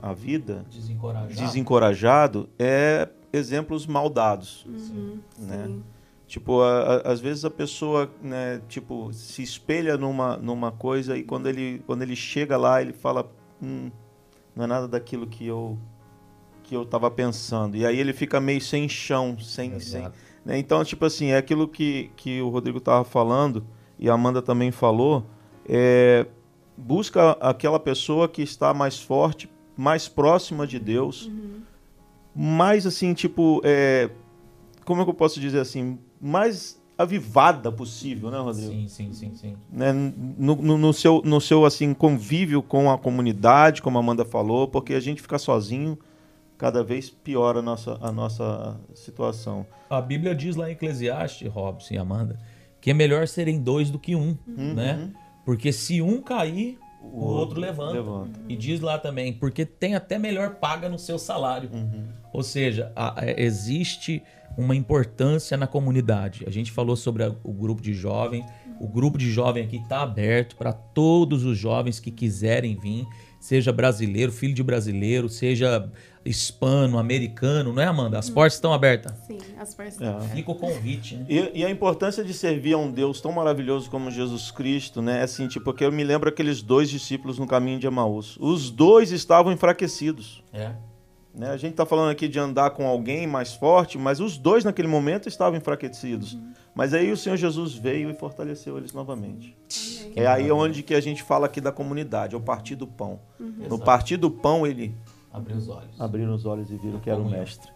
a 0.00 0.12
vida, 0.14 0.64
Desencorajar. 0.70 1.36
desencorajado, 1.36 2.48
é 2.58 3.08
exemplos 3.32 3.86
mal 3.86 4.08
dados. 4.08 4.64
né? 5.38 5.66
Sim. 5.66 5.82
Tipo, 6.30 6.60
a- 6.60 7.02
a- 7.04 7.10
às 7.10 7.18
vezes 7.20 7.44
a 7.44 7.50
pessoa, 7.50 8.08
né, 8.22 8.62
tipo, 8.68 9.12
se 9.12 9.42
espelha 9.42 9.96
numa, 9.96 10.36
numa 10.36 10.70
coisa 10.70 11.18
e 11.18 11.24
quando 11.24 11.48
ele, 11.48 11.82
quando 11.84 12.02
ele 12.02 12.14
chega 12.14 12.56
lá, 12.56 12.80
ele 12.80 12.92
fala, 12.92 13.28
hum, 13.60 13.90
não 14.54 14.62
é 14.62 14.66
nada 14.68 14.86
daquilo 14.86 15.26
que 15.26 15.44
eu 15.44 15.76
que 16.62 16.76
eu 16.76 16.84
tava 16.84 17.10
pensando. 17.10 17.76
E 17.76 17.84
aí 17.84 17.98
ele 17.98 18.12
fica 18.12 18.40
meio 18.40 18.60
sem 18.60 18.88
chão, 18.88 19.36
sem, 19.40 19.80
sem 19.80 20.02
né? 20.44 20.56
Então, 20.56 20.84
tipo 20.84 21.04
assim, 21.04 21.30
é 21.32 21.36
aquilo 21.36 21.66
que, 21.66 22.12
que 22.14 22.40
o 22.40 22.48
Rodrigo 22.48 22.78
tava 22.78 23.02
falando 23.02 23.66
e 23.98 24.08
a 24.08 24.12
Amanda 24.14 24.40
também 24.40 24.70
falou, 24.70 25.26
é, 25.68 26.24
busca 26.76 27.32
aquela 27.40 27.80
pessoa 27.80 28.28
que 28.28 28.40
está 28.40 28.72
mais 28.72 29.00
forte, 29.00 29.50
mais 29.76 30.06
próxima 30.06 30.64
de 30.64 30.78
Deus, 30.78 31.28
mais 32.32 32.86
assim, 32.86 33.14
tipo, 33.14 33.60
é, 33.64 34.08
como 34.84 35.00
é 35.02 35.04
que 35.04 35.10
eu 35.10 35.14
posso 35.14 35.40
dizer 35.40 35.58
assim, 35.58 35.98
mais 36.20 36.80
avivada 36.98 37.72
possível, 37.72 38.30
né, 38.30 38.38
Rodrigo? 38.38 38.72
Sim, 38.72 38.86
sim, 38.88 39.12
sim, 39.12 39.34
sim. 39.34 39.56
Né, 39.72 39.90
no, 39.92 40.54
no- 40.56 40.76
no 40.78 40.92
seu, 40.92 41.22
no 41.24 41.40
seu 41.40 41.64
assim 41.64 41.94
convívio 41.94 42.62
com 42.62 42.90
a 42.90 42.98
comunidade, 42.98 43.80
como 43.80 43.96
a 43.96 44.00
Amanda 44.00 44.24
falou, 44.24 44.68
porque 44.68 44.92
a 44.92 45.00
gente 45.00 45.22
fica 45.22 45.38
sozinho 45.38 45.98
cada 46.58 46.84
vez 46.84 47.08
piora 47.08 47.60
a 47.60 47.62
nossa, 47.62 47.96
a 48.02 48.12
nossa 48.12 48.78
situação. 48.94 49.64
A 49.88 49.98
Bíblia 50.00 50.34
diz 50.34 50.56
lá 50.56 50.68
em 50.68 50.72
Eclesiastes, 50.72 51.50
Robson 51.50 51.94
e 51.94 51.96
Amanda, 51.98 52.38
que 52.82 52.90
é 52.90 52.94
melhor 52.94 53.26
serem 53.26 53.58
dois 53.58 53.90
do 53.90 53.98
que 53.98 54.14
um, 54.14 54.36
né? 54.46 55.10
Porque 55.46 55.72
se 55.72 56.02
um 56.02 56.20
cair, 56.20 56.78
o, 57.02 57.24
outro 57.24 57.58
levanta. 57.60 57.92
levanta. 57.92 58.40
E 58.48 58.56
diz 58.56 58.80
lá 58.80 58.98
também, 58.98 59.32
porque 59.32 59.64
tem 59.64 59.94
até 59.94 60.18
melhor 60.18 60.56
paga 60.56 60.88
no 60.88 60.98
seu 60.98 61.18
salário. 61.18 61.70
Ou 62.32 62.42
seja, 62.42 62.92
a- 62.94 63.20
a- 63.22 63.30
existe 63.40 64.22
uma 64.56 64.74
importância 64.76 65.56
na 65.56 65.66
comunidade. 65.66 66.44
A 66.46 66.50
gente 66.50 66.70
falou 66.72 66.96
sobre 66.96 67.24
a- 67.24 67.34
o 67.42 67.52
grupo 67.52 67.80
de 67.80 67.94
jovens. 67.94 68.44
O 68.80 68.86
grupo 68.88 69.16
de 69.18 69.30
jovem 69.30 69.64
aqui 69.64 69.76
está 69.76 70.02
aberto 70.02 70.56
para 70.56 70.72
todos 70.72 71.44
os 71.44 71.56
jovens 71.58 72.00
que 72.00 72.10
quiserem 72.10 72.76
vir, 72.76 73.06
seja 73.40 73.72
brasileiro, 73.72 74.30
filho 74.30 74.54
de 74.54 74.62
brasileiro, 74.62 75.28
seja 75.28 75.90
hispano, 76.24 76.98
americano, 76.98 77.72
não 77.72 77.82
é, 77.82 77.86
Amanda? 77.86 78.18
As 78.18 78.28
portas 78.28 78.54
estão 78.54 78.72
abertas. 78.74 79.12
Sim, 79.26 79.38
as 79.58 79.74
partes. 79.74 79.98
É. 80.00 80.20
Fica 80.34 80.50
o 80.50 80.54
convite, 80.54 81.16
né? 81.16 81.24
E, 81.28 81.60
e 81.60 81.64
a 81.64 81.70
importância 81.70 82.22
de 82.22 82.34
servir 82.34 82.74
a 82.74 82.78
um 82.78 82.92
Deus 82.92 83.20
tão 83.20 83.32
maravilhoso 83.32 83.90
como 83.90 84.10
Jesus 84.10 84.50
Cristo, 84.50 85.00
né? 85.00 85.22
Assim, 85.22 85.48
tipo, 85.48 85.64
porque 85.64 85.84
eu 85.84 85.90
me 85.90 86.04
lembro 86.04 86.28
aqueles 86.28 86.60
dois 86.60 86.90
discípulos 86.90 87.38
no 87.38 87.46
caminho 87.46 87.78
de 87.78 87.86
Emaús. 87.86 88.36
Os 88.38 88.70
dois 88.70 89.10
estavam 89.10 89.50
enfraquecidos. 89.50 90.44
É. 90.52 90.72
Né? 91.34 91.48
A 91.50 91.56
gente 91.56 91.72
está 91.72 91.86
falando 91.86 92.10
aqui 92.10 92.26
de 92.28 92.38
andar 92.38 92.70
com 92.70 92.86
alguém 92.86 93.26
mais 93.26 93.54
forte, 93.54 93.96
mas 93.96 94.18
os 94.20 94.36
dois 94.36 94.64
naquele 94.64 94.88
momento 94.88 95.28
estavam 95.28 95.56
enfraquecidos. 95.58 96.36
Mas 96.74 96.92
aí 96.92 97.10
o 97.12 97.16
Senhor 97.16 97.36
Jesus 97.36 97.74
veio 97.74 98.10
e 98.10 98.14
fortaleceu 98.14 98.76
eles 98.78 98.92
novamente. 98.92 99.56
É 100.16 100.26
aí 100.26 100.50
onde 100.50 100.82
que 100.82 100.94
a 100.94 101.00
gente 101.00 101.22
fala 101.22 101.46
aqui 101.46 101.60
da 101.60 101.70
comunidade, 101.72 102.34
é 102.34 102.38
o 102.38 102.40
partir 102.40 102.74
do 102.74 102.86
pão. 102.86 103.20
No 103.38 103.64
Exato. 103.66 103.78
partir 103.84 104.16
do 104.16 104.30
pão, 104.30 104.66
ele 104.66 104.94
Abrir 105.32 105.54
os 105.54 105.68
olhos. 105.68 106.00
abriram 106.00 106.34
os 106.34 106.44
olhos 106.46 106.70
e 106.70 106.76
viram 106.76 106.98
que 106.98 107.08
era 107.10 107.20
o 107.20 107.28
mestre. 107.28 107.70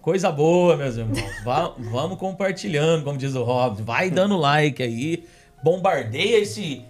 Coisa 0.00 0.30
boa, 0.32 0.76
meus 0.76 0.96
irmãos. 0.96 1.18
Va- 1.44 1.74
vamos 1.78 2.16
compartilhando, 2.18 3.04
como 3.04 3.18
diz 3.18 3.34
o 3.34 3.42
Rob. 3.42 3.82
Vai 3.82 4.10
dando 4.10 4.36
like 4.38 4.82
aí. 4.82 5.24
Bombardeia 5.62 6.38
esse- 6.38 6.82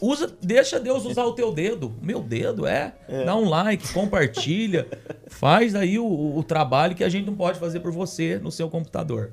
Usa, 0.00 0.34
deixa 0.40 0.80
Deus 0.80 1.04
usar 1.04 1.24
o 1.24 1.32
teu 1.32 1.52
dedo. 1.52 1.94
Meu 2.00 2.20
dedo, 2.20 2.66
é. 2.66 2.94
Dá 3.24 3.36
um 3.36 3.48
like, 3.48 3.92
compartilha. 3.92 4.88
Faz 5.28 5.74
aí 5.74 5.98
o, 5.98 6.36
o 6.36 6.42
trabalho 6.42 6.94
que 6.94 7.04
a 7.04 7.08
gente 7.08 7.26
não 7.26 7.34
pode 7.34 7.58
fazer 7.58 7.80
por 7.80 7.92
você 7.92 8.38
no 8.38 8.50
seu 8.50 8.70
computador. 8.70 9.32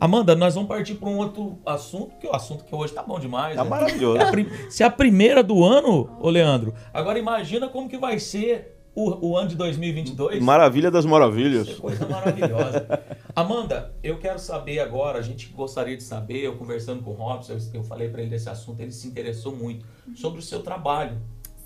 Amanda, 0.00 0.36
nós 0.36 0.54
vamos 0.54 0.68
partir 0.68 0.94
para 0.94 1.08
um 1.08 1.16
outro 1.16 1.58
assunto, 1.66 2.16
que 2.20 2.26
o 2.26 2.34
assunto 2.34 2.64
que 2.64 2.74
hoje 2.74 2.92
tá 2.92 3.02
bom 3.02 3.18
demais. 3.18 3.56
Tá 3.56 3.64
né? 3.64 3.70
maravilhoso. 3.70 4.18
É 4.18 4.22
a 4.22 4.70
Se 4.70 4.82
é 4.82 4.86
a 4.86 4.90
primeira 4.90 5.42
do 5.42 5.64
ano, 5.64 6.08
ô 6.20 6.30
Leandro, 6.30 6.74
agora 6.92 7.18
imagina 7.18 7.68
como 7.68 7.88
que 7.88 7.98
vai 7.98 8.18
ser 8.18 8.77
o, 8.94 9.28
o 9.28 9.36
ano 9.36 9.48
de 9.48 9.56
2022. 9.56 10.42
Maravilha 10.42 10.90
das 10.90 11.06
maravilhas. 11.06 11.70
Coisa 11.74 12.06
maravilhosa. 12.06 12.86
Amanda, 13.34 13.94
eu 14.02 14.18
quero 14.18 14.38
saber 14.38 14.80
agora, 14.80 15.18
a 15.18 15.22
gente 15.22 15.48
gostaria 15.48 15.96
de 15.96 16.02
saber, 16.02 16.44
eu 16.44 16.56
conversando 16.56 17.02
com 17.02 17.10
o 17.10 17.14
Robson, 17.14 17.56
eu, 17.72 17.84
falei 17.84 18.08
para 18.08 18.20
ele 18.20 18.30
desse 18.30 18.48
assunto, 18.48 18.80
ele 18.80 18.90
se 18.90 19.06
interessou 19.06 19.54
muito 19.54 19.86
sobre 20.16 20.40
o 20.40 20.42
seu 20.42 20.62
trabalho. 20.62 21.16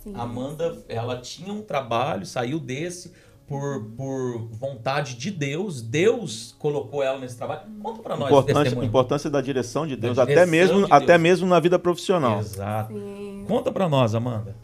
Sim. 0.02 0.12
Amanda, 0.14 0.82
ela 0.88 1.18
tinha 1.18 1.52
um 1.52 1.62
trabalho, 1.62 2.26
saiu 2.26 2.58
desse 2.58 3.12
por, 3.46 3.84
por 3.96 4.48
vontade 4.50 5.14
de 5.14 5.30
Deus. 5.30 5.80
Deus 5.80 6.54
colocou 6.58 7.02
ela 7.02 7.18
nesse 7.18 7.36
trabalho. 7.36 7.62
Conta 7.82 8.02
para 8.02 8.16
nós 8.16 8.28
Importância, 8.28 8.84
importância 8.84 9.30
da 9.30 9.40
direção 9.40 9.86
de 9.86 9.96
Deus, 9.96 10.16
Da 10.16 10.24
até 10.24 10.44
direção 10.44 10.50
mesmo, 10.50 10.86
de 10.86 10.92
até 10.92 11.06
Deus. 11.06 11.20
mesmo 11.20 11.46
na 11.46 11.60
vida 11.60 11.78
profissional. 11.78 12.40
Exato. 12.40 12.94
Sim. 12.94 13.44
Conta 13.46 13.70
para 13.70 13.88
nós, 13.88 14.14
Amanda. 14.14 14.56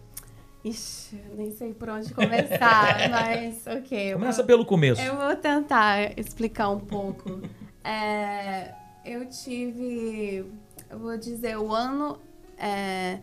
Ixi, 0.64 0.97
nem 1.36 1.50
sei 1.52 1.72
por 1.74 1.88
onde 1.88 2.12
começar, 2.12 3.08
mas 3.10 3.66
ok. 3.66 4.12
Começa 4.14 4.38
vou- 4.38 4.46
pelo 4.46 4.64
começo. 4.64 5.00
Eu 5.00 5.16
vou 5.16 5.36
tentar 5.36 6.18
explicar 6.18 6.70
um 6.70 6.80
pouco. 6.80 7.40
É, 7.84 8.74
eu 9.04 9.26
tive, 9.28 10.44
eu 10.90 10.98
vou 10.98 11.16
dizer, 11.16 11.56
o 11.56 11.72
ano 11.72 12.18
é, 12.58 13.18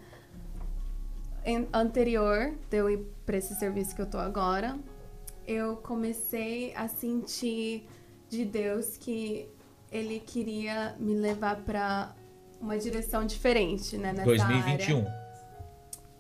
anterior 1.74 2.54
de 2.70 2.78
eu 2.78 2.90
ir 2.90 3.00
para 3.26 3.38
esse 3.38 3.54
serviço 3.56 3.96
que 3.96 4.02
eu 4.02 4.06
tô 4.08 4.18
agora, 4.18 4.78
eu 5.48 5.76
comecei 5.78 6.74
a 6.76 6.88
sentir 6.88 7.88
de 8.30 8.44
Deus 8.44 8.98
que 8.98 9.48
Ele 9.92 10.20
queria 10.20 10.96
me 11.00 11.14
levar 11.14 11.58
para 11.58 12.16
uma 12.60 12.78
direção 12.78 13.26
diferente, 13.26 13.98
né? 13.98 14.12
Nessa 14.12 14.26
2021, 14.26 14.98
área. 15.00 15.25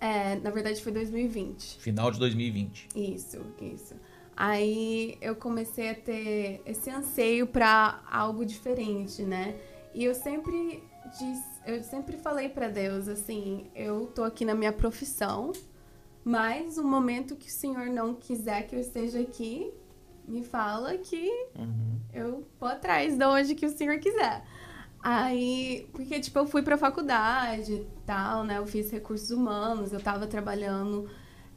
É, 0.05 0.35
na 0.35 0.51
verdade 0.51 0.81
foi 0.83 0.91
2020. 0.91 1.79
final 1.79 2.11
de 2.11 2.19
2020. 2.19 2.89
Isso, 2.95 3.41
isso. 3.59 3.95
Aí 4.37 5.17
eu 5.19 5.35
comecei 5.35 5.89
a 5.89 5.95
ter 5.95 6.61
esse 6.63 6.91
anseio 6.91 7.47
para 7.47 8.03
algo 8.11 8.45
diferente, 8.45 9.23
né? 9.23 9.55
E 9.95 10.03
eu 10.03 10.13
sempre 10.13 10.83
disse, 11.17 11.45
eu 11.65 11.81
sempre 11.81 12.17
falei 12.17 12.49
para 12.49 12.67
Deus 12.67 13.07
assim, 13.07 13.65
eu 13.73 14.05
tô 14.13 14.23
aqui 14.23 14.45
na 14.45 14.53
minha 14.53 14.73
profissão, 14.73 15.51
mas 16.23 16.77
o 16.77 16.83
momento 16.83 17.35
que 17.35 17.47
o 17.47 17.51
Senhor 17.51 17.87
não 17.87 18.13
quiser 18.13 18.67
que 18.67 18.75
eu 18.75 18.79
esteja 18.79 19.19
aqui, 19.19 19.71
me 20.27 20.43
fala 20.43 20.97
que 20.97 21.31
eu 22.13 22.45
vou 22.59 22.69
atrás 22.69 23.17
de 23.17 23.25
onde 23.25 23.55
que 23.55 23.65
o 23.65 23.75
Senhor 23.75 23.97
quiser. 23.99 24.43
Aí, 25.07 25.87
porque, 25.93 26.19
tipo, 26.19 26.39
eu 26.39 26.47
fui 26.47 26.63
pra 26.63 26.79
faculdade 26.79 27.73
e 27.73 27.87
tal, 28.07 28.43
né? 28.43 28.57
Eu 28.57 28.65
fiz 28.65 28.89
recursos 28.89 29.29
humanos, 29.29 29.93
eu 29.93 29.99
tava 29.99 30.25
trabalhando 30.25 31.07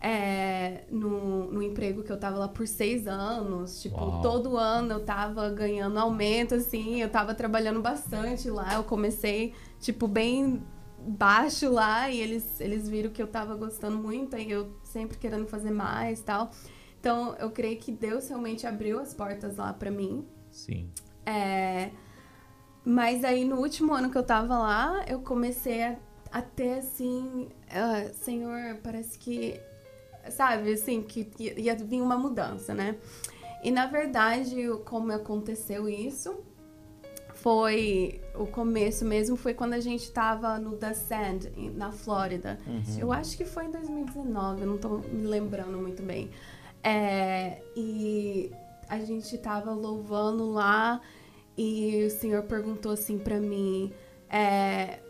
é, 0.02 0.84
no, 0.90 1.50
no 1.50 1.62
emprego 1.62 2.02
que 2.02 2.12
eu 2.12 2.20
tava 2.20 2.36
lá 2.36 2.46
por 2.46 2.68
seis 2.68 3.06
anos. 3.06 3.80
Tipo, 3.80 3.96
Uau. 3.96 4.20
todo 4.20 4.58
ano 4.58 4.92
eu 4.92 5.00
tava 5.02 5.48
ganhando 5.48 5.98
aumento, 5.98 6.56
assim, 6.56 7.00
eu 7.00 7.08
tava 7.08 7.34
trabalhando 7.34 7.80
bastante 7.80 8.50
lá. 8.50 8.74
Eu 8.74 8.84
comecei, 8.84 9.54
tipo, 9.80 10.06
bem 10.06 10.62
baixo 11.00 11.70
lá 11.72 12.10
e 12.10 12.20
eles, 12.20 12.60
eles 12.60 12.86
viram 12.86 13.10
que 13.10 13.22
eu 13.22 13.28
tava 13.28 13.56
gostando 13.56 13.96
muito, 13.96 14.36
aí 14.36 14.50
eu 14.50 14.76
sempre 14.84 15.16
querendo 15.16 15.46
fazer 15.46 15.70
mais 15.70 16.20
e 16.20 16.22
tal. 16.22 16.50
Então, 17.00 17.34
eu 17.38 17.50
creio 17.50 17.78
que 17.78 17.92
Deus 17.92 18.28
realmente 18.28 18.66
abriu 18.66 19.00
as 19.00 19.14
portas 19.14 19.56
lá 19.56 19.72
pra 19.72 19.90
mim. 19.90 20.26
Sim. 20.50 20.90
É, 21.24 21.92
mas 22.84 23.24
aí 23.24 23.44
no 23.44 23.56
último 23.56 23.92
ano 23.92 24.10
que 24.10 24.18
eu 24.18 24.22
tava 24.22 24.58
lá, 24.58 25.04
eu 25.06 25.20
comecei 25.20 25.82
a, 25.82 25.96
a 26.32 26.42
ter 26.42 26.78
assim, 26.78 27.48
ah, 27.70 28.10
Senhor, 28.12 28.78
parece 28.82 29.18
que, 29.18 29.60
sabe, 30.30 30.72
assim, 30.72 31.02
que 31.02 31.30
ia, 31.38 31.58
ia 31.58 31.74
vir 31.74 32.00
uma 32.00 32.16
mudança, 32.16 32.74
né? 32.74 32.96
E 33.62 33.70
na 33.70 33.86
verdade, 33.86 34.56
como 34.84 35.12
aconteceu 35.12 35.88
isso, 35.88 36.42
foi 37.34 38.20
o 38.34 38.46
começo 38.46 39.04
mesmo, 39.04 39.36
foi 39.36 39.54
quando 39.54 39.72
a 39.72 39.80
gente 39.80 40.10
tava 40.10 40.58
no 40.58 40.76
The 40.76 40.94
Sand, 40.94 41.52
na 41.74 41.92
Flórida. 41.92 42.58
Eu 42.98 43.12
acho 43.12 43.36
que 43.36 43.44
foi 43.44 43.66
em 43.66 43.70
2019, 43.70 44.62
eu 44.62 44.66
não 44.66 44.78
tô 44.78 44.98
me 44.98 45.26
lembrando 45.26 45.78
muito 45.78 46.02
bem. 46.02 46.30
É, 46.82 47.62
e 47.76 48.52
a 48.88 48.98
gente 49.00 49.36
tava 49.38 49.72
louvando 49.72 50.50
lá 50.50 51.00
e 51.58 52.04
o 52.06 52.10
senhor 52.10 52.44
perguntou 52.44 52.92
assim 52.92 53.18
pra 53.18 53.40
mim: 53.40 53.92
é, 54.30 55.00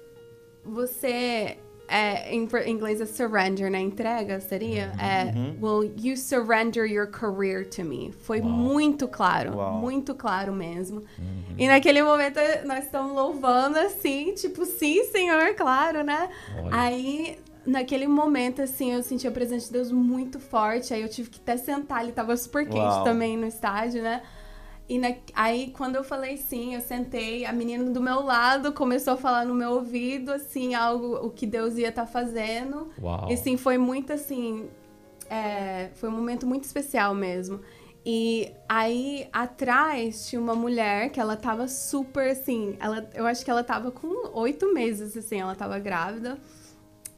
Você. 0.65 1.59
É, 1.91 2.35
em 2.35 2.47
inglês 2.67 3.01
é 3.01 3.07
surrender, 3.07 3.71
né? 3.71 3.81
Entrega 3.81 4.41
seria? 4.41 4.93
É, 5.01 5.33
Will 5.59 5.91
you 5.97 6.19
surrender 6.19 6.85
your 6.85 7.07
career 7.07 7.67
to 7.67 7.83
me? 7.83 8.13
Foi 8.13 8.41
Uau. 8.41 8.51
muito 8.51 9.09
claro, 9.09 9.57
Uau. 9.57 9.73
muito 9.73 10.15
claro 10.15 10.53
mesmo. 10.53 10.99
Uhum. 11.19 11.55
E 11.57 11.67
naquele 11.67 12.03
momento 12.03 12.39
nós 12.67 12.85
estamos 12.85 13.15
louvando 13.15 13.79
assim, 13.79 14.35
tipo, 14.35 14.67
sim, 14.67 15.03
senhor, 15.05 15.55
claro, 15.55 16.05
né? 16.05 16.29
Olha. 16.59 16.69
Aí, 16.73 17.39
naquele 17.65 18.07
momento, 18.07 18.61
assim, 18.61 18.93
eu 18.93 19.03
senti 19.03 19.27
a 19.27 19.31
presença 19.31 19.69
de 19.69 19.73
Deus 19.73 19.91
muito 19.91 20.39
forte. 20.39 20.93
Aí 20.93 21.01
eu 21.01 21.09
tive 21.09 21.31
que 21.31 21.41
até 21.41 21.57
sentar, 21.57 22.03
ele 22.03 22.13
tava 22.13 22.37
super 22.37 22.65
quente 22.67 22.81
Uau. 22.81 23.05
também 23.05 23.35
no 23.35 23.47
estádio, 23.47 24.03
né? 24.03 24.21
E 24.89 24.99
na- 24.99 25.15
aí, 25.35 25.71
quando 25.77 25.97
eu 25.97 26.03
falei 26.05 26.37
sim, 26.39 26.75
eu 26.75 26.81
sentei, 26.81 27.45
a 27.45 27.53
menina 27.53 27.91
do 27.91 28.01
meu 28.01 28.23
lado 28.23 28.73
começou 28.73 29.15
a 29.15 29.17
falar 29.19 29.45
no 29.45 29.55
meu 29.55 29.73
ouvido, 29.73 30.33
assim, 30.33 30.75
algo, 30.75 31.17
o 31.17 31.31
que 31.31 31.47
Deus 31.47 31.77
ia 31.77 31.91
estar 31.91 32.07
fazendo. 32.07 32.89
Uau. 33.01 33.29
E 33.31 33.35
assim, 33.35 33.57
foi 33.57 33.77
muito 33.77 34.13
assim. 34.13 34.69
é, 35.31 35.91
foi 35.97 36.09
um 36.09 36.13
momento 36.13 36.47
muito 36.47 36.65
especial 36.65 37.15
mesmo. 37.15 37.61
E 38.07 38.51
aí, 38.67 39.29
atrás 39.31 40.27
tinha 40.31 40.41
uma 40.41 40.55
mulher 40.55 41.11
que 41.11 41.21
ela 41.21 41.37
tava 41.37 41.69
super 41.69 42.31
assim. 42.31 42.75
Ela, 42.81 43.07
eu 43.15 43.27
acho 43.27 43.45
que 43.45 43.51
ela 43.51 43.63
tava 43.63 43.91
com 43.91 44.31
oito 44.39 44.73
meses, 44.73 45.15
assim, 45.15 45.39
ela 45.39 45.55
tava 45.55 45.79
grávida. 45.79 46.39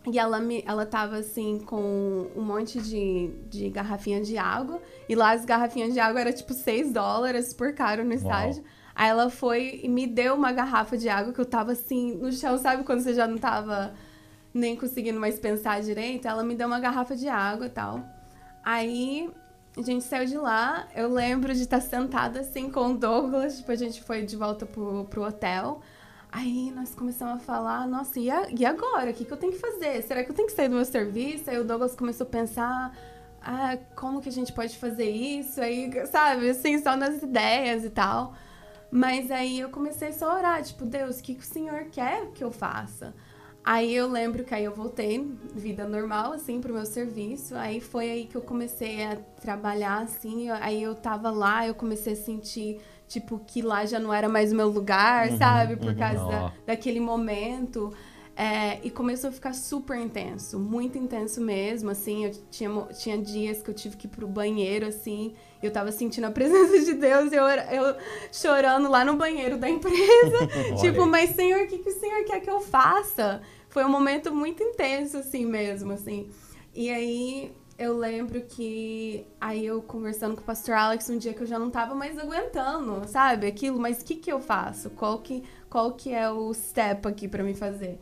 E 0.07 0.19
ela, 0.19 0.41
me, 0.41 0.65
ela 0.67 0.87
tava 0.87 1.17
assim 1.19 1.59
com 1.59 2.31
um 2.35 2.43
monte 2.43 2.81
de, 2.81 3.31
de 3.49 3.69
garrafinha 3.69 4.23
de 4.23 4.39
água. 4.39 4.81
E 5.09 5.15
lá 5.15 5.33
as 5.33 5.45
garrafinhas 5.45 5.93
de 5.93 6.01
água 6.01 6.21
era 6.21 6.33
tipo 6.33 6.55
6 6.55 6.93
dólares, 6.93 7.51
super 7.51 7.75
caro 7.75 8.05
no 8.05 8.15
estádio. 8.15 8.65
Aí 8.95 9.09
ela 9.09 9.31
foi 9.31 9.81
e 9.83 9.89
me 9.89 10.07
deu 10.07 10.35
uma 10.35 10.53
garrafa 10.53 10.97
de 10.97 11.09
água 11.09 11.33
que 11.33 11.41
eu 11.41 11.45
tava 11.45 11.73
assim 11.73 12.15
no 12.17 12.33
chão, 12.33 12.57
sabe 12.59 12.83
quando 12.85 13.01
você 13.01 13.15
já 13.15 13.27
não 13.27 13.39
tava 13.39 13.95
nem 14.53 14.77
conseguindo 14.77 15.21
mais 15.21 15.39
pensar 15.39 15.81
direito? 15.81 16.27
Ela 16.27 16.43
me 16.43 16.55
deu 16.55 16.67
uma 16.67 16.81
garrafa 16.81 17.15
de 17.15 17.29
água 17.29 17.67
e 17.67 17.71
tal. 17.71 18.03
Aí 18.65 19.31
a 19.77 19.83
gente 19.83 20.05
saiu 20.05 20.27
de 20.27 20.37
lá. 20.37 20.89
Eu 20.95 21.13
lembro 21.13 21.55
de 21.55 21.63
estar 21.63 21.81
sentada 21.81 22.41
assim 22.41 22.71
com 22.71 22.93
o 22.93 22.97
Douglas. 22.97 23.59
Tipo, 23.59 23.73
a 23.73 23.77
gente 23.77 24.03
foi 24.03 24.23
de 24.23 24.37
volta 24.37 24.67
pro, 24.67 25.05
pro 25.05 25.23
hotel. 25.23 25.81
Aí 26.33 26.71
nós 26.71 26.95
começamos 26.95 27.37
a 27.37 27.39
falar, 27.39 27.89
nossa, 27.89 28.19
e, 28.21 28.31
a- 28.31 28.49
e 28.57 28.65
agora? 28.65 29.11
O 29.11 29.15
que, 29.15 29.25
que 29.25 29.33
eu 29.33 29.37
tenho 29.37 29.53
que 29.53 29.59
fazer? 29.59 30.01
Será 30.03 30.23
que 30.23 30.31
eu 30.31 30.35
tenho 30.35 30.47
que 30.47 30.55
sair 30.55 30.69
do 30.69 30.77
meu 30.77 30.85
serviço? 30.85 31.51
Aí 31.51 31.59
o 31.59 31.65
Douglas 31.65 31.97
começou 31.97 32.25
a 32.27 32.31
pensar, 32.31 32.97
ah, 33.43 33.77
como 33.97 34.21
que 34.21 34.29
a 34.29 34.33
gente 34.33 34.53
pode 34.53 34.79
fazer 34.79 35.11
isso? 35.11 35.61
Aí, 35.61 35.91
sabe, 36.07 36.49
assim, 36.51 36.81
só 36.81 36.97
nas 36.97 37.21
ideias 37.23 37.85
e 37.85 37.91
tal. 37.91 38.35
Mas 38.93 39.31
aí 39.31 39.59
eu 39.61 39.71
comecei 39.71 40.13
só 40.13 40.31
a 40.31 40.37
orar, 40.39 40.63
tipo, 40.63 40.85
Deus, 40.85 41.19
o 41.19 41.23
que, 41.23 41.35
que 41.35 41.43
o 41.43 41.47
Senhor 41.47 41.87
quer 41.87 42.27
que 42.33 42.43
eu 42.45 42.51
faça? 42.53 43.15
Aí 43.65 43.95
eu 43.95 44.09
lembro 44.09 44.43
que 44.45 44.55
aí 44.55 44.65
eu 44.65 44.75
voltei, 44.75 45.21
vida 45.55 45.87
normal, 45.87 46.33
assim, 46.33 46.61
pro 46.61 46.73
meu 46.73 46.87
serviço. 46.87 47.55
Aí 47.57 47.81
foi 47.81 48.11
aí 48.11 48.27
que 48.27 48.37
eu 48.37 48.41
comecei 48.41 49.05
a 49.05 49.17
trabalhar, 49.41 49.99
assim. 50.03 50.49
Aí 50.51 50.83
eu 50.83 50.95
tava 50.95 51.31
lá, 51.31 51.67
eu 51.67 51.75
comecei 51.75 52.15
a 52.15 52.17
sentir, 52.17 52.81
tipo, 53.11 53.41
que 53.45 53.61
lá 53.61 53.85
já 53.85 53.99
não 53.99 54.15
era 54.15 54.29
mais 54.29 54.53
o 54.53 54.57
meu 54.57 54.69
lugar, 54.69 55.33
sabe? 55.33 55.77
Por 55.77 55.95
causa 55.97 56.23
Ó. 56.25 56.29
da, 56.31 56.53
daquele 56.65 57.01
momento. 57.01 57.93
É, 58.37 58.79
e 58.83 58.89
começou 58.91 59.29
a 59.29 59.33
ficar 59.33 59.53
super 59.53 59.99
intenso, 59.99 60.59
muito 60.59 60.97
intenso 60.97 61.43
mesmo, 61.43 61.91
assim, 61.91 62.25
eu 62.25 62.31
tinha, 62.51 62.71
tinha 62.99 63.19
dias 63.19 63.61
que 63.61 63.69
eu 63.69 63.75
tive 63.75 63.99
que 63.99 64.07
ir 64.07 64.11
pro 64.11 64.27
banheiro, 64.27 64.87
assim, 64.87 65.35
e 65.63 65.67
eu 65.67 65.71
tava 65.71 65.93
sentindo 65.93 66.25
a 66.27 66.31
presença 66.33 66.79
de 66.83 66.95
Deus, 66.95 67.33
e 67.33 67.35
eu, 67.35 67.47
era- 67.47 67.75
eu 67.75 67.95
chorando 68.33 68.89
lá 68.89 69.05
no 69.05 69.17
banheiro 69.17 69.59
da 69.59 69.69
empresa, 69.69 70.47
tipo, 70.81 71.05
mas 71.05 71.31
Senhor, 71.31 71.65
o 71.65 71.67
que, 71.67 71.79
que 71.79 71.91
o 71.91 72.01
Senhor 72.01 72.25
quer 72.25 72.41
que 72.41 72.49
eu 72.49 72.61
faça? 72.61 73.43
Foi 73.69 73.85
um 73.85 73.91
momento 73.91 74.35
muito 74.35 74.63
intenso, 74.63 75.19
assim, 75.19 75.45
mesmo, 75.45 75.93
assim, 75.93 76.31
e 76.75 76.89
aí 76.89 77.53
eu 77.81 77.97
lembro 77.97 78.43
que 78.43 79.27
aí 79.41 79.65
eu 79.65 79.81
conversando 79.81 80.37
com 80.37 80.43
o 80.43 80.45
pastor 80.45 80.75
Alex 80.75 81.09
um 81.09 81.17
dia 81.17 81.33
que 81.33 81.41
eu 81.41 81.47
já 81.47 81.59
não 81.59 81.71
tava 81.71 81.95
mais 81.95 82.19
aguentando, 82.19 83.09
sabe, 83.09 83.47
aquilo, 83.47 83.81
mas 83.81 84.03
o 84.03 84.05
que 84.05 84.17
que 84.17 84.31
eu 84.31 84.39
faço? 84.39 84.91
Qual 84.91 85.19
que, 85.21 85.43
qual 85.71 85.93
que 85.93 86.13
é 86.13 86.31
o 86.31 86.53
step 86.53 87.09
aqui 87.09 87.27
pra 87.27 87.43
me 87.43 87.55
fazer? 87.55 87.99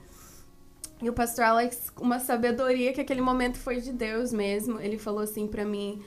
E 1.01 1.09
o 1.09 1.13
pastor 1.13 1.45
Alex, 1.45 1.93
uma 2.01 2.19
sabedoria 2.19 2.93
que 2.93 3.01
aquele 3.01 3.21
momento 3.21 3.57
foi 3.57 3.81
de 3.81 3.93
Deus 3.93 4.33
mesmo, 4.33 4.81
ele 4.81 4.99
falou 4.99 5.21
assim 5.21 5.47
pra 5.47 5.65
mim: 5.65 6.03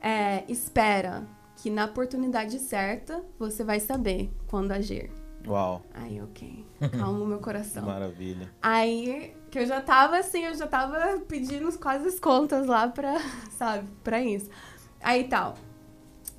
é, 0.00 0.44
espera, 0.48 1.26
que 1.56 1.68
na 1.68 1.86
oportunidade 1.86 2.60
certa 2.60 3.24
você 3.36 3.64
vai 3.64 3.80
saber 3.80 4.30
quando 4.46 4.70
agir. 4.70 5.10
Uau. 5.44 5.82
Aí, 5.94 6.20
ok. 6.22 6.64
Calma 6.96 7.24
o 7.24 7.26
meu 7.26 7.38
coração. 7.38 7.86
Maravilha. 7.86 8.52
Aí, 8.62 9.35
que 9.56 9.62
eu 9.62 9.66
já 9.66 9.80
tava 9.80 10.18
assim, 10.18 10.44
eu 10.44 10.54
já 10.54 10.66
tava 10.66 11.18
pedindo 11.26 11.72
quase 11.78 12.06
as 12.06 12.20
contas 12.20 12.66
lá 12.66 12.88
pra, 12.88 13.18
sabe, 13.56 13.88
pra 14.04 14.20
isso. 14.20 14.50
Aí 15.00 15.24
tal. 15.24 15.56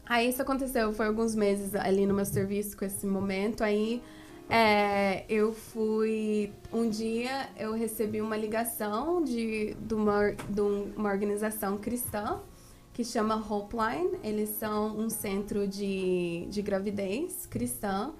Aí 0.05 0.29
isso 0.29 0.39
aconteceu, 0.39 0.93
foi 0.93 1.07
alguns 1.07 1.33
meses 1.33 1.73
ali 1.73 2.05
no 2.05 2.13
meu 2.13 2.25
serviço 2.25 2.77
com 2.77 2.85
esse 2.85 3.07
momento. 3.07 3.63
Aí 3.63 4.03
é, 4.47 5.25
eu 5.27 5.51
fui. 5.51 6.53
Um 6.71 6.87
dia 6.87 7.49
eu 7.57 7.73
recebi 7.73 8.21
uma 8.21 8.37
ligação 8.37 9.23
de, 9.23 9.73
de, 9.73 9.95
uma, 9.95 10.33
de 10.47 10.61
uma 10.61 11.09
organização 11.09 11.75
cristã 11.79 12.39
que 12.93 13.03
chama 13.03 13.35
Hopeline. 13.35 14.19
Eles 14.23 14.49
são 14.49 14.95
um 14.95 15.09
centro 15.09 15.67
de, 15.67 16.45
de 16.51 16.61
gravidez 16.61 17.47
cristã. 17.47 18.13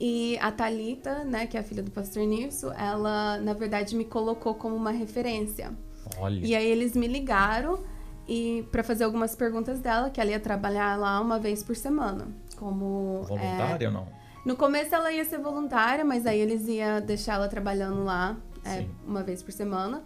E 0.00 0.38
a 0.40 0.50
Talita, 0.50 1.24
né, 1.24 1.46
que 1.46 1.58
é 1.58 1.60
a 1.60 1.62
filha 1.62 1.82
do 1.82 1.90
pastor 1.90 2.24
Nilson, 2.24 2.72
ela, 2.72 3.38
na 3.38 3.52
verdade, 3.52 3.94
me 3.94 4.04
colocou 4.06 4.54
como 4.54 4.74
uma 4.74 4.90
referência. 4.90 5.72
Olha. 6.18 6.44
E 6.44 6.54
aí 6.54 6.66
eles 6.66 6.96
me 6.96 7.06
ligaram 7.06 7.78
e 8.26 8.66
para 8.72 8.82
fazer 8.82 9.04
algumas 9.04 9.36
perguntas 9.36 9.80
dela, 9.80 10.08
que 10.08 10.18
ela 10.18 10.30
ia 10.30 10.40
trabalhar 10.40 10.96
lá 10.96 11.20
uma 11.20 11.38
vez 11.38 11.62
por 11.62 11.76
semana. 11.76 12.28
Como. 12.56 13.24
Voluntária 13.24 13.84
é, 13.84 13.88
ou 13.88 13.92
não? 13.92 14.08
No 14.46 14.56
começo 14.56 14.94
ela 14.94 15.12
ia 15.12 15.24
ser 15.24 15.38
voluntária, 15.38 16.04
mas 16.04 16.26
aí 16.26 16.40
eles 16.40 16.66
iam 16.66 17.02
deixar 17.02 17.34
ela 17.34 17.48
trabalhando 17.48 18.02
lá 18.02 18.38
é, 18.64 18.86
uma 19.06 19.22
vez 19.22 19.42
por 19.42 19.52
semana 19.52 20.02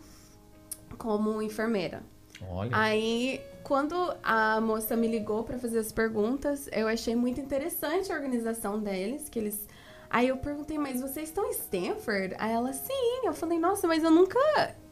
como 0.99 1.41
enfermeira. 1.41 2.03
Olha. 2.49 2.71
Aí, 2.73 3.41
quando 3.63 3.95
a 4.23 4.61
moça 4.61 4.97
me 4.97 5.07
ligou 5.07 5.45
para 5.45 5.59
fazer 5.59 5.79
as 5.79 5.93
perguntas, 5.93 6.69
eu 6.73 6.89
achei 6.89 7.15
muito 7.15 7.41
interessante 7.41 8.11
a 8.13 8.15
organização 8.15 8.81
deles, 8.81 9.29
que 9.29 9.39
eles 9.39 9.69
Aí 10.11 10.29
eu 10.29 10.37
perguntei, 10.37 10.79
mas 10.79 11.01
vocês 11.01 11.29
estão 11.29 11.45
em 11.47 11.51
Stanford? 11.51 12.35
Aí 12.39 12.53
ela, 12.53 12.73
sim. 12.73 13.23
Eu 13.27 13.33
falei, 13.35 13.59
nossa, 13.59 13.87
mas 13.89 14.03
eu 14.05 14.11
nunca 14.11 14.39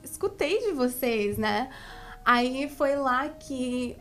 escutei 0.03 0.59
de 0.67 0.73
vocês, 0.73 1.39
né? 1.39 1.71
Aí 2.25 2.69
foi 2.69 2.97
lá 2.97 3.29
que. 3.29 3.97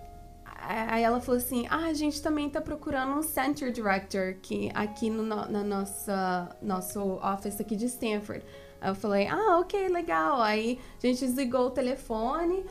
Aí 0.63 1.01
ela 1.03 1.19
falou 1.19 1.37
assim: 1.39 1.65
ah, 1.69 1.85
a 1.87 1.93
gente 1.93 2.21
também 2.21 2.47
tá 2.49 2.61
procurando 2.61 3.13
um 3.17 3.21
Center 3.23 3.71
Director 3.71 4.35
aqui 4.75 5.09
no 5.09 5.23
no- 5.23 5.47
na 5.49 5.63
nossa 5.63 6.55
nosso 6.61 6.99
office 7.17 7.59
aqui 7.59 7.75
de 7.75 7.85
Stanford. 7.87 8.45
Aí 8.79 8.89
eu 8.91 8.95
falei: 8.95 9.27
ah, 9.27 9.57
ok, 9.59 9.87
legal. 9.89 10.39
Aí 10.41 10.79
a 11.03 11.07
gente 11.07 11.19
desligou 11.25 11.67
o 11.67 11.71
telefone. 11.71 12.63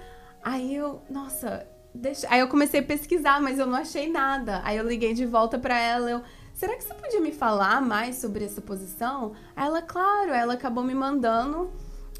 Aí 0.42 0.74
eu, 0.76 1.02
nossa, 1.10 1.66
deixa. 1.92 2.28
Aí 2.30 2.38
eu 2.40 2.46
comecei 2.48 2.78
a 2.78 2.82
pesquisar, 2.84 3.40
mas 3.42 3.58
eu 3.58 3.66
não 3.66 3.78
achei 3.78 4.08
nada. 4.08 4.60
Aí 4.64 4.76
eu 4.76 4.86
liguei 4.86 5.12
de 5.12 5.26
volta 5.26 5.58
pra 5.58 5.76
ela. 5.78 6.08
Eu, 6.08 6.22
será 6.60 6.76
que 6.76 6.84
você 6.84 6.92
podia 6.92 7.20
me 7.22 7.32
falar 7.32 7.80
mais 7.80 8.16
sobre 8.16 8.44
essa 8.44 8.60
posição? 8.60 9.32
Ela, 9.56 9.80
claro. 9.80 10.30
Ela 10.30 10.52
acabou 10.52 10.84
me 10.84 10.94
mandando 10.94 11.70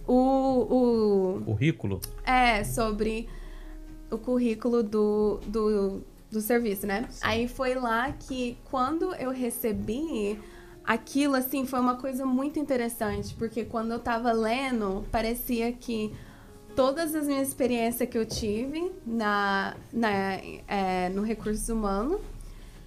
o, 0.09 1.36
o 1.36 1.45
Currículo? 1.45 2.01
é, 2.24 2.64
sobre 2.64 3.28
o 4.11 4.16
currículo 4.16 4.82
do, 4.82 5.41
do, 5.47 6.03
do 6.30 6.41
serviço, 6.41 6.86
né? 6.86 7.07
Aí 7.20 7.47
foi 7.47 7.74
lá 7.74 8.11
que 8.12 8.57
quando 8.64 9.14
eu 9.16 9.30
recebi 9.30 10.41
aquilo, 10.84 11.34
assim, 11.36 11.66
foi 11.66 11.78
uma 11.78 11.97
coisa 11.97 12.24
muito 12.24 12.59
interessante, 12.59 13.34
porque 13.34 13.66
quando 13.66 13.93
eu 13.93 13.99
tava 13.99 14.32
lendo, 14.32 15.05
parecia 15.12 15.70
que 15.70 16.12
todas 16.74 17.14
as 17.14 17.26
minhas 17.26 17.49
experiências 17.49 18.09
que 18.09 18.16
eu 18.16 18.24
tive 18.24 18.91
na, 19.07 19.76
na, 19.93 20.11
é, 20.66 21.11
no 21.11 21.22
recursos 21.22 21.68
humanos, 21.68 22.20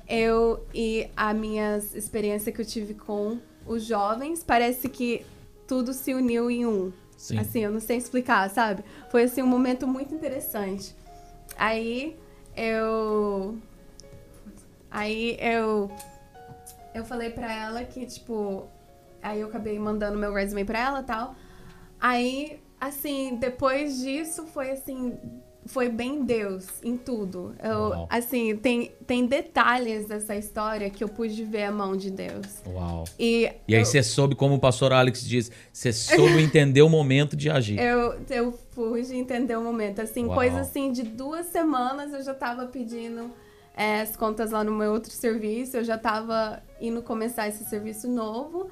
eu 0.07 0.65
e 0.73 1.09
as 1.15 1.35
minhas 1.35 1.95
experiências 1.95 2.53
que 2.53 2.61
eu 2.61 2.65
tive 2.65 2.93
com 2.93 3.39
os 3.65 3.83
jovens, 3.83 4.43
parece 4.43 4.89
que 4.89 5.25
tudo 5.67 5.93
se 5.93 6.13
uniu 6.13 6.49
em 6.51 6.65
um. 6.65 6.91
Sim. 7.17 7.39
Assim, 7.39 7.59
eu 7.61 7.71
não 7.71 7.79
sei 7.79 7.97
explicar, 7.97 8.49
sabe? 8.49 8.83
Foi 9.09 9.23
assim 9.23 9.41
um 9.41 9.47
momento 9.47 9.87
muito 9.87 10.13
interessante. 10.13 10.93
Aí 11.57 12.17
eu 12.55 13.57
aí 14.91 15.37
eu 15.39 15.89
eu 16.93 17.05
falei 17.05 17.29
pra 17.29 17.51
ela 17.51 17.83
que 17.83 18.05
tipo 18.05 18.67
aí 19.21 19.39
eu 19.39 19.47
acabei 19.47 19.79
mandando 19.79 20.17
meu 20.17 20.33
resume 20.33 20.65
pra 20.65 20.79
ela, 20.79 20.99
e 20.99 21.03
tal. 21.03 21.35
Aí 21.99 22.59
assim, 22.79 23.37
depois 23.37 23.99
disso 24.01 24.45
foi 24.47 24.71
assim 24.71 25.17
foi 25.65 25.89
bem 25.89 26.23
Deus 26.23 26.65
em 26.83 26.97
tudo. 26.97 27.55
Eu, 27.63 27.77
Uau. 27.89 28.07
assim, 28.09 28.55
tem, 28.57 28.91
tem 29.07 29.25
detalhes 29.25 30.05
dessa 30.07 30.35
história 30.35 30.89
que 30.89 31.03
eu 31.03 31.09
pude 31.09 31.43
ver 31.43 31.63
a 31.63 31.71
mão 31.71 31.95
de 31.95 32.11
Deus. 32.11 32.61
Uau. 32.67 33.03
E, 33.17 33.49
E 33.67 33.75
aí 33.75 33.81
eu- 33.81 33.85
você 33.85 34.03
soube, 34.03 34.35
como 34.35 34.55
o 34.55 34.59
pastor 34.59 34.91
Alex 34.93 35.23
diz, 35.25 35.51
você 35.71 35.91
soube 35.93 36.41
entender 36.43 36.81
o 36.81 36.89
momento 36.89 37.35
de 37.35 37.49
agir. 37.49 37.79
Eu, 37.79 38.15
eu 38.29 38.51
pude 38.75 39.15
entender 39.15 39.55
o 39.57 39.61
momento. 39.63 39.99
Assim, 40.01 40.25
Uau. 40.25 40.35
coisa 40.35 40.59
assim 40.61 40.91
de 40.91 41.03
duas 41.03 41.45
semanas 41.47 42.13
eu 42.13 42.21
já 42.23 42.33
tava 42.33 42.65
pedindo 42.67 43.31
é, 43.75 44.01
as 44.01 44.15
contas 44.15 44.51
lá 44.51 44.63
no 44.63 44.71
meu 44.73 44.91
outro 44.91 45.11
serviço. 45.11 45.77
Eu 45.77 45.83
já 45.83 45.97
tava 45.97 46.61
indo 46.81 47.01
começar 47.01 47.47
esse 47.47 47.63
serviço 47.65 48.07
novo. 48.09 48.69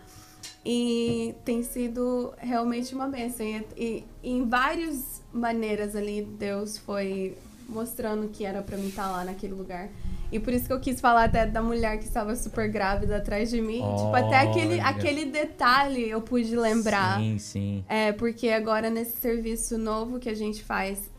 E 0.66 1.34
tem 1.44 1.64
sido 1.64 2.34
realmente 2.38 2.94
uma 2.94 3.08
bênção. 3.08 3.46
E, 3.46 3.66
e- 3.78 4.04
em 4.24 4.48
várias 4.48 5.21
maneiras 5.34 5.96
ali, 5.96 6.22
Deus 6.22 6.78
foi 6.78 7.38
mostrando 7.68 8.28
que 8.28 8.44
era 8.44 8.62
pra 8.62 8.78
mim 8.78 8.90
estar 8.90 9.10
lá 9.10 9.24
naquele 9.24 9.54
lugar. 9.54 9.90
E 10.32 10.40
por 10.40 10.54
isso 10.54 10.66
que 10.66 10.74
eu 10.74 10.80
quis 10.80 11.00
falar 11.02 11.26
até 11.26 11.46
da 11.46 11.62
mulher 11.62 11.98
que 11.98 12.06
estava 12.06 12.36
super 12.36 12.70
grávida 12.70 13.18
atrás 13.18 13.50
de 13.50 13.62
mim. 13.62 13.82
Tipo, 13.82 14.16
até 14.16 14.40
aquele, 14.40 14.74
Olha. 14.76 14.86
aquele 14.86 15.26
detalhe 15.26 16.10
eu 16.10 16.22
pude 16.22 16.56
lembrar. 16.56 17.20
Sim, 17.20 17.38
sim. 17.38 17.86
É, 17.88 18.12
porque 18.14 18.50
agora 18.50 18.90
nesse 18.90 19.18
serviço 19.18 19.78
novo 19.78 20.20
que 20.20 20.30
a 20.30 20.34
gente 20.34 20.64
faz, 20.64 21.10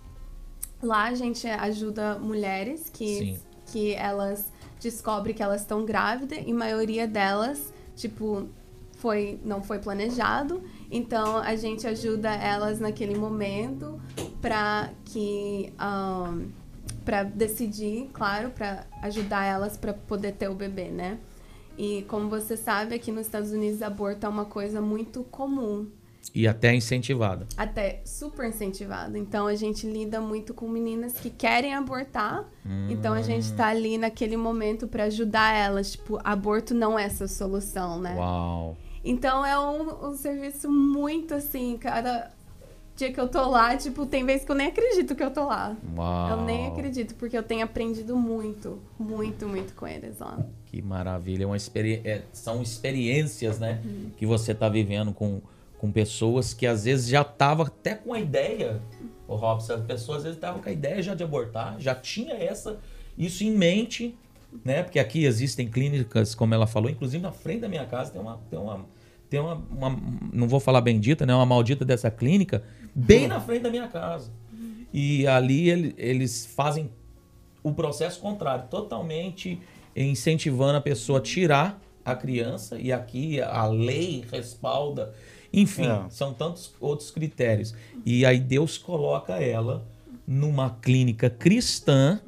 lá 0.82 1.04
a 1.04 1.14
gente 1.14 1.46
ajuda 1.46 2.18
mulheres 2.18 2.88
que, 2.90 3.18
Sim. 3.18 3.38
que 3.66 3.94
elas 3.94 4.46
descobrem 4.80 5.34
que 5.34 5.42
elas 5.42 5.60
estão 5.60 5.84
grávidas 5.84 6.38
e 6.46 6.50
a 6.50 6.54
maioria 6.54 7.06
delas, 7.06 7.72
tipo, 7.94 8.48
foi, 9.02 9.40
não 9.44 9.60
foi 9.60 9.80
planejado. 9.80 10.62
Então 10.88 11.36
a 11.38 11.56
gente 11.56 11.86
ajuda 11.88 12.32
elas 12.32 12.78
naquele 12.78 13.18
momento 13.18 14.00
para 14.40 14.90
que. 15.04 15.72
Um, 15.82 16.62
para 17.04 17.24
decidir, 17.24 18.10
claro, 18.12 18.50
para 18.50 18.86
ajudar 19.02 19.44
elas 19.44 19.76
para 19.76 19.92
poder 19.92 20.32
ter 20.32 20.48
o 20.48 20.54
bebê, 20.54 20.84
né? 20.88 21.18
E 21.76 22.02
como 22.02 22.28
você 22.28 22.56
sabe, 22.56 22.94
aqui 22.94 23.10
nos 23.10 23.26
Estados 23.26 23.50
Unidos 23.50 23.82
aborto 23.82 24.24
é 24.24 24.28
uma 24.28 24.44
coisa 24.44 24.80
muito 24.80 25.24
comum 25.24 25.88
E 26.32 26.46
até 26.46 26.72
incentivada. 26.72 27.44
até 27.56 28.02
super 28.04 28.46
incentivado. 28.48 29.16
Então 29.16 29.48
a 29.48 29.56
gente 29.56 29.84
lida 29.84 30.20
muito 30.20 30.54
com 30.54 30.68
meninas 30.68 31.14
que 31.14 31.28
querem 31.28 31.74
abortar. 31.74 32.44
Então 32.88 33.14
a 33.14 33.22
gente 33.22 33.52
tá 33.54 33.66
ali 33.66 33.98
naquele 33.98 34.36
momento 34.36 34.86
pra 34.86 35.04
ajudar 35.04 35.54
elas. 35.56 35.92
Tipo, 35.92 36.20
aborto 36.22 36.72
não 36.72 36.96
é 36.96 37.04
essa 37.04 37.26
solução, 37.26 38.00
né? 38.00 38.14
Uau. 38.16 38.76
Então 39.04 39.44
é 39.44 39.58
um, 39.58 40.10
um 40.10 40.14
serviço 40.14 40.70
muito 40.70 41.34
assim, 41.34 41.76
cada 41.76 42.30
dia 42.94 43.12
que 43.12 43.20
eu 43.20 43.28
tô 43.28 43.48
lá, 43.48 43.76
tipo, 43.76 44.06
tem 44.06 44.24
vezes 44.24 44.44
que 44.44 44.52
eu 44.52 44.56
nem 44.56 44.68
acredito 44.68 45.14
que 45.14 45.22
eu 45.22 45.30
tô 45.30 45.46
lá. 45.46 45.76
Uau. 45.96 46.30
Eu 46.30 46.44
nem 46.44 46.68
acredito, 46.68 47.14
porque 47.14 47.36
eu 47.36 47.42
tenho 47.42 47.64
aprendido 47.64 48.16
muito, 48.16 48.78
muito, 48.98 49.48
muito 49.48 49.74
com 49.74 49.86
eles 49.86 50.18
lá. 50.18 50.38
Que 50.66 50.80
maravilha. 50.80 51.44
É 51.44 51.46
uma 51.46 51.56
experi 51.56 52.00
é, 52.04 52.22
são 52.32 52.62
experiências, 52.62 53.58
né? 53.58 53.80
Uhum. 53.84 54.10
Que 54.16 54.26
você 54.26 54.54
tá 54.54 54.68
vivendo 54.68 55.12
com, 55.12 55.40
com 55.78 55.90
pessoas 55.90 56.54
que 56.54 56.66
às 56.66 56.84
vezes 56.84 57.08
já 57.08 57.24
tava 57.24 57.64
até 57.64 57.94
com 57.94 58.12
a 58.12 58.20
ideia. 58.20 58.80
O 59.26 59.34
Robson, 59.34 59.74
as 59.74 59.82
pessoas 59.82 60.18
às 60.18 60.22
vezes 60.24 60.36
estavam 60.36 60.62
com 60.62 60.68
a 60.68 60.72
ideia 60.72 61.02
já 61.02 61.14
de 61.14 61.24
abortar, 61.24 61.76
já 61.78 61.94
tinha 61.94 62.34
essa, 62.34 62.78
isso 63.16 63.42
em 63.42 63.50
mente, 63.50 64.14
né? 64.64 64.82
Porque 64.82 64.98
aqui 64.98 65.24
existem 65.24 65.68
clínicas, 65.68 66.34
como 66.34 66.54
ela 66.54 66.66
falou, 66.66 66.90
inclusive 66.90 67.22
na 67.22 67.32
frente 67.32 67.60
da 67.60 67.68
minha 67.68 67.84
casa 67.86 68.10
tem 68.12 68.20
uma. 68.20 68.38
Tem 68.50 68.58
uma 68.58 68.84
tem 69.30 69.40
uma, 69.40 69.54
uma- 69.54 69.98
não 70.30 70.46
vou 70.46 70.60
falar 70.60 70.82
bendita, 70.82 71.24
né? 71.24 71.34
Uma 71.34 71.46
maldita 71.46 71.86
dessa 71.86 72.10
clínica, 72.10 72.62
bem 72.94 73.26
na 73.26 73.40
frente 73.40 73.62
da 73.62 73.70
minha 73.70 73.88
casa. 73.88 74.30
E 74.92 75.26
ali 75.26 75.70
ele- 75.70 75.94
eles 75.96 76.44
fazem 76.44 76.90
o 77.62 77.72
processo 77.72 78.20
contrário, 78.20 78.66
totalmente 78.68 79.58
incentivando 79.96 80.76
a 80.76 80.80
pessoa 80.82 81.18
a 81.18 81.22
tirar 81.22 81.80
a 82.04 82.14
criança, 82.14 82.78
e 82.78 82.92
aqui 82.92 83.40
a 83.40 83.64
lei 83.66 84.22
respalda. 84.30 85.14
Enfim, 85.50 85.86
É. 85.86 86.04
são 86.10 86.34
tantos 86.34 86.74
outros 86.78 87.10
critérios. 87.10 87.74
E 88.04 88.26
aí 88.26 88.38
Deus 88.38 88.76
coloca 88.76 89.34
ela 89.42 89.86
numa 90.26 90.68
clínica 90.70 91.30
cristã. 91.30 92.20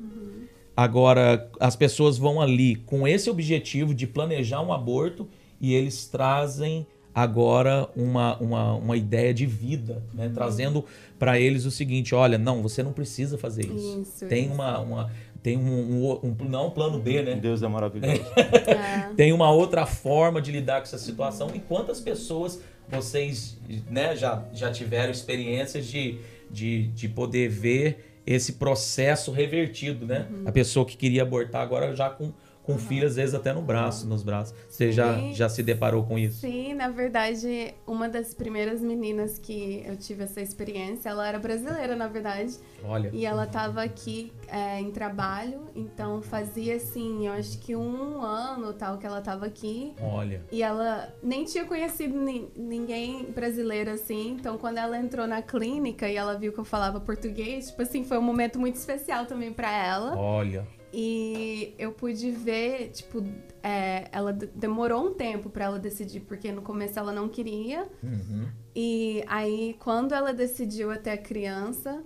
Agora, 0.77 1.51
as 1.61 1.77
pessoas 1.77 2.19
vão 2.19 2.41
ali 2.41 2.77
com 2.77 3.07
esse 3.07 3.31
objetivo 3.31 3.95
de 3.95 4.07
planejar 4.07 4.61
um 4.61 4.73
aborto 4.73 5.29
e 5.61 5.73
eles 5.73 6.07
trazem 6.07 6.87
agora 7.15 7.89
uma, 7.95 8.37
uma, 8.39 8.75
uma 8.75 8.97
ideia 8.97 9.33
de 9.33 9.47
vida, 9.47 10.03
né? 10.13 10.31
trazendo 10.35 10.85
para 11.19 11.39
eles 11.39 11.65
o 11.65 11.71
seguinte: 11.71 12.15
olha, 12.15 12.37
não, 12.37 12.61
você 12.61 12.83
não 12.83 12.93
precisa 12.93 13.39
fazer 13.39 13.67
isso. 13.67 14.01
Isso, 14.03 14.27
Tem 14.27 14.47
isso. 14.47 14.55
uma, 14.55 14.81
uma. 14.81 15.11
tem 15.43 15.57
um, 15.57 15.63
um, 15.63 16.21
um, 16.25 16.37
não 16.49 16.67
um 16.67 16.71
plano 16.71 16.99
B, 16.99 17.23
né? 17.23 17.37
Deus 17.37 17.63
é 17.63 17.69
maravilhoso. 17.69 18.23
É. 18.37 19.11
tem 19.15 19.33
uma 19.33 19.51
outra 19.51 19.87
forma 19.87 20.43
de 20.43 20.51
lidar 20.51 20.79
com 20.79 20.85
essa 20.85 20.99
situação. 20.99 21.51
E 21.55 21.61
quantas 21.61 22.01
pessoas 22.01 22.61
vocês 22.89 23.57
né, 23.89 24.17
já, 24.17 24.45
já 24.53 24.71
tiveram 24.71 25.13
experiências 25.13 25.87
de, 25.87 26.19
de, 26.51 26.89
de 26.89 27.09
poder 27.09 27.49
ver 27.49 28.14
esse 28.27 28.55
processo 28.55 29.31
revertido, 29.31 30.07
né? 30.07 30.29
A 30.47 30.53
pessoa 30.53 30.87
que 30.87 30.97
queria 30.97 31.23
abortar 31.23 31.63
agora 31.63 31.95
já 31.95 32.09
com 32.11 32.33
com 32.65 32.79
filho, 32.79 33.07
às 33.07 33.17
vezes 33.17 33.35
até 33.35 33.53
no 33.53 33.61
braço, 33.63 34.07
nos 34.07 34.23
braços. 34.23 34.55
Você 34.69 34.91
já, 34.91 35.19
já 35.33 35.49
se 35.49 35.63
deparou 35.63 36.03
com 36.05 36.19
isso? 36.19 36.41
Sim, 36.41 36.75
na 36.75 36.89
verdade, 36.89 37.75
uma 37.87 38.09
das 38.09 38.33
primeiras 38.35 38.81
meninas 38.81 39.39
que 39.39 39.83
eu 39.87 39.97
tive 39.97 40.25
essa 40.25 40.41
experiência, 40.41 41.11
ela 41.11 41.29
era 41.29 41.39
brasileira, 41.39 41.95
na 41.95 42.09
verdade. 42.09 42.57
Olha. 42.83 43.11
E 43.13 43.27
ela 43.27 43.45
estava 43.45 43.83
aqui 43.83 44.33
é, 44.49 44.81
em 44.81 44.91
trabalho, 44.91 45.63
então 45.77 46.23
fazia 46.23 46.77
assim, 46.77 47.27
eu 47.27 47.33
acho 47.35 47.59
que 47.59 47.77
um 47.77 48.23
ano 48.23 48.73
tal 48.73 48.97
que 48.99 49.07
ela 49.07 49.19
estava 49.19 49.47
aqui. 49.47 49.93
Olha. 50.01 50.43
E 50.51 50.63
ela 50.63 51.13
nem 51.23 51.45
tinha 51.45 51.65
conhecido 51.65 52.19
ni- 52.19 52.49
ninguém 52.57 53.25
brasileiro 53.31 53.91
assim, 53.91 54.31
então 54.41 54.57
quando 54.57 54.79
ela 54.79 54.99
entrou 54.99 55.27
na 55.27 55.43
clínica 55.43 56.09
e 56.09 56.17
ela 56.17 56.37
viu 56.39 56.53
que 56.53 56.59
eu 56.61 56.65
falava 56.65 56.99
português, 56.99 57.69
tipo 57.69 57.83
assim, 57.83 58.05
foi 58.05 58.17
um 58.19 58.23
momento 58.23 58.59
muito 58.59 58.77
especial 58.77 59.27
também 59.27 59.53
para 59.53 59.71
ela. 59.71 60.17
Olha. 60.17 60.67
E 60.97 61.75
eu 61.77 61.91
pude 61.91 62.31
ver, 62.31 62.91
tipo, 62.91 63.21
é, 63.63 64.07
ela 64.13 64.33
demorou 64.33 65.09
um 65.09 65.13
tempo 65.15 65.51
pra 65.51 65.65
ela 65.65 65.79
decidir, 65.79 66.21
porque 66.21 66.53
no 66.53 66.63
começo 66.63 66.97
ela 66.99 67.13
não 67.13 67.29
queria. 67.29 67.89
Uhum. 68.01 68.47
E 68.77 69.25
aí, 69.27 69.75
quando 69.81 70.15
ela 70.15 70.33
decidiu 70.33 70.93
até 70.93 71.13
a 71.15 71.19
criança, 71.19 72.01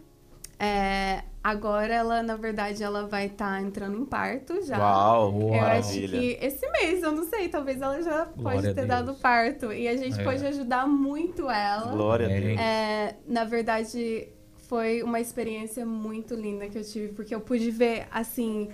é, 0.59 1.23
agora 1.45 1.93
ela, 1.95 2.23
na 2.23 2.35
verdade, 2.35 2.83
ela 2.83 3.07
vai 3.07 3.27
estar 3.27 3.61
entrando 3.63 3.99
em 3.99 4.07
parto 4.07 4.65
já. 4.65 4.79
Uau, 4.79 5.33
Eu 5.33 5.49
Eu 5.49 5.55
acho 5.55 5.61
maravilha. 5.61 6.19
que 6.19 6.39
esse 6.47 6.71
mês, 6.71 7.03
eu 7.03 7.13
não 7.13 7.25
sei, 7.29 7.49
talvez 7.51 7.83
ela 7.83 8.01
já 8.03 8.25
Glória 8.25 8.61
pode 8.63 8.75
ter 8.75 8.87
dado 8.87 9.15
parto. 9.17 9.71
E 9.71 9.87
a 9.87 9.97
gente 9.99 10.19
É. 10.19 10.25
pode 10.25 10.45
ajudar 10.47 10.87
muito 10.89 11.43
ela. 11.51 11.93
Glória 11.93 12.27
a 12.27 12.31
É. 12.33 12.41
Deus. 12.41 12.59
É, 12.59 13.17
na 13.27 13.45
verdade, 13.45 14.29
foi 14.69 15.03
uma 15.03 15.19
experiência 15.19 15.85
muito 15.85 16.35
linda 16.35 16.69
que 16.69 16.77
eu 16.77 16.85
tive, 16.85 17.09
porque 17.09 17.35
eu 17.35 17.41
pude 17.41 17.71
ver, 17.71 18.07
assim, 18.11 18.69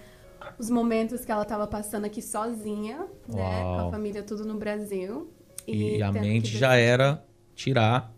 os 0.59 0.69
momentos 0.69 1.25
que 1.25 1.31
ela 1.31 1.43
estava 1.43 1.69
passando 1.69 2.05
aqui 2.05 2.21
sozinha, 2.21 3.07
né? 3.29 3.63
Com 3.63 3.79
a 3.89 3.91
família 3.93 4.23
tudo 4.23 4.45
no 4.45 4.57
Brasil. 4.57 5.31
E, 5.67 6.03
a 6.03 6.13
tendo 6.13 6.23
mente 6.23 6.59
já 6.59 6.75
era 6.75 7.25
tirar. 7.55 8.13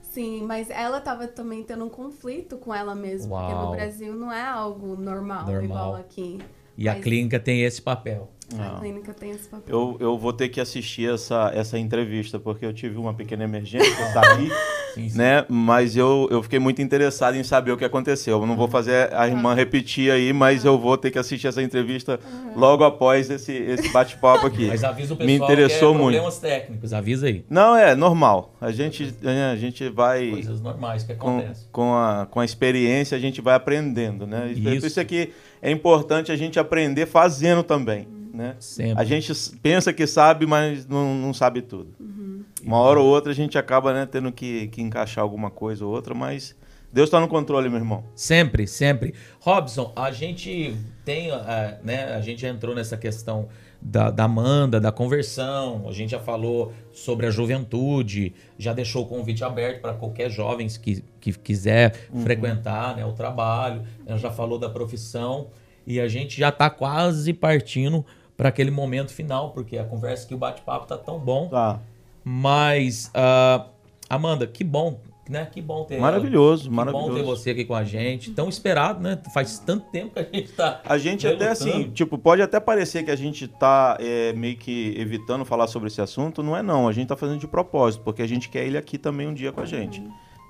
Sim, 0.00 0.42
mas 0.44 0.70
ela 0.70 0.98
estava 0.98 1.28
também 1.28 1.62
tendo 1.62 1.84
um 1.84 1.90
conflito 1.90 2.56
com 2.56 2.74
ela 2.74 2.94
mesma, 2.94 3.38
porque 3.38 3.52
Uau. 3.52 3.66
no 3.66 3.72
Brasil 3.72 4.14
não 4.14 4.32
é 4.32 4.42
algo 4.42 4.96
normal, 4.96 5.44
Normal. 5.46 5.62
igual 5.62 5.94
aqui. 5.96 6.38
E 6.78 6.88
a 6.88 6.94
Mas 6.94 7.04
clínica 7.04 7.38
tem 7.38 7.62
esse 7.62 7.82
papel. 7.82 8.30
A 8.58 8.78
clínica 8.80 9.12
tem 9.12 9.30
esse 9.30 9.46
papel. 9.46 9.74
Eu, 9.74 9.96
eu 10.00 10.18
vou 10.18 10.32
ter 10.32 10.48
que 10.48 10.60
assistir 10.60 11.12
essa, 11.12 11.50
essa 11.54 11.78
entrevista, 11.78 12.38
porque 12.38 12.64
eu 12.64 12.72
tive 12.72 12.96
uma 12.96 13.12
pequena 13.12 13.44
emergência, 13.44 13.90
eu 14.00 14.12
saí, 14.12 14.50
Sim, 14.94 15.08
sim. 15.10 15.18
né? 15.18 15.44
Mas 15.48 15.96
eu, 15.96 16.26
eu 16.30 16.42
fiquei 16.42 16.58
muito 16.58 16.80
interessado 16.80 17.36
em 17.36 17.44
saber 17.44 17.72
o 17.72 17.76
que 17.76 17.84
aconteceu. 17.84 18.40
Eu 18.40 18.46
não 18.46 18.56
vou 18.56 18.66
fazer 18.66 19.12
a 19.14 19.28
irmã 19.28 19.54
repetir 19.54 20.10
aí, 20.10 20.32
mas 20.32 20.64
eu 20.64 20.78
vou 20.78 20.96
ter 20.96 21.10
que 21.10 21.18
assistir 21.18 21.46
essa 21.46 21.62
entrevista 21.62 22.18
logo 22.56 22.82
após 22.84 23.28
esse, 23.30 23.52
esse 23.52 23.90
bate-papo 23.90 24.46
aqui. 24.46 24.66
Mas 24.66 24.82
avisa 24.82 25.14
o 25.14 25.16
pessoal 25.16 25.38
Me 25.38 25.44
interessou 25.44 25.92
que 25.92 25.98
é 25.98 26.02
muito. 26.02 26.14
problemas 26.14 26.38
técnicos. 26.38 26.92
Avisa 26.92 27.26
aí. 27.26 27.44
Não, 27.50 27.76
é 27.76 27.94
normal. 27.94 28.54
A 28.60 28.72
gente, 28.72 29.14
a 29.52 29.56
gente 29.56 29.88
vai. 29.88 30.30
Coisas 30.30 30.60
normais 30.60 31.02
que 31.04 31.14
com, 31.14 31.38
acontecem. 31.38 31.68
com, 31.70 31.94
a, 31.94 32.26
com 32.30 32.40
a 32.40 32.44
experiência 32.44 33.16
a 33.16 33.20
gente 33.20 33.40
vai 33.40 33.54
aprendendo, 33.54 34.26
né? 34.26 34.52
Isso. 34.52 34.86
isso 34.86 35.00
aqui 35.00 35.32
é 35.60 35.70
importante 35.70 36.32
a 36.32 36.36
gente 36.36 36.58
aprender 36.58 37.06
fazendo 37.06 37.62
também, 37.62 38.06
né? 38.38 38.54
Sempre. 38.60 39.02
A 39.02 39.04
gente 39.04 39.32
pensa 39.60 39.92
que 39.92 40.06
sabe, 40.06 40.46
mas 40.46 40.86
não, 40.86 41.12
não 41.12 41.34
sabe 41.34 41.60
tudo. 41.60 41.92
Uhum. 41.98 42.44
Uma 42.62 42.78
hora 42.78 43.00
ou 43.00 43.06
outra 43.06 43.32
a 43.32 43.34
gente 43.34 43.58
acaba 43.58 43.92
né, 43.92 44.06
tendo 44.06 44.30
que, 44.30 44.68
que 44.68 44.80
encaixar 44.80 45.24
alguma 45.24 45.50
coisa 45.50 45.84
ou 45.84 45.92
outra, 45.92 46.14
mas 46.14 46.54
Deus 46.92 47.08
está 47.08 47.18
no 47.18 47.26
controle, 47.26 47.68
meu 47.68 47.78
irmão. 47.78 48.04
Sempre, 48.14 48.68
sempre. 48.68 49.12
Robson, 49.40 49.92
a 49.96 50.12
gente 50.12 50.76
tem, 51.04 51.32
eh, 51.32 51.78
né? 51.82 52.14
A 52.14 52.20
gente 52.20 52.42
já 52.42 52.48
entrou 52.48 52.76
nessa 52.76 52.96
questão 52.96 53.48
da, 53.82 54.08
da 54.08 54.24
Amanda, 54.24 54.78
da 54.78 54.92
conversão. 54.92 55.84
A 55.88 55.92
gente 55.92 56.10
já 56.10 56.20
falou 56.20 56.72
sobre 56.92 57.26
a 57.26 57.30
juventude, 57.30 58.32
já 58.56 58.72
deixou 58.72 59.02
o 59.02 59.06
convite 59.06 59.42
aberto 59.42 59.80
para 59.80 59.94
qualquer 59.94 60.30
jovem 60.30 60.68
que, 60.68 61.02
que 61.20 61.32
quiser 61.32 62.08
frequentar 62.22 62.96
né, 62.96 63.04
o 63.04 63.12
trabalho. 63.12 63.82
Ela 64.06 64.16
já 64.16 64.30
falou 64.30 64.60
da 64.60 64.70
profissão 64.70 65.48
e 65.90 65.98
a 65.98 66.06
gente 66.06 66.38
já 66.38 66.50
está 66.50 66.68
quase 66.68 67.32
partindo 67.32 68.04
para 68.38 68.50
aquele 68.50 68.70
momento 68.70 69.12
final, 69.12 69.50
porque 69.50 69.76
a 69.76 69.84
conversa 69.84 70.24
aqui, 70.24 70.32
o 70.32 70.38
bate-papo 70.38 70.86
tá 70.86 70.96
tão 70.96 71.18
bom. 71.18 71.48
Tá. 71.48 71.80
Mas, 72.22 73.10
ah, 73.12 73.66
Amanda, 74.08 74.46
que 74.46 74.62
bom, 74.62 75.00
né? 75.28 75.48
Que 75.50 75.60
bom 75.60 75.82
ter 75.84 75.98
Maravilhoso, 75.98 76.62
que 76.62 76.68
bom 76.68 76.76
maravilhoso. 76.76 77.14
ter 77.14 77.22
você 77.24 77.50
aqui 77.50 77.64
com 77.64 77.74
a 77.74 77.82
gente. 77.82 78.30
Tão 78.30 78.48
esperado, 78.48 79.00
né? 79.00 79.18
Faz 79.34 79.58
tanto 79.58 79.90
tempo 79.90 80.14
que 80.14 80.20
a 80.20 80.22
gente 80.22 80.52
tá. 80.52 80.80
A 80.84 80.96
gente 80.96 81.26
né, 81.26 81.32
até 81.32 81.48
assim, 81.48 81.90
tipo, 81.90 82.16
pode 82.16 82.40
até 82.40 82.60
parecer 82.60 83.02
que 83.02 83.10
a 83.10 83.16
gente 83.16 83.48
tá 83.48 83.96
é, 83.98 84.32
meio 84.34 84.56
que 84.56 84.94
evitando 84.96 85.44
falar 85.44 85.66
sobre 85.66 85.88
esse 85.88 86.00
assunto, 86.00 86.40
não 86.40 86.56
é 86.56 86.62
não, 86.62 86.86
a 86.86 86.92
gente 86.92 87.08
tá 87.08 87.16
fazendo 87.16 87.40
de 87.40 87.48
propósito, 87.48 88.04
porque 88.04 88.22
a 88.22 88.28
gente 88.28 88.48
quer 88.48 88.64
ele 88.64 88.78
aqui 88.78 88.96
também 88.98 89.26
um 89.26 89.34
dia 89.34 89.50
com 89.50 89.60
a 89.60 89.66
gente. 89.66 90.00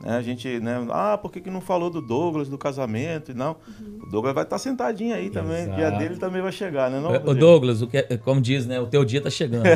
Né, 0.00 0.16
a 0.16 0.22
gente, 0.22 0.60
né, 0.60 0.86
ah, 0.90 1.18
por 1.18 1.32
que, 1.32 1.40
que 1.40 1.50
não 1.50 1.60
falou 1.60 1.90
do 1.90 2.00
Douglas, 2.00 2.48
do 2.48 2.56
casamento 2.56 3.32
e 3.32 3.34
não? 3.34 3.56
O 4.02 4.06
Douglas 4.08 4.32
vai 4.34 4.44
estar 4.44 4.58
sentadinho 4.58 5.14
aí 5.14 5.28
também, 5.28 5.64
o 5.68 5.74
dia 5.74 5.88
Exato. 5.88 5.98
dele 5.98 6.16
também 6.16 6.40
vai 6.40 6.52
chegar, 6.52 6.88
né? 6.90 7.00
Não, 7.00 7.10
Rodrigo? 7.10 7.34
Douglas, 7.34 7.82
o 7.82 7.86
que, 7.88 8.02
como 8.18 8.40
diz, 8.40 8.64
né? 8.64 8.78
O 8.80 8.86
teu 8.86 9.04
dia 9.04 9.20
tá 9.20 9.28
chegando. 9.30 9.64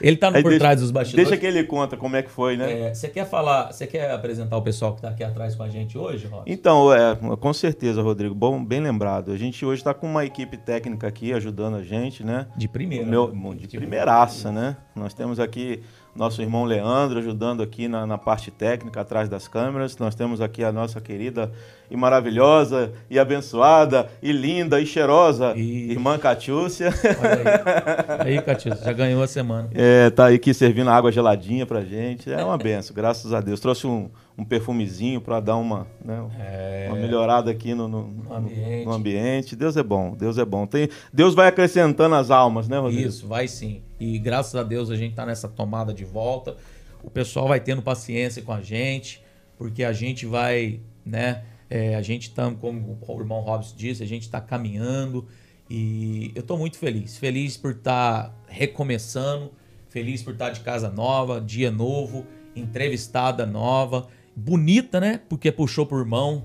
Ele 0.00 0.16
tá 0.16 0.30
por 0.32 0.42
deixa- 0.42 0.58
trás 0.58 0.80
dos 0.80 0.90
bastidores. 0.90 1.28
Deixa 1.28 1.40
que 1.40 1.46
ele 1.46 1.64
conta 1.64 1.96
como 1.96 2.16
é 2.16 2.22
que 2.22 2.30
foi, 2.30 2.56
né? 2.56 2.88
É, 2.88 2.94
Você 2.94 3.08
quer 3.08 3.24
falar, 3.24 3.72
você 3.72 3.86
quer 3.86 4.10
apresentar 4.10 4.56
o 4.56 4.62
pessoal 4.62 4.94
que 4.94 5.00
tá 5.02 5.08
aqui 5.08 5.22
atrás 5.22 5.54
com 5.54 5.62
a 5.62 5.68
gente 5.68 5.96
hoje, 5.96 6.26
Robson? 6.26 6.44
Então, 6.46 6.92
é, 6.92 7.16
com 7.36 7.52
certeza, 7.52 8.02
Rodrigo, 8.02 8.34
bom, 8.34 8.62
bem 8.62 8.80
lembrado. 8.80 9.30
A 9.32 9.36
gente 9.36 9.64
hoje 9.64 9.80
está 9.80 9.94
com 9.94 10.06
uma 10.06 10.24
equipe 10.24 10.56
técnica 10.56 11.06
aqui 11.06 11.32
ajudando 11.32 11.76
a 11.76 11.82
gente, 11.82 12.24
né? 12.24 12.46
De 12.56 12.68
primeira. 12.68 13.06
O 13.06 13.08
meu, 13.08 13.32
né? 13.32 13.54
de 13.54 13.68
primeiraça, 13.68 14.50
né? 14.50 14.76
Nós 14.94 15.14
temos 15.14 15.38
aqui 15.38 15.82
nosso 16.14 16.42
irmão 16.42 16.64
Leandro 16.64 17.18
ajudando 17.18 17.62
aqui 17.62 17.88
na, 17.88 18.06
na 18.06 18.18
parte 18.18 18.50
técnica, 18.50 19.00
atrás 19.00 19.28
das 19.28 19.48
câmeras. 19.48 19.96
Nós 19.98 20.14
temos 20.14 20.40
aqui 20.40 20.62
a 20.62 20.70
nossa 20.70 21.00
querida 21.00 21.50
e 21.90 21.96
maravilhosa 21.96 22.92
e 23.10 23.18
abençoada 23.18 24.08
e 24.22 24.30
linda 24.32 24.80
e 24.80 24.86
cheirosa 24.86 25.52
E- 25.56 25.90
irmã 25.92 26.18
Catiúcia. 26.18 26.90
Olha 27.20 28.22
aí. 28.22 28.32
Aí, 28.36 28.42
Catius, 28.42 28.80
já 28.80 28.92
ganhou 28.92 29.22
a 29.22 29.26
semana. 29.26 29.68
É, 29.74 30.08
tá 30.10 30.26
aí 30.26 30.36
aqui 30.36 30.54
servindo 30.54 30.88
água 30.90 31.10
geladinha 31.10 31.66
pra 31.66 31.80
gente. 31.82 32.30
É 32.32 32.42
uma 32.44 32.56
benção, 32.56 32.94
graças 32.94 33.32
a 33.32 33.40
Deus. 33.40 33.58
Trouxe 33.58 33.86
um, 33.86 34.08
um 34.38 34.44
perfumezinho 34.44 35.20
para 35.20 35.40
dar 35.40 35.56
uma, 35.56 35.86
né, 36.04 36.22
É, 36.38 36.86
uma 36.88 36.96
melhorada 36.98 37.50
aqui 37.50 37.74
no, 37.74 37.88
no- 37.88 38.06
no- 38.06 38.34
ambiente. 38.34 38.84
no 38.86 38.92
ambiente. 38.92 39.56
Deus 39.56 39.76
é 39.76 39.82
bom, 39.82 40.14
Deus 40.16 40.38
é 40.38 40.44
bom. 40.44 40.66
Tem, 40.66 40.88
Deus 41.12 41.34
vai 41.34 41.48
acrescentando 41.48 42.14
as 42.14 42.30
almas, 42.30 42.68
né, 42.68 42.78
Rodrigo? 42.78 43.08
Isso, 43.08 43.26
vai 43.26 43.48
sim. 43.48 43.82
E 44.02 44.18
graças 44.18 44.54
a 44.54 44.62
Deus 44.62 44.90
a 44.90 44.96
gente 44.96 45.14
tá 45.14 45.24
nessa 45.24 45.48
tomada 45.48 45.94
de 45.94 46.04
volta. 46.04 46.56
O 47.02 47.10
pessoal 47.10 47.48
vai 47.48 47.60
tendo 47.60 47.82
paciência 47.82 48.42
com 48.42 48.52
a 48.52 48.60
gente, 48.60 49.22
porque 49.56 49.84
a 49.84 49.92
gente 49.92 50.26
vai, 50.26 50.80
né? 51.04 51.42
é, 51.74 51.94
a 51.94 52.02
gente 52.02 52.30
tá, 52.32 52.50
como 52.60 52.98
o 53.00 53.18
irmão 53.18 53.40
Robson 53.40 53.74
disse, 53.74 54.02
a 54.02 54.06
gente 54.06 54.28
tá 54.28 54.42
caminhando 54.42 55.26
e 55.70 56.30
eu 56.34 56.42
tô 56.42 56.58
muito 56.58 56.76
feliz. 56.76 57.16
Feliz 57.16 57.56
por 57.56 57.70
estar 57.70 58.30
recomeçando, 58.46 59.50
feliz 59.88 60.22
por 60.22 60.34
estar 60.34 60.50
de 60.50 60.60
casa 60.60 60.90
nova, 60.90 61.40
dia 61.40 61.70
novo, 61.70 62.26
entrevistada 62.54 63.46
nova, 63.46 64.06
bonita, 64.36 65.00
né? 65.00 65.22
Porque 65.30 65.50
puxou 65.50 65.86
por 65.86 66.04
mão 66.04 66.44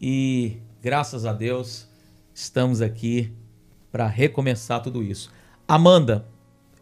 e 0.00 0.58
graças 0.80 1.26
a 1.26 1.32
Deus 1.32 1.88
estamos 2.32 2.80
aqui 2.80 3.32
para 3.90 4.06
recomeçar 4.06 4.80
tudo 4.80 5.02
isso. 5.02 5.28
Amanda, 5.66 6.24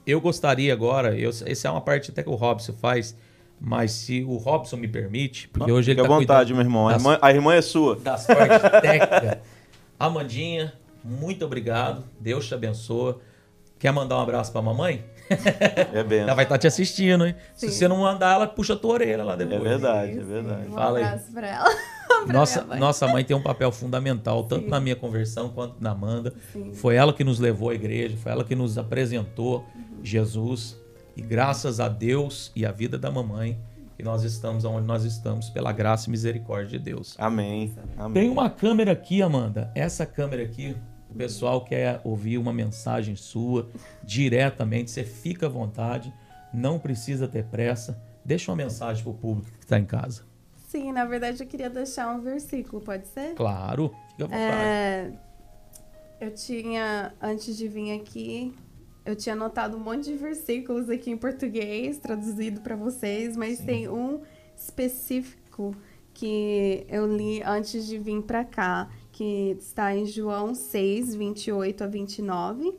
eu 0.07 0.21
gostaria 0.21 0.73
agora, 0.73 1.17
eu, 1.19 1.31
essa 1.31 1.69
é 1.69 1.71
uma 1.71 1.81
parte 1.81 2.11
até 2.11 2.23
que 2.23 2.29
o 2.29 2.35
Robson 2.35 2.73
faz, 2.73 3.17
mas 3.61 3.91
se 3.93 4.23
o 4.23 4.37
Robson 4.37 4.77
me 4.77 4.87
permite, 4.89 5.49
porque 5.49 5.73
hoje 5.73 5.91
ele 5.91 6.01
Fique 6.01 6.09
tá 6.09 6.15
à 6.15 6.19
vontade, 6.19 6.53
meu 6.53 6.63
irmão. 6.63 6.89
A 6.89 6.93
das- 6.93 7.03
irmã, 7.03 7.19
a 7.23 7.31
irmã 7.33 7.55
é 7.55 7.63
sua. 7.63 7.97
das 7.97 8.27
partes 8.27 8.71
técnicas. 8.83 9.39
Amandinha, 9.99 10.73
muito 11.03 11.45
obrigado. 11.45 12.05
Deus 12.21 12.47
te 12.47 12.55
abençoe. 12.55 13.15
Quer 13.79 13.93
mandar 13.93 14.17
um 14.19 14.21
abraço 14.21 14.53
pra 14.53 14.61
mamãe? 14.63 15.05
É 15.93 16.03
bem. 16.05 16.21
Ela 16.21 16.35
vai 16.35 16.45
estar 16.45 16.57
te 16.59 16.67
assistindo, 16.67 17.27
hein? 17.27 17.35
Se 17.55 17.67
Sim. 17.69 17.73
você 17.73 17.89
não 17.89 17.99
mandar, 17.99 18.35
ela 18.35 18.47
puxa 18.47 18.75
a 18.75 18.77
tua 18.77 18.93
orelha 18.95 19.25
lá 19.25 19.35
depois. 19.37 19.61
É 19.61 19.65
verdade, 19.65 20.19
é 20.19 20.23
verdade. 20.23 20.69
Um 20.69 20.73
Fala 20.73 20.99
aí. 20.99 21.05
abraço 21.05 21.33
pra 21.33 21.49
ela. 21.49 21.65
Nossa, 22.27 22.65
mãe. 22.65 22.79
nossa 22.79 23.09
mãe 23.09 23.25
tem 23.25 23.37
um 23.37 23.43
papel 23.43 23.71
fundamental, 23.73 24.45
tanto 24.45 24.65
Sim. 24.65 24.71
na 24.71 24.81
minha 24.81 24.97
conversão 24.97 25.49
quanto 25.51 25.77
na 25.81 25.91
Amanda. 25.91 26.33
Sim. 26.53 26.73
Foi 26.75 26.95
ela 26.97 27.13
que 27.13 27.23
nos 27.25 27.39
levou 27.39 27.71
à 27.71 27.75
igreja, 27.75 28.17
foi 28.17 28.33
ela 28.33 28.45
que 28.45 28.55
nos 28.55 28.79
apresentou 28.79 29.65
Uhum. 29.75 30.01
Jesus. 30.03 30.77
E 31.17 31.23
graças 31.23 31.81
a 31.81 31.89
Deus 31.89 32.53
e 32.55 32.67
a 32.67 32.73
vida 32.73 32.99
da 32.99 33.11
mamãe, 33.11 33.59
que 33.97 34.03
nós 34.03 34.23
estamos 34.25 34.65
onde 34.65 34.87
nós 34.87 35.05
estamos, 35.05 35.49
pela 35.49 35.73
graça 35.73 36.09
e 36.09 36.11
misericórdia 36.11 36.79
de 36.79 36.85
Deus. 36.85 37.15
Amém. 37.19 37.73
Amém. 37.97 38.13
Tem 38.13 38.31
uma 38.31 38.51
câmera 38.51 38.93
aqui, 38.93 39.23
Amanda. 39.23 39.71
Essa 39.75 40.05
câmera 40.05 40.43
aqui, 40.43 40.77
o 41.11 41.15
pessoal 41.15 41.65
quer 41.65 42.01
ouvir 42.05 42.37
uma 42.37 42.53
mensagem 42.53 43.17
sua 43.17 43.67
diretamente. 44.05 44.91
Você 44.91 45.03
fica 45.05 45.47
à 45.47 45.49
vontade, 45.49 46.13
não 46.53 46.79
precisa 46.79 47.27
ter 47.27 47.45
pressa. 47.45 47.99
Deixa 48.23 48.51
uma 48.51 48.57
mensagem 48.57 49.03
para 49.03 49.13
o 49.13 49.15
público 49.15 49.51
que 49.59 49.65
está 49.65 49.79
em 49.79 49.85
casa. 49.87 50.23
Sim, 50.77 50.93
na 50.93 51.07
verdade 51.07 51.43
eu 51.43 51.47
queria 51.47 51.71
deixar 51.71 52.15
um 52.15 52.21
versículo, 52.21 52.83
pode 52.83 53.07
ser? 53.09 53.35
Claro, 53.35 53.95
fica 54.11 54.25
à 54.25 54.27
vontade. 54.27 54.63
É, 54.63 55.13
eu 56.21 56.35
tinha, 56.35 57.15
antes 57.19 57.57
de 57.57 57.67
vir 57.67 57.99
aqui, 57.99 58.55
eu 59.03 59.17
tinha 59.17 59.35
anotado 59.35 59.79
um 59.79 59.81
monte 59.81 60.05
de 60.05 60.17
versículos 60.17 60.91
aqui 60.91 61.11
em 61.11 61.17
português, 61.17 61.99
traduzido 61.99 62.61
para 62.61 62.77
vocês, 62.77 63.39
mas 63.39 63.57
Sim. 63.57 63.65
tem 63.65 63.89
um 63.89 64.21
específico 64.55 65.75
que 66.13 66.87
eu 66.91 67.07
li 67.07 67.43
antes 67.43 67.87
de 67.87 67.97
vir 67.97 68.21
para 68.21 68.45
cá, 68.45 68.91
que 69.13 69.57
está 69.59 69.97
em 69.97 70.05
João 70.05 70.55
6, 70.55 71.15
28 71.15 71.85
a 71.85 71.87
29, 71.87 72.75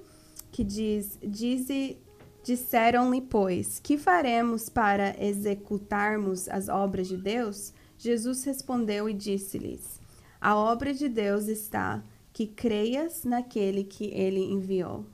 que 0.51 0.63
diz: 0.63 1.17
Dize, 1.23 1.97
Disseram-lhe, 2.43 3.19
pois, 3.19 3.77
que 3.77 3.97
faremos 3.97 4.69
para 4.69 5.13
executarmos 5.21 6.47
as 6.47 6.69
obras 6.69 7.09
de 7.09 7.17
Deus? 7.17 7.73
Jesus 7.97 8.43
respondeu 8.43 9.09
e 9.09 9.13
disse-lhes: 9.13 9.99
A 10.39 10.55
obra 10.55 10.93
de 10.93 11.07
Deus 11.09 11.47
está 11.47 12.03
que 12.31 12.45
creias 12.45 13.23
naquele 13.23 13.83
que 13.83 14.05
ele 14.13 14.39
enviou. 14.43 15.05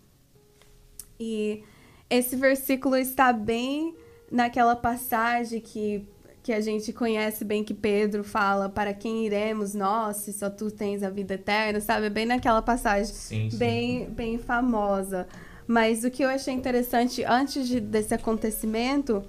E 1.19 1.63
esse 2.09 2.36
versículo 2.36 2.95
está 2.95 3.31
bem 3.31 3.95
naquela 4.31 4.75
passagem 4.75 5.61
que, 5.61 6.05
que 6.41 6.51
a 6.51 6.59
gente 6.59 6.91
conhece 6.91 7.45
bem 7.45 7.63
que 7.63 7.73
Pedro 7.73 8.23
fala: 8.23 8.67
Para 8.67 8.93
quem 8.93 9.25
iremos 9.25 9.73
nós, 9.73 10.17
se 10.17 10.34
só 10.34 10.49
tu 10.49 10.69
tens 10.69 11.03
a 11.03 11.09
vida 11.09 11.36
eterna, 11.36 11.79
sabe? 11.79 12.09
Bem 12.09 12.25
naquela 12.25 12.61
passagem 12.61 13.13
Sim, 13.13 13.49
sim. 13.49 13.57
bem, 13.57 14.09
bem 14.09 14.38
famosa. 14.38 15.27
Mas 15.65 16.03
o 16.03 16.11
que 16.11 16.23
eu 16.23 16.27
achei 16.29 16.53
interessante 16.53 17.23
antes 17.23 17.65
de- 17.67 17.79
desse 17.79 18.13
acontecimento 18.13 19.23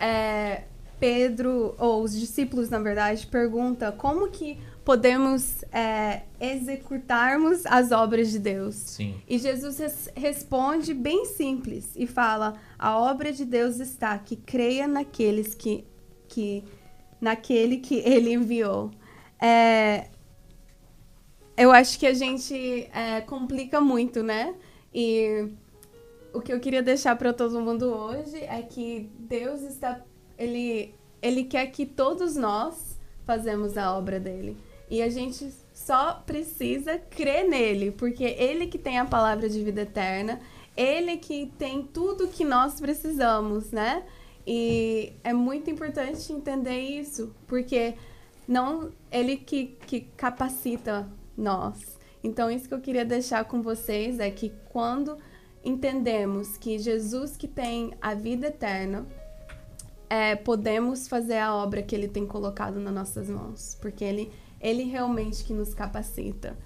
é 0.00 0.64
Pedro, 0.98 1.74
ou 1.78 2.02
os 2.02 2.18
discípulos, 2.18 2.70
na 2.70 2.78
verdade, 2.78 3.26
pergunta 3.26 3.92
como 3.92 4.28
que 4.28 4.58
podemos 4.84 5.64
é, 5.72 6.22
executarmos 6.40 7.66
as 7.66 7.90
obras 7.92 8.30
de 8.30 8.38
Deus. 8.38 8.74
Sim. 8.74 9.14
E 9.28 9.36
Jesus 9.38 9.78
res- 9.78 10.10
responde 10.14 10.94
bem 10.94 11.24
simples 11.24 11.90
e 11.96 12.06
fala: 12.06 12.54
a 12.78 12.98
obra 12.98 13.32
de 13.32 13.44
Deus 13.44 13.80
está 13.80 14.18
que 14.18 14.36
creia 14.36 14.86
naqueles 14.86 15.54
que, 15.54 15.84
que 16.28 16.64
naquele 17.20 17.78
que 17.78 17.96
Ele 17.96 18.32
enviou. 18.32 18.90
É, 19.42 20.08
eu 21.56 21.72
acho 21.72 21.98
que 21.98 22.06
a 22.06 22.14
gente 22.14 22.88
é, 22.94 23.20
complica 23.22 23.80
muito, 23.80 24.22
né? 24.22 24.54
E 24.94 25.48
o 26.32 26.40
que 26.40 26.52
eu 26.52 26.60
queria 26.60 26.82
deixar 26.82 27.16
para 27.16 27.32
todo 27.32 27.60
mundo 27.60 27.86
hoje 27.86 28.36
é 28.36 28.62
que 28.62 29.10
Deus 29.18 29.62
está, 29.62 30.00
ele, 30.38 30.94
ele 31.20 31.44
quer 31.44 31.66
que 31.66 31.86
todos 31.86 32.36
nós 32.36 32.98
fazemos 33.24 33.76
a 33.76 33.96
obra 33.96 34.20
dele. 34.20 34.56
E 34.88 35.02
a 35.02 35.08
gente 35.08 35.52
só 35.72 36.14
precisa 36.14 36.98
crer 36.98 37.48
nele, 37.48 37.90
porque 37.90 38.24
ele 38.24 38.66
que 38.66 38.78
tem 38.78 38.98
a 38.98 39.04
palavra 39.04 39.48
de 39.48 39.62
vida 39.62 39.82
eterna, 39.82 40.40
ele 40.76 41.16
que 41.16 41.52
tem 41.58 41.82
tudo 41.82 42.28
que 42.28 42.44
nós 42.44 42.80
precisamos, 42.80 43.72
né? 43.72 44.04
E 44.46 45.12
é 45.24 45.32
muito 45.32 45.68
importante 45.68 46.32
entender 46.32 46.78
isso, 46.78 47.34
porque 47.48 47.94
não 48.46 48.90
ele 49.10 49.36
que, 49.36 49.76
que 49.86 50.02
capacita 50.16 51.10
nós. 51.36 51.98
Então, 52.22 52.50
isso 52.50 52.68
que 52.68 52.74
eu 52.74 52.80
queria 52.80 53.04
deixar 53.04 53.44
com 53.44 53.60
vocês 53.60 54.20
é 54.20 54.30
que 54.30 54.52
quando 54.68 55.18
entendemos 55.64 56.56
que 56.56 56.78
Jesus 56.78 57.36
que 57.36 57.48
tem 57.48 57.92
a 58.00 58.14
vida 58.14 58.46
eterna, 58.46 59.04
é, 60.08 60.36
podemos 60.36 61.08
fazer 61.08 61.38
a 61.38 61.54
obra 61.54 61.82
que 61.82 61.94
ele 61.94 62.08
tem 62.08 62.26
colocado 62.26 62.78
nas 62.78 62.94
nossas 62.94 63.28
mãos, 63.28 63.76
porque 63.80 64.04
ele, 64.04 64.32
ele 64.60 64.84
realmente 64.84 65.44
que 65.44 65.52
nos 65.52 65.74
capacita. 65.74 66.56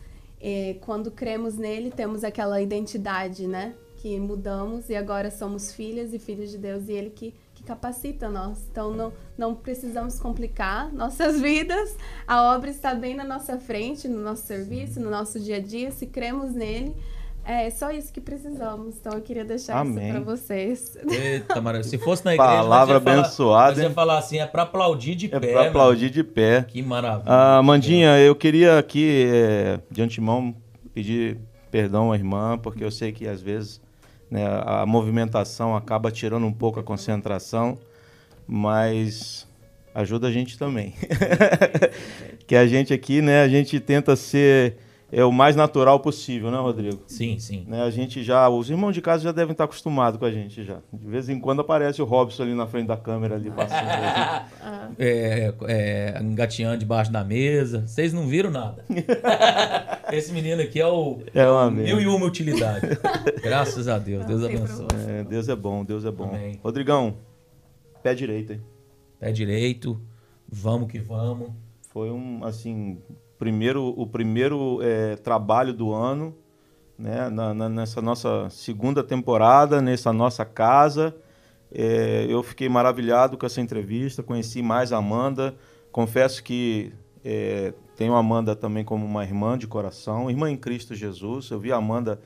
E 0.40 0.78
quando 0.80 1.10
cremos 1.10 1.56
nele, 1.56 1.90
temos 1.90 2.24
aquela 2.24 2.60
identidade, 2.60 3.46
né? 3.46 3.74
Que 3.98 4.18
mudamos 4.18 4.88
e 4.88 4.96
agora 4.96 5.30
somos 5.30 5.72
filhas 5.72 6.14
e 6.14 6.18
filhos 6.18 6.50
de 6.50 6.56
Deus 6.56 6.88
e 6.88 6.92
ele 6.92 7.10
que, 7.10 7.34
que 7.54 7.62
capacita 7.62 8.30
nós. 8.30 8.58
Então 8.70 8.92
não, 8.92 9.12
não 9.36 9.54
precisamos 9.54 10.18
complicar 10.18 10.90
nossas 10.94 11.38
vidas. 11.42 11.94
A 12.26 12.54
obra 12.54 12.70
está 12.70 12.94
bem 12.94 13.14
na 13.14 13.24
nossa 13.24 13.58
frente, 13.58 14.08
no 14.08 14.22
nosso 14.22 14.46
serviço, 14.46 14.98
no 14.98 15.10
nosso 15.10 15.38
dia 15.38 15.56
a 15.56 15.60
dia. 15.60 15.90
Se 15.90 16.06
cremos 16.06 16.52
nele, 16.52 16.96
é 17.44 17.70
só 17.70 17.90
isso 17.90 18.12
que 18.12 18.20
precisamos. 18.20 18.96
Então 19.00 19.12
eu 19.12 19.20
queria 19.20 19.44
deixar 19.44 19.78
Amém. 19.78 20.04
isso 20.04 20.12
para 20.12 20.20
vocês. 20.20 20.98
Eita, 21.10 21.60
Maravilha. 21.60 21.88
Se 21.88 21.98
fosse 21.98 22.24
na 22.24 22.34
igreja, 22.34 22.50
Palavra 22.50 23.00
falar- 23.00 23.18
abençoada, 23.20 23.80
ia 23.82 23.88
hein? 23.88 23.94
falar 23.94 24.18
assim, 24.18 24.38
é 24.38 24.46
pra 24.46 24.62
aplaudir 24.62 25.14
de 25.14 25.26
É 25.26 25.40
pé. 25.40 25.52
para 25.52 25.60
meu. 25.62 25.68
aplaudir 25.70 26.10
de 26.10 26.22
pé. 26.22 26.64
Que 26.68 26.82
maravilha. 26.82 27.24
Ah, 27.26 27.62
Mandinha, 27.62 28.18
eu 28.18 28.34
queria 28.34 28.78
aqui, 28.78 29.26
é, 29.32 29.80
de 29.90 30.02
antemão, 30.02 30.54
pedir 30.94 31.38
perdão 31.70 32.12
à 32.12 32.16
irmã, 32.16 32.58
porque 32.58 32.82
eu 32.84 32.90
sei 32.90 33.12
que 33.12 33.26
às 33.28 33.40
vezes 33.40 33.80
né, 34.30 34.44
a 34.64 34.84
movimentação 34.86 35.74
acaba 35.76 36.10
tirando 36.10 36.46
um 36.46 36.52
pouco 36.52 36.78
a 36.78 36.82
concentração, 36.82 37.78
mas 38.46 39.46
ajuda 39.94 40.28
a 40.28 40.30
gente 40.32 40.58
também. 40.58 40.94
que 42.46 42.54
a 42.56 42.66
gente 42.66 42.92
aqui, 42.92 43.22
né, 43.22 43.42
a 43.42 43.48
gente 43.48 43.78
tenta 43.80 44.14
ser 44.16 44.76
é, 45.12 45.24
o 45.24 45.32
mais 45.32 45.56
natural 45.56 45.98
possível, 46.00 46.50
né, 46.50 46.58
Rodrigo? 46.58 47.02
Sim, 47.06 47.38
sim. 47.38 47.64
Né, 47.66 47.82
a 47.82 47.90
gente 47.90 48.22
já, 48.22 48.48
os 48.48 48.70
irmãos 48.70 48.92
de 48.92 49.00
casa 49.00 49.24
já 49.24 49.32
devem 49.32 49.52
estar 49.52 49.64
acostumados 49.64 50.18
com 50.18 50.24
a 50.24 50.30
gente 50.30 50.64
já. 50.64 50.78
De 50.92 51.06
vez 51.06 51.28
em 51.28 51.40
quando 51.40 51.60
aparece 51.60 52.00
o 52.00 52.04
Robson 52.04 52.42
ali 52.42 52.54
na 52.54 52.66
frente 52.66 52.86
da 52.86 52.96
câmera 52.96 53.34
ali 53.34 53.50
passando. 53.50 53.88
Ah, 53.88 54.46
É, 54.98 55.54
é, 55.68 56.20
engatinhando 56.20 56.78
debaixo 56.78 57.12
da 57.12 57.22
mesa. 57.24 57.86
Vocês 57.86 58.12
não 58.12 58.26
viram 58.26 58.50
nada. 58.50 58.84
Esse 60.12 60.32
menino 60.32 60.60
aqui 60.60 60.80
é 60.80 60.86
o 60.86 61.20
É 61.32 61.48
uma 61.48 61.70
mil 61.70 62.00
e 62.00 62.06
uma 62.06 62.26
utilidade. 62.26 62.86
Graças 63.42 63.88
a 63.88 63.98
Deus. 63.98 64.24
Deus 64.26 64.44
abençoe. 64.44 64.86
É, 65.08 65.24
Deus 65.24 65.48
é 65.48 65.56
bom, 65.56 65.84
Deus 65.84 66.04
é 66.04 66.10
bom. 66.10 66.30
Amém. 66.34 66.58
Rodrigão, 66.62 67.16
pé 68.02 68.14
direito, 68.14 68.52
hein? 68.52 68.60
Pé 69.18 69.30
direito. 69.32 70.00
Vamos 70.48 70.90
que 70.90 70.98
vamos. 70.98 71.50
Foi 71.92 72.10
um, 72.10 72.44
assim, 72.44 72.98
primeiro, 73.40 73.94
o 73.96 74.06
primeiro 74.06 74.78
é, 74.82 75.16
trabalho 75.16 75.72
do 75.72 75.94
ano, 75.94 76.36
né? 76.98 77.30
na- 77.30 77.54
na- 77.54 77.68
nessa 77.70 78.02
nossa 78.02 78.48
segunda 78.50 79.02
temporada, 79.02 79.80
nessa 79.80 80.12
nossa 80.12 80.44
casa. 80.44 81.16
É, 81.72 82.26
eu 82.28 82.42
fiquei 82.42 82.68
maravilhado 82.68 83.38
com 83.38 83.46
essa 83.46 83.60
entrevista, 83.60 84.22
conheci 84.22 84.60
mais 84.62 84.92
a 84.92 84.98
Amanda. 84.98 85.54
Confesso 85.90 86.44
que 86.44 86.92
é, 87.24 87.72
tenho 87.96 88.14
a 88.14 88.18
Amanda 88.18 88.54
também 88.54 88.84
como 88.84 89.06
uma 89.06 89.24
irmã 89.24 89.56
de 89.56 89.66
coração, 89.66 90.30
irmã 90.30 90.50
em 90.50 90.56
Cristo 90.56 90.94
Jesus. 90.94 91.50
Eu 91.50 91.58
vi 91.58 91.72
a 91.72 91.76
Amanda 91.76 92.20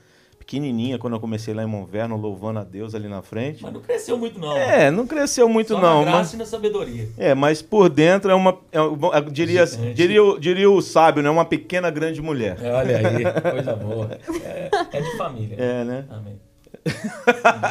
pequenininha 0.44 0.98
quando 0.98 1.14
eu 1.14 1.20
comecei 1.20 1.54
lá 1.54 1.62
em 1.62 1.66
Monverno, 1.66 2.16
louvando 2.16 2.58
a 2.60 2.64
Deus 2.64 2.94
ali 2.94 3.08
na 3.08 3.22
frente. 3.22 3.62
Mas 3.62 3.72
não 3.72 3.80
cresceu 3.80 4.18
muito, 4.18 4.38
não. 4.38 4.56
É, 4.56 4.90
não 4.90 5.06
cresceu 5.06 5.48
muito 5.48 5.74
Só 5.74 5.80
não, 5.80 6.00
na 6.00 6.10
mas... 6.10 6.14
graça 6.14 6.36
e 6.36 6.38
na 6.38 6.44
sabedoria. 6.44 7.08
É, 7.16 7.34
mas 7.34 7.62
por 7.62 7.88
dentro 7.88 8.30
é 8.30 8.34
uma. 8.34 8.58
é 8.72 9.20
diria, 9.30 9.66
Gigante. 9.66 9.94
diria, 9.94 10.22
o- 10.22 10.38
diria 10.38 10.70
o 10.70 10.80
sábio, 10.82 11.22
né? 11.22 11.30
Uma 11.30 11.44
pequena 11.46 11.90
grande 11.90 12.20
mulher. 12.20 12.58
É, 12.62 12.72
olha 12.72 12.96
aí, 12.98 13.24
coisa 13.50 13.74
boa. 13.74 14.18
É, 14.44 14.68
é 14.92 15.00
de 15.00 15.16
família. 15.16 15.56
É, 15.58 15.84
né? 15.84 16.04
Amém. 16.10 16.38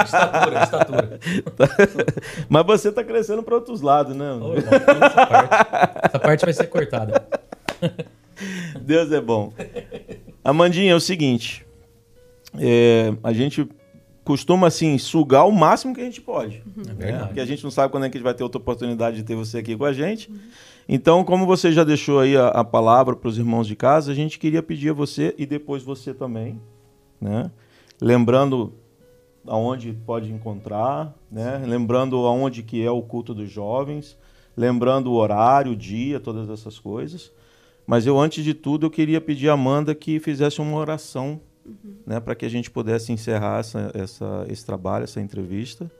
estatura, 0.05 0.63
estatura. 0.63 1.19
Mas 2.49 2.65
você 2.65 2.91
tá 2.91 3.03
crescendo 3.03 3.43
para 3.43 3.53
outros 3.55 3.81
lados, 3.81 4.15
né? 4.15 4.31
Ô, 4.33 4.55
irmão, 4.55 4.73
essa, 4.73 5.25
parte. 5.27 6.05
essa 6.07 6.19
parte 6.19 6.45
vai 6.45 6.53
ser 6.53 6.67
cortada. 6.67 7.23
Deus 8.81 9.11
é 9.11 9.21
bom. 9.21 9.53
Amandinha, 10.43 10.91
é 10.91 10.95
o 10.95 10.99
seguinte. 10.99 11.63
É, 12.57 13.13
a 13.23 13.33
gente 13.33 13.67
costuma, 14.23 14.67
assim, 14.67 14.97
sugar 14.97 15.45
o 15.45 15.51
máximo 15.51 15.93
que 15.93 16.01
a 16.01 16.05
gente 16.05 16.21
pode. 16.21 16.63
É 16.77 16.87
né? 16.87 16.93
verdade. 16.93 17.25
Porque 17.27 17.39
a 17.41 17.45
gente 17.45 17.63
não 17.63 17.71
sabe 17.71 17.91
quando 17.91 18.05
é 18.05 18.09
que 18.09 18.17
a 18.17 18.19
gente 18.19 18.23
vai 18.23 18.33
ter 18.33 18.43
outra 18.43 18.59
oportunidade 18.59 19.17
de 19.17 19.23
ter 19.23 19.35
você 19.35 19.57
aqui 19.57 19.75
com 19.75 19.85
a 19.85 19.93
gente. 19.93 20.31
Então, 20.87 21.23
como 21.23 21.45
você 21.45 21.71
já 21.71 21.83
deixou 21.83 22.19
aí 22.19 22.35
a, 22.35 22.47
a 22.47 22.63
palavra 22.63 23.15
para 23.15 23.27
os 23.27 23.37
irmãos 23.37 23.67
de 23.67 23.75
casa, 23.75 24.11
a 24.11 24.15
gente 24.15 24.39
queria 24.39 24.61
pedir 24.61 24.89
a 24.89 24.93
você 24.93 25.33
e 25.37 25.45
depois 25.45 25.83
você 25.83 26.13
também, 26.13 26.59
né? 27.19 27.49
Lembrando 28.01 28.73
aonde 29.47 29.93
pode 30.05 30.31
encontrar, 30.31 31.13
né? 31.31 31.61
Lembrando 31.65 32.17
aonde 32.25 32.63
que 32.63 32.83
é 32.83 32.91
o 32.91 33.01
culto 33.01 33.33
dos 33.33 33.49
jovens, 33.49 34.17
lembrando 34.55 35.11
o 35.11 35.15
horário, 35.15 35.71
o 35.71 35.75
dia, 35.75 36.19
todas 36.19 36.49
essas 36.49 36.79
coisas. 36.79 37.31
Mas 37.85 38.05
eu, 38.05 38.19
antes 38.19 38.43
de 38.43 38.53
tudo, 38.53 38.85
eu 38.85 38.91
queria 38.91 39.19
pedir 39.19 39.49
a 39.49 39.53
Amanda 39.53 39.93
que 39.93 40.19
fizesse 40.19 40.61
uma 40.61 40.77
oração, 40.77 41.41
né? 42.05 42.19
Para 42.19 42.35
que 42.35 42.45
a 42.45 42.49
gente 42.49 42.69
pudesse 42.71 43.11
encerrar 43.11 43.59
essa, 43.59 43.91
essa- 43.93 44.45
esse 44.49 44.65
trabalho, 44.65 45.03
essa 45.03 45.19
entrevista. 45.21 45.91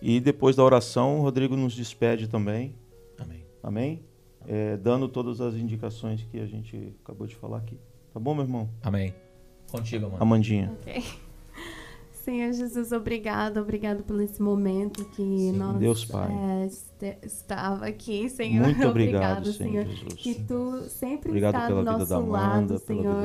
E 0.00 0.20
depois 0.20 0.56
da 0.56 0.64
oração, 0.64 1.18
o 1.20 1.22
Rodrigo 1.22 1.56
nos 1.56 1.74
despede 1.74 2.28
também, 2.28 2.74
Amém? 3.62 4.02
É, 4.48 4.76
dando 4.76 5.06
todas 5.08 5.40
as 5.40 5.54
indicações 5.54 6.26
que 6.28 6.40
a 6.40 6.46
gente 6.46 6.92
acabou 7.04 7.28
de 7.28 7.36
falar 7.36 7.58
aqui. 7.58 7.78
Tá 8.12 8.18
bom, 8.18 8.34
meu 8.34 8.42
irmão? 8.44 8.68
Amém. 8.82 9.14
Contigo, 9.70 10.06
mano. 10.06 10.16
Amandinha. 10.20 10.72
Ok. 10.80 11.00
Senhor 12.12 12.52
Jesus, 12.52 12.90
obrigado, 12.92 13.58
obrigado 13.60 14.02
por 14.02 14.20
esse 14.20 14.42
momento 14.42 15.04
que 15.10 15.22
Sim, 15.22 15.52
nós 15.52 15.78
Deus 15.78 16.04
Pai. 16.04 16.30
é, 16.32 16.68
estava 17.22 17.86
aqui, 17.86 18.28
Senhor. 18.28 18.64
Muito 18.66 18.84
obrigado, 18.88 19.38
obrigado, 19.48 19.52
Senhor. 19.52 19.84
Jesus. 19.86 20.14
Que 20.14 20.34
tu 20.44 20.82
sempre 20.88 21.28
Obrigado 21.30 21.54
está 21.54 21.68
do 21.68 21.82
nosso 21.82 22.26
lado, 22.30 22.78
Senhor. 22.78 23.24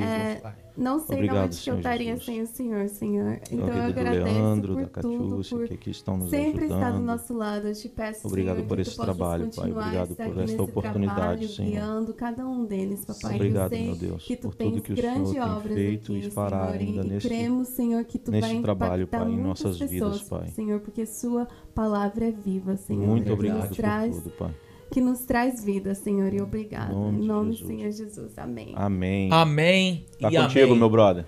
É. 0.00 0.62
Não 0.74 0.98
sei 0.98 1.16
Obrigado, 1.16 1.44
onde 1.46 1.60
que 1.60 1.70
eu 1.70 1.76
estaria 1.76 2.16
Jesus. 2.16 2.24
sem 2.24 2.40
o 2.40 2.46
Senhor, 2.46 2.88
Senhor. 2.88 3.38
Então 3.50 3.68
eu 3.68 3.82
agradeço 3.82 4.24
Leandro, 4.24 4.72
por 4.74 4.82
da 4.86 4.88
tudo, 5.02 5.18
Catiúcia, 5.18 5.58
por 5.58 5.68
que 5.68 5.74
aqui 5.74 5.90
estão 5.90 6.16
nos 6.16 6.30
sempre 6.30 6.64
estar 6.64 6.78
do 6.78 6.84
ajudando. 6.84 7.04
nosso 7.04 7.34
lado. 7.36 7.68
Eu 7.68 7.74
te 7.74 7.88
peço, 7.90 8.26
Obrigado 8.26 8.54
Senhor, 8.56 8.68
por 8.68 8.76
que 8.76 8.80
esse 8.82 8.96
trabalho, 8.96 9.50
Pai. 9.54 9.70
Obrigado 9.70 10.14
por 10.16 10.38
esta 10.42 10.62
oportunidade, 10.62 11.14
trabalho, 11.14 11.48
Senhor. 11.48 11.70
guiando 11.72 12.14
cada 12.14 12.48
um 12.48 12.64
deles, 12.64 13.04
papai. 13.04 13.34
Obrigado, 13.36 13.68
sei 13.68 13.84
meu 13.84 13.96
Deus, 13.96 14.24
que 14.24 14.34
tu 14.34 14.48
por 14.48 14.54
tens 14.54 14.70
tudo 14.70 14.82
que 14.82 14.92
o 14.94 14.96
grandes 14.96 15.28
Senhor 15.30 15.44
tem 15.44 15.56
obras 15.56 15.74
feito 15.74 16.12
aqui, 16.14 16.26
e 16.26 16.30
fará 16.30 16.66
Senhor, 16.72 16.80
ainda 16.80 17.02
e 17.04 17.08
neste- 17.10 17.28
cremos, 17.28 17.68
Senhor, 17.68 18.04
que 18.04 18.18
tu 18.18 18.30
neste 18.30 18.52
vai 18.54 18.62
trabalho, 18.62 19.06
Pai, 19.06 19.30
em 19.30 19.36
nossas 19.42 19.78
vidas, 19.78 20.22
Pai. 20.22 20.48
Senhor, 20.48 20.80
porque 20.80 21.04
sua 21.04 21.46
palavra 21.74 22.26
é 22.28 22.30
viva, 22.32 22.76
Senhor. 22.76 23.06
Muito 23.06 23.26
que 23.26 23.32
obrigado 23.32 23.58
nos 23.60 23.68
por 23.68 23.76
traz, 23.76 24.16
tudo, 24.16 24.30
Pai. 24.30 24.54
que 24.90 25.00
nos 25.00 25.20
traz 25.20 25.64
vida, 25.64 25.94
Senhor, 25.94 26.32
e 26.32 26.40
obrigado. 26.40 26.92
Em 26.92 26.94
nome 26.94 27.24
Em 27.24 27.26
nome 27.26 27.50
do 27.50 27.56
Jesus. 27.56 27.66
Senhor 27.76 27.92
Jesus. 27.92 28.38
Amém. 28.38 28.72
Amém. 28.76 29.28
Amém 29.32 30.06
Tá 30.20 30.30
e 30.30 30.36
contigo, 30.36 30.66
amém. 30.66 30.78
meu 30.78 30.90
brother. 30.90 31.24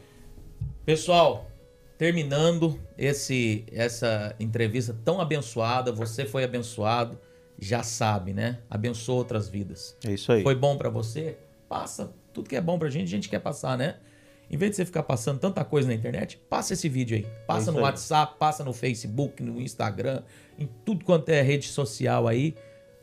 Pessoal, 0.84 1.46
terminando 1.96 2.78
esse 2.98 3.64
essa 3.72 4.34
entrevista 4.38 4.94
tão 5.04 5.20
abençoada, 5.20 5.90
você 5.92 6.24
foi 6.24 6.44
abençoado, 6.44 7.18
já 7.58 7.82
sabe, 7.82 8.32
né? 8.34 8.58
Abençoa 8.68 9.16
outras 9.16 9.48
vidas. 9.48 9.96
É 10.04 10.12
isso 10.12 10.30
aí. 10.32 10.42
Foi 10.42 10.54
bom 10.54 10.76
pra 10.76 10.90
você? 10.90 11.38
Passa. 11.68 12.12
Tudo 12.32 12.48
que 12.48 12.56
é 12.56 12.60
bom 12.60 12.78
pra 12.78 12.90
gente, 12.90 13.04
a 13.04 13.10
gente 13.10 13.28
quer 13.28 13.38
passar, 13.40 13.78
né? 13.78 13.96
Em 14.50 14.56
vez 14.56 14.70
de 14.72 14.76
você 14.76 14.84
ficar 14.84 15.02
passando 15.02 15.38
tanta 15.38 15.64
coisa 15.64 15.88
na 15.88 15.94
internet, 15.94 16.38
passa 16.48 16.74
esse 16.74 16.88
vídeo 16.88 17.16
aí. 17.16 17.26
Passa 17.46 17.62
isso 17.70 17.72
no. 17.72 17.80
WhatsApp, 17.80 18.34
passa 18.38 18.62
no 18.62 18.72
Facebook, 18.72 19.42
no 19.42 19.60
Instagram, 19.60 20.22
em 20.58 20.68
tudo 20.84 21.04
quanto 21.04 21.28
é 21.30 21.40
rede 21.42 21.66
social 21.66 22.28
aí. 22.28 22.54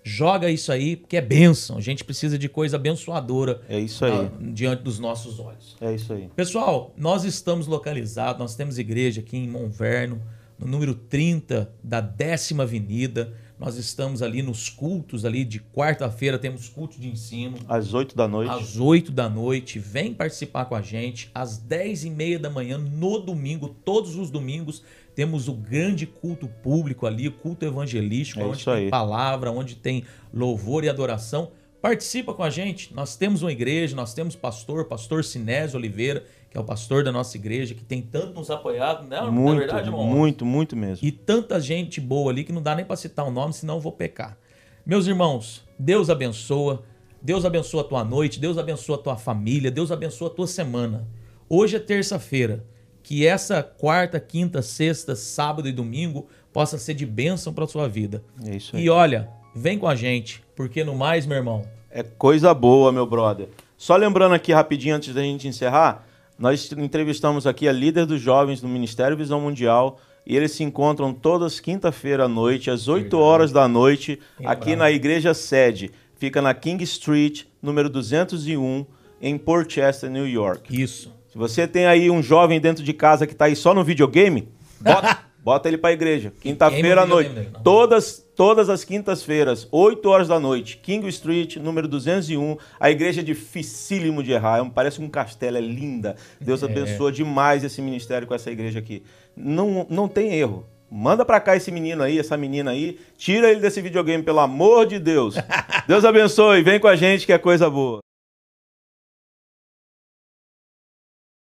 Joga 0.03 0.49
isso 0.49 0.71
aí, 0.71 0.95
porque 0.95 1.15
é 1.17 1.21
bênção. 1.21 1.77
A 1.77 1.81
gente 1.81 2.03
precisa 2.03 2.35
de 2.37 2.49
coisa 2.49 2.75
abençoadora 2.77 3.61
É 3.69 3.79
isso 3.79 4.03
aí. 4.03 4.11
na- 4.11 4.51
diante 4.51 4.81
dos 4.81 4.97
nossos 4.97 5.39
olhos. 5.39 5.75
É 5.79 5.93
isso 5.93 6.11
aí. 6.13 6.27
Pessoal, 6.35 6.91
nós 6.97 7.23
estamos 7.23 7.67
localizados, 7.67 8.39
nós 8.39 8.55
temos 8.55 8.79
igreja 8.79 9.21
aqui 9.21 9.37
em 9.37 9.47
Monverno, 9.47 10.19
no 10.57 10.65
número 10.67 10.95
30 10.95 11.71
da 11.83 12.01
décima 12.01 12.63
avenida. 12.63 13.33
Nós 13.61 13.77
estamos 13.77 14.23
ali 14.23 14.41
nos 14.41 14.69
cultos 14.69 15.23
ali 15.23 15.45
de 15.45 15.59
quarta-feira, 15.59 16.39
temos 16.39 16.67
culto 16.67 16.99
de 16.99 17.07
ensino. 17.07 17.59
Às 17.69 17.93
8 17.93 18.15
da 18.15 18.27
noite. 18.27 18.49
Às 18.51 18.79
8 18.79 19.11
da 19.11 19.29
noite, 19.29 19.77
vem 19.77 20.15
participar 20.15 20.65
com 20.65 20.73
a 20.73 20.81
gente. 20.81 21.29
Às 21.31 21.59
10 21.59 22.05
e 22.05 22.09
meia 22.09 22.39
da 22.39 22.49
manhã, 22.49 22.79
no 22.79 23.19
domingo, 23.19 23.69
todos 23.69 24.15
os 24.15 24.31
domingos, 24.31 24.81
temos 25.13 25.47
o 25.47 25.53
grande 25.53 26.07
culto 26.07 26.47
público 26.47 27.05
ali, 27.05 27.27
o 27.27 27.31
culto 27.33 27.63
evangelístico, 27.63 28.41
É 28.41 28.45
onde 28.45 28.65
tem 28.65 28.73
aí. 28.73 28.89
palavra, 28.89 29.51
onde 29.51 29.75
tem 29.75 30.05
louvor 30.33 30.83
e 30.83 30.89
adoração. 30.89 31.51
Participa 31.79 32.33
com 32.33 32.41
a 32.41 32.49
gente. 32.49 32.91
Nós 32.95 33.15
temos 33.15 33.43
uma 33.43 33.51
igreja, 33.51 33.95
nós 33.95 34.11
temos 34.11 34.35
pastor, 34.35 34.85
pastor 34.85 35.23
Sinésio 35.23 35.77
Oliveira, 35.77 36.25
que 36.51 36.57
é 36.57 36.59
o 36.59 36.65
pastor 36.65 37.01
da 37.01 37.13
nossa 37.13 37.37
igreja, 37.37 37.73
que 37.73 37.83
tem 37.83 38.01
tanto 38.01 38.33
nos 38.33 38.51
apoiado, 38.51 39.07
né? 39.07 39.21
Muito, 39.21 39.59
verdade, 39.59 39.87
irmão? 39.87 40.05
muito, 40.05 40.45
muito 40.45 40.75
mesmo. 40.75 41.07
E 41.07 41.09
tanta 41.09 41.61
gente 41.61 42.01
boa 42.01 42.29
ali 42.29 42.43
que 42.43 42.51
não 42.51 42.61
dá 42.61 42.75
nem 42.75 42.83
para 42.83 42.97
citar 42.97 43.25
o 43.25 43.31
nome, 43.31 43.53
senão 43.53 43.75
eu 43.75 43.79
vou 43.79 43.93
pecar. 43.93 44.37
Meus 44.85 45.07
irmãos, 45.07 45.63
Deus 45.79 46.09
abençoa. 46.09 46.83
Deus 47.21 47.45
abençoa 47.45 47.81
a 47.81 47.83
tua 47.85 48.03
noite, 48.03 48.39
Deus 48.39 48.57
abençoa 48.57 48.95
a 48.95 48.99
tua 48.99 49.15
família, 49.15 49.71
Deus 49.71 49.91
abençoa 49.91 50.27
a 50.27 50.31
tua 50.31 50.47
semana. 50.47 51.07
Hoje 51.47 51.77
é 51.77 51.79
terça-feira. 51.79 52.65
Que 53.03 53.25
essa 53.25 53.63
quarta, 53.63 54.19
quinta, 54.19 54.61
sexta, 54.61 55.15
sábado 55.15 55.67
e 55.67 55.71
domingo 55.71 56.27
possa 56.51 56.77
ser 56.77 56.93
de 56.95 57.05
bênção 57.05 57.53
para 57.53 57.65
sua 57.67 57.87
vida. 57.87 58.23
É 58.45 58.55
isso 58.57 58.75
aí. 58.75 58.83
E 58.83 58.89
olha, 58.89 59.29
vem 59.55 59.77
com 59.77 59.87
a 59.87 59.95
gente, 59.95 60.43
porque 60.55 60.83
no 60.83 60.95
mais, 60.95 61.25
meu 61.25 61.37
irmão, 61.37 61.63
É 61.89 62.03
coisa 62.03 62.53
boa, 62.53 62.91
meu 62.91 63.05
brother. 63.05 63.47
Só 63.77 63.95
lembrando 63.95 64.35
aqui 64.35 64.51
rapidinho 64.51 64.95
antes 64.95 65.13
da 65.13 65.21
gente 65.21 65.47
encerrar, 65.47 66.05
nós 66.41 66.71
entrevistamos 66.71 67.45
aqui 67.45 67.67
a 67.67 67.71
líder 67.71 68.07
dos 68.07 68.19
jovens 68.19 68.59
do 68.59 68.67
Ministério 68.67 69.15
Visão 69.15 69.39
Mundial 69.39 69.99
e 70.25 70.35
eles 70.35 70.51
se 70.51 70.63
encontram 70.63 71.13
todas 71.13 71.59
quinta-feira 71.59 72.25
à 72.25 72.27
noite, 72.27 72.71
às 72.71 72.87
8 72.87 73.03
Verdade. 73.03 73.23
horas 73.23 73.51
da 73.51 73.67
noite, 73.67 74.19
aqui 74.43 74.75
na 74.75 74.89
igreja 74.89 75.35
sede. 75.35 75.91
Fica 76.17 76.41
na 76.41 76.51
King 76.55 76.83
Street, 76.83 77.43
número 77.61 77.87
201, 77.91 78.85
em 79.21 79.37
Port 79.37 79.71
Chester, 79.71 80.09
New 80.09 80.27
York. 80.27 80.81
isso. 80.81 81.13
Se 81.31 81.37
você 81.37 81.67
tem 81.67 81.85
aí 81.85 82.09
um 82.09 82.23
jovem 82.23 82.59
dentro 82.59 82.83
de 82.83 82.91
casa 82.91 83.27
que 83.27 83.35
tá 83.35 83.45
aí 83.45 83.55
só 83.55 83.73
no 83.73 83.83
videogame, 83.83 84.49
bota, 84.79 85.19
bota 85.43 85.67
ele 85.67 85.77
pra 85.77 85.91
igreja. 85.91 86.31
Quinta-feira 86.41 87.01
à 87.01 87.05
noite. 87.05 87.31
Todas, 87.63 88.25
todas 88.35 88.69
as 88.69 88.83
quintas-feiras, 88.83 89.67
8 89.71 90.07
horas 90.09 90.27
da 90.27 90.39
noite, 90.39 90.77
King 90.77 91.07
Street, 91.09 91.57
número 91.57 91.87
201. 91.87 92.57
A 92.79 92.89
igreja 92.91 93.21
é 93.21 93.23
dificílimo 93.23 94.21
de 94.23 94.31
errar. 94.31 94.65
é 94.65 94.69
Parece 94.69 95.01
um 95.01 95.09
castelo, 95.09 95.57
é 95.57 95.61
linda. 95.61 96.15
Deus 96.39 96.61
É. 96.63 96.65
abençoa 96.65 97.11
demais 97.11 97.63
esse 97.63 97.81
ministério 97.81 98.27
com 98.27 98.33
essa 98.35 98.51
igreja 98.51 98.79
aqui. 98.79 99.03
Não, 99.35 99.85
não 99.89 100.07
tem 100.07 100.33
erro. 100.33 100.65
Manda 100.93 101.23
pra 101.23 101.39
cá 101.39 101.55
esse 101.55 101.71
menino 101.71 102.03
aí, 102.03 102.19
essa 102.19 102.35
menina 102.35 102.71
aí. 102.71 102.99
Tira 103.17 103.49
ele 103.49 103.61
desse 103.61 103.81
videogame, 103.81 104.21
pelo 104.23 104.39
amor 104.39 104.85
de 104.85 104.99
Deus. 104.99 105.35
Deus 105.87 106.03
abençoe. 106.03 106.61
Vem 106.61 106.79
com 106.79 106.87
a 106.87 106.95
gente 106.97 107.25
que 107.25 107.31
é 107.31 107.37
coisa 107.37 107.69
boa. 107.69 107.99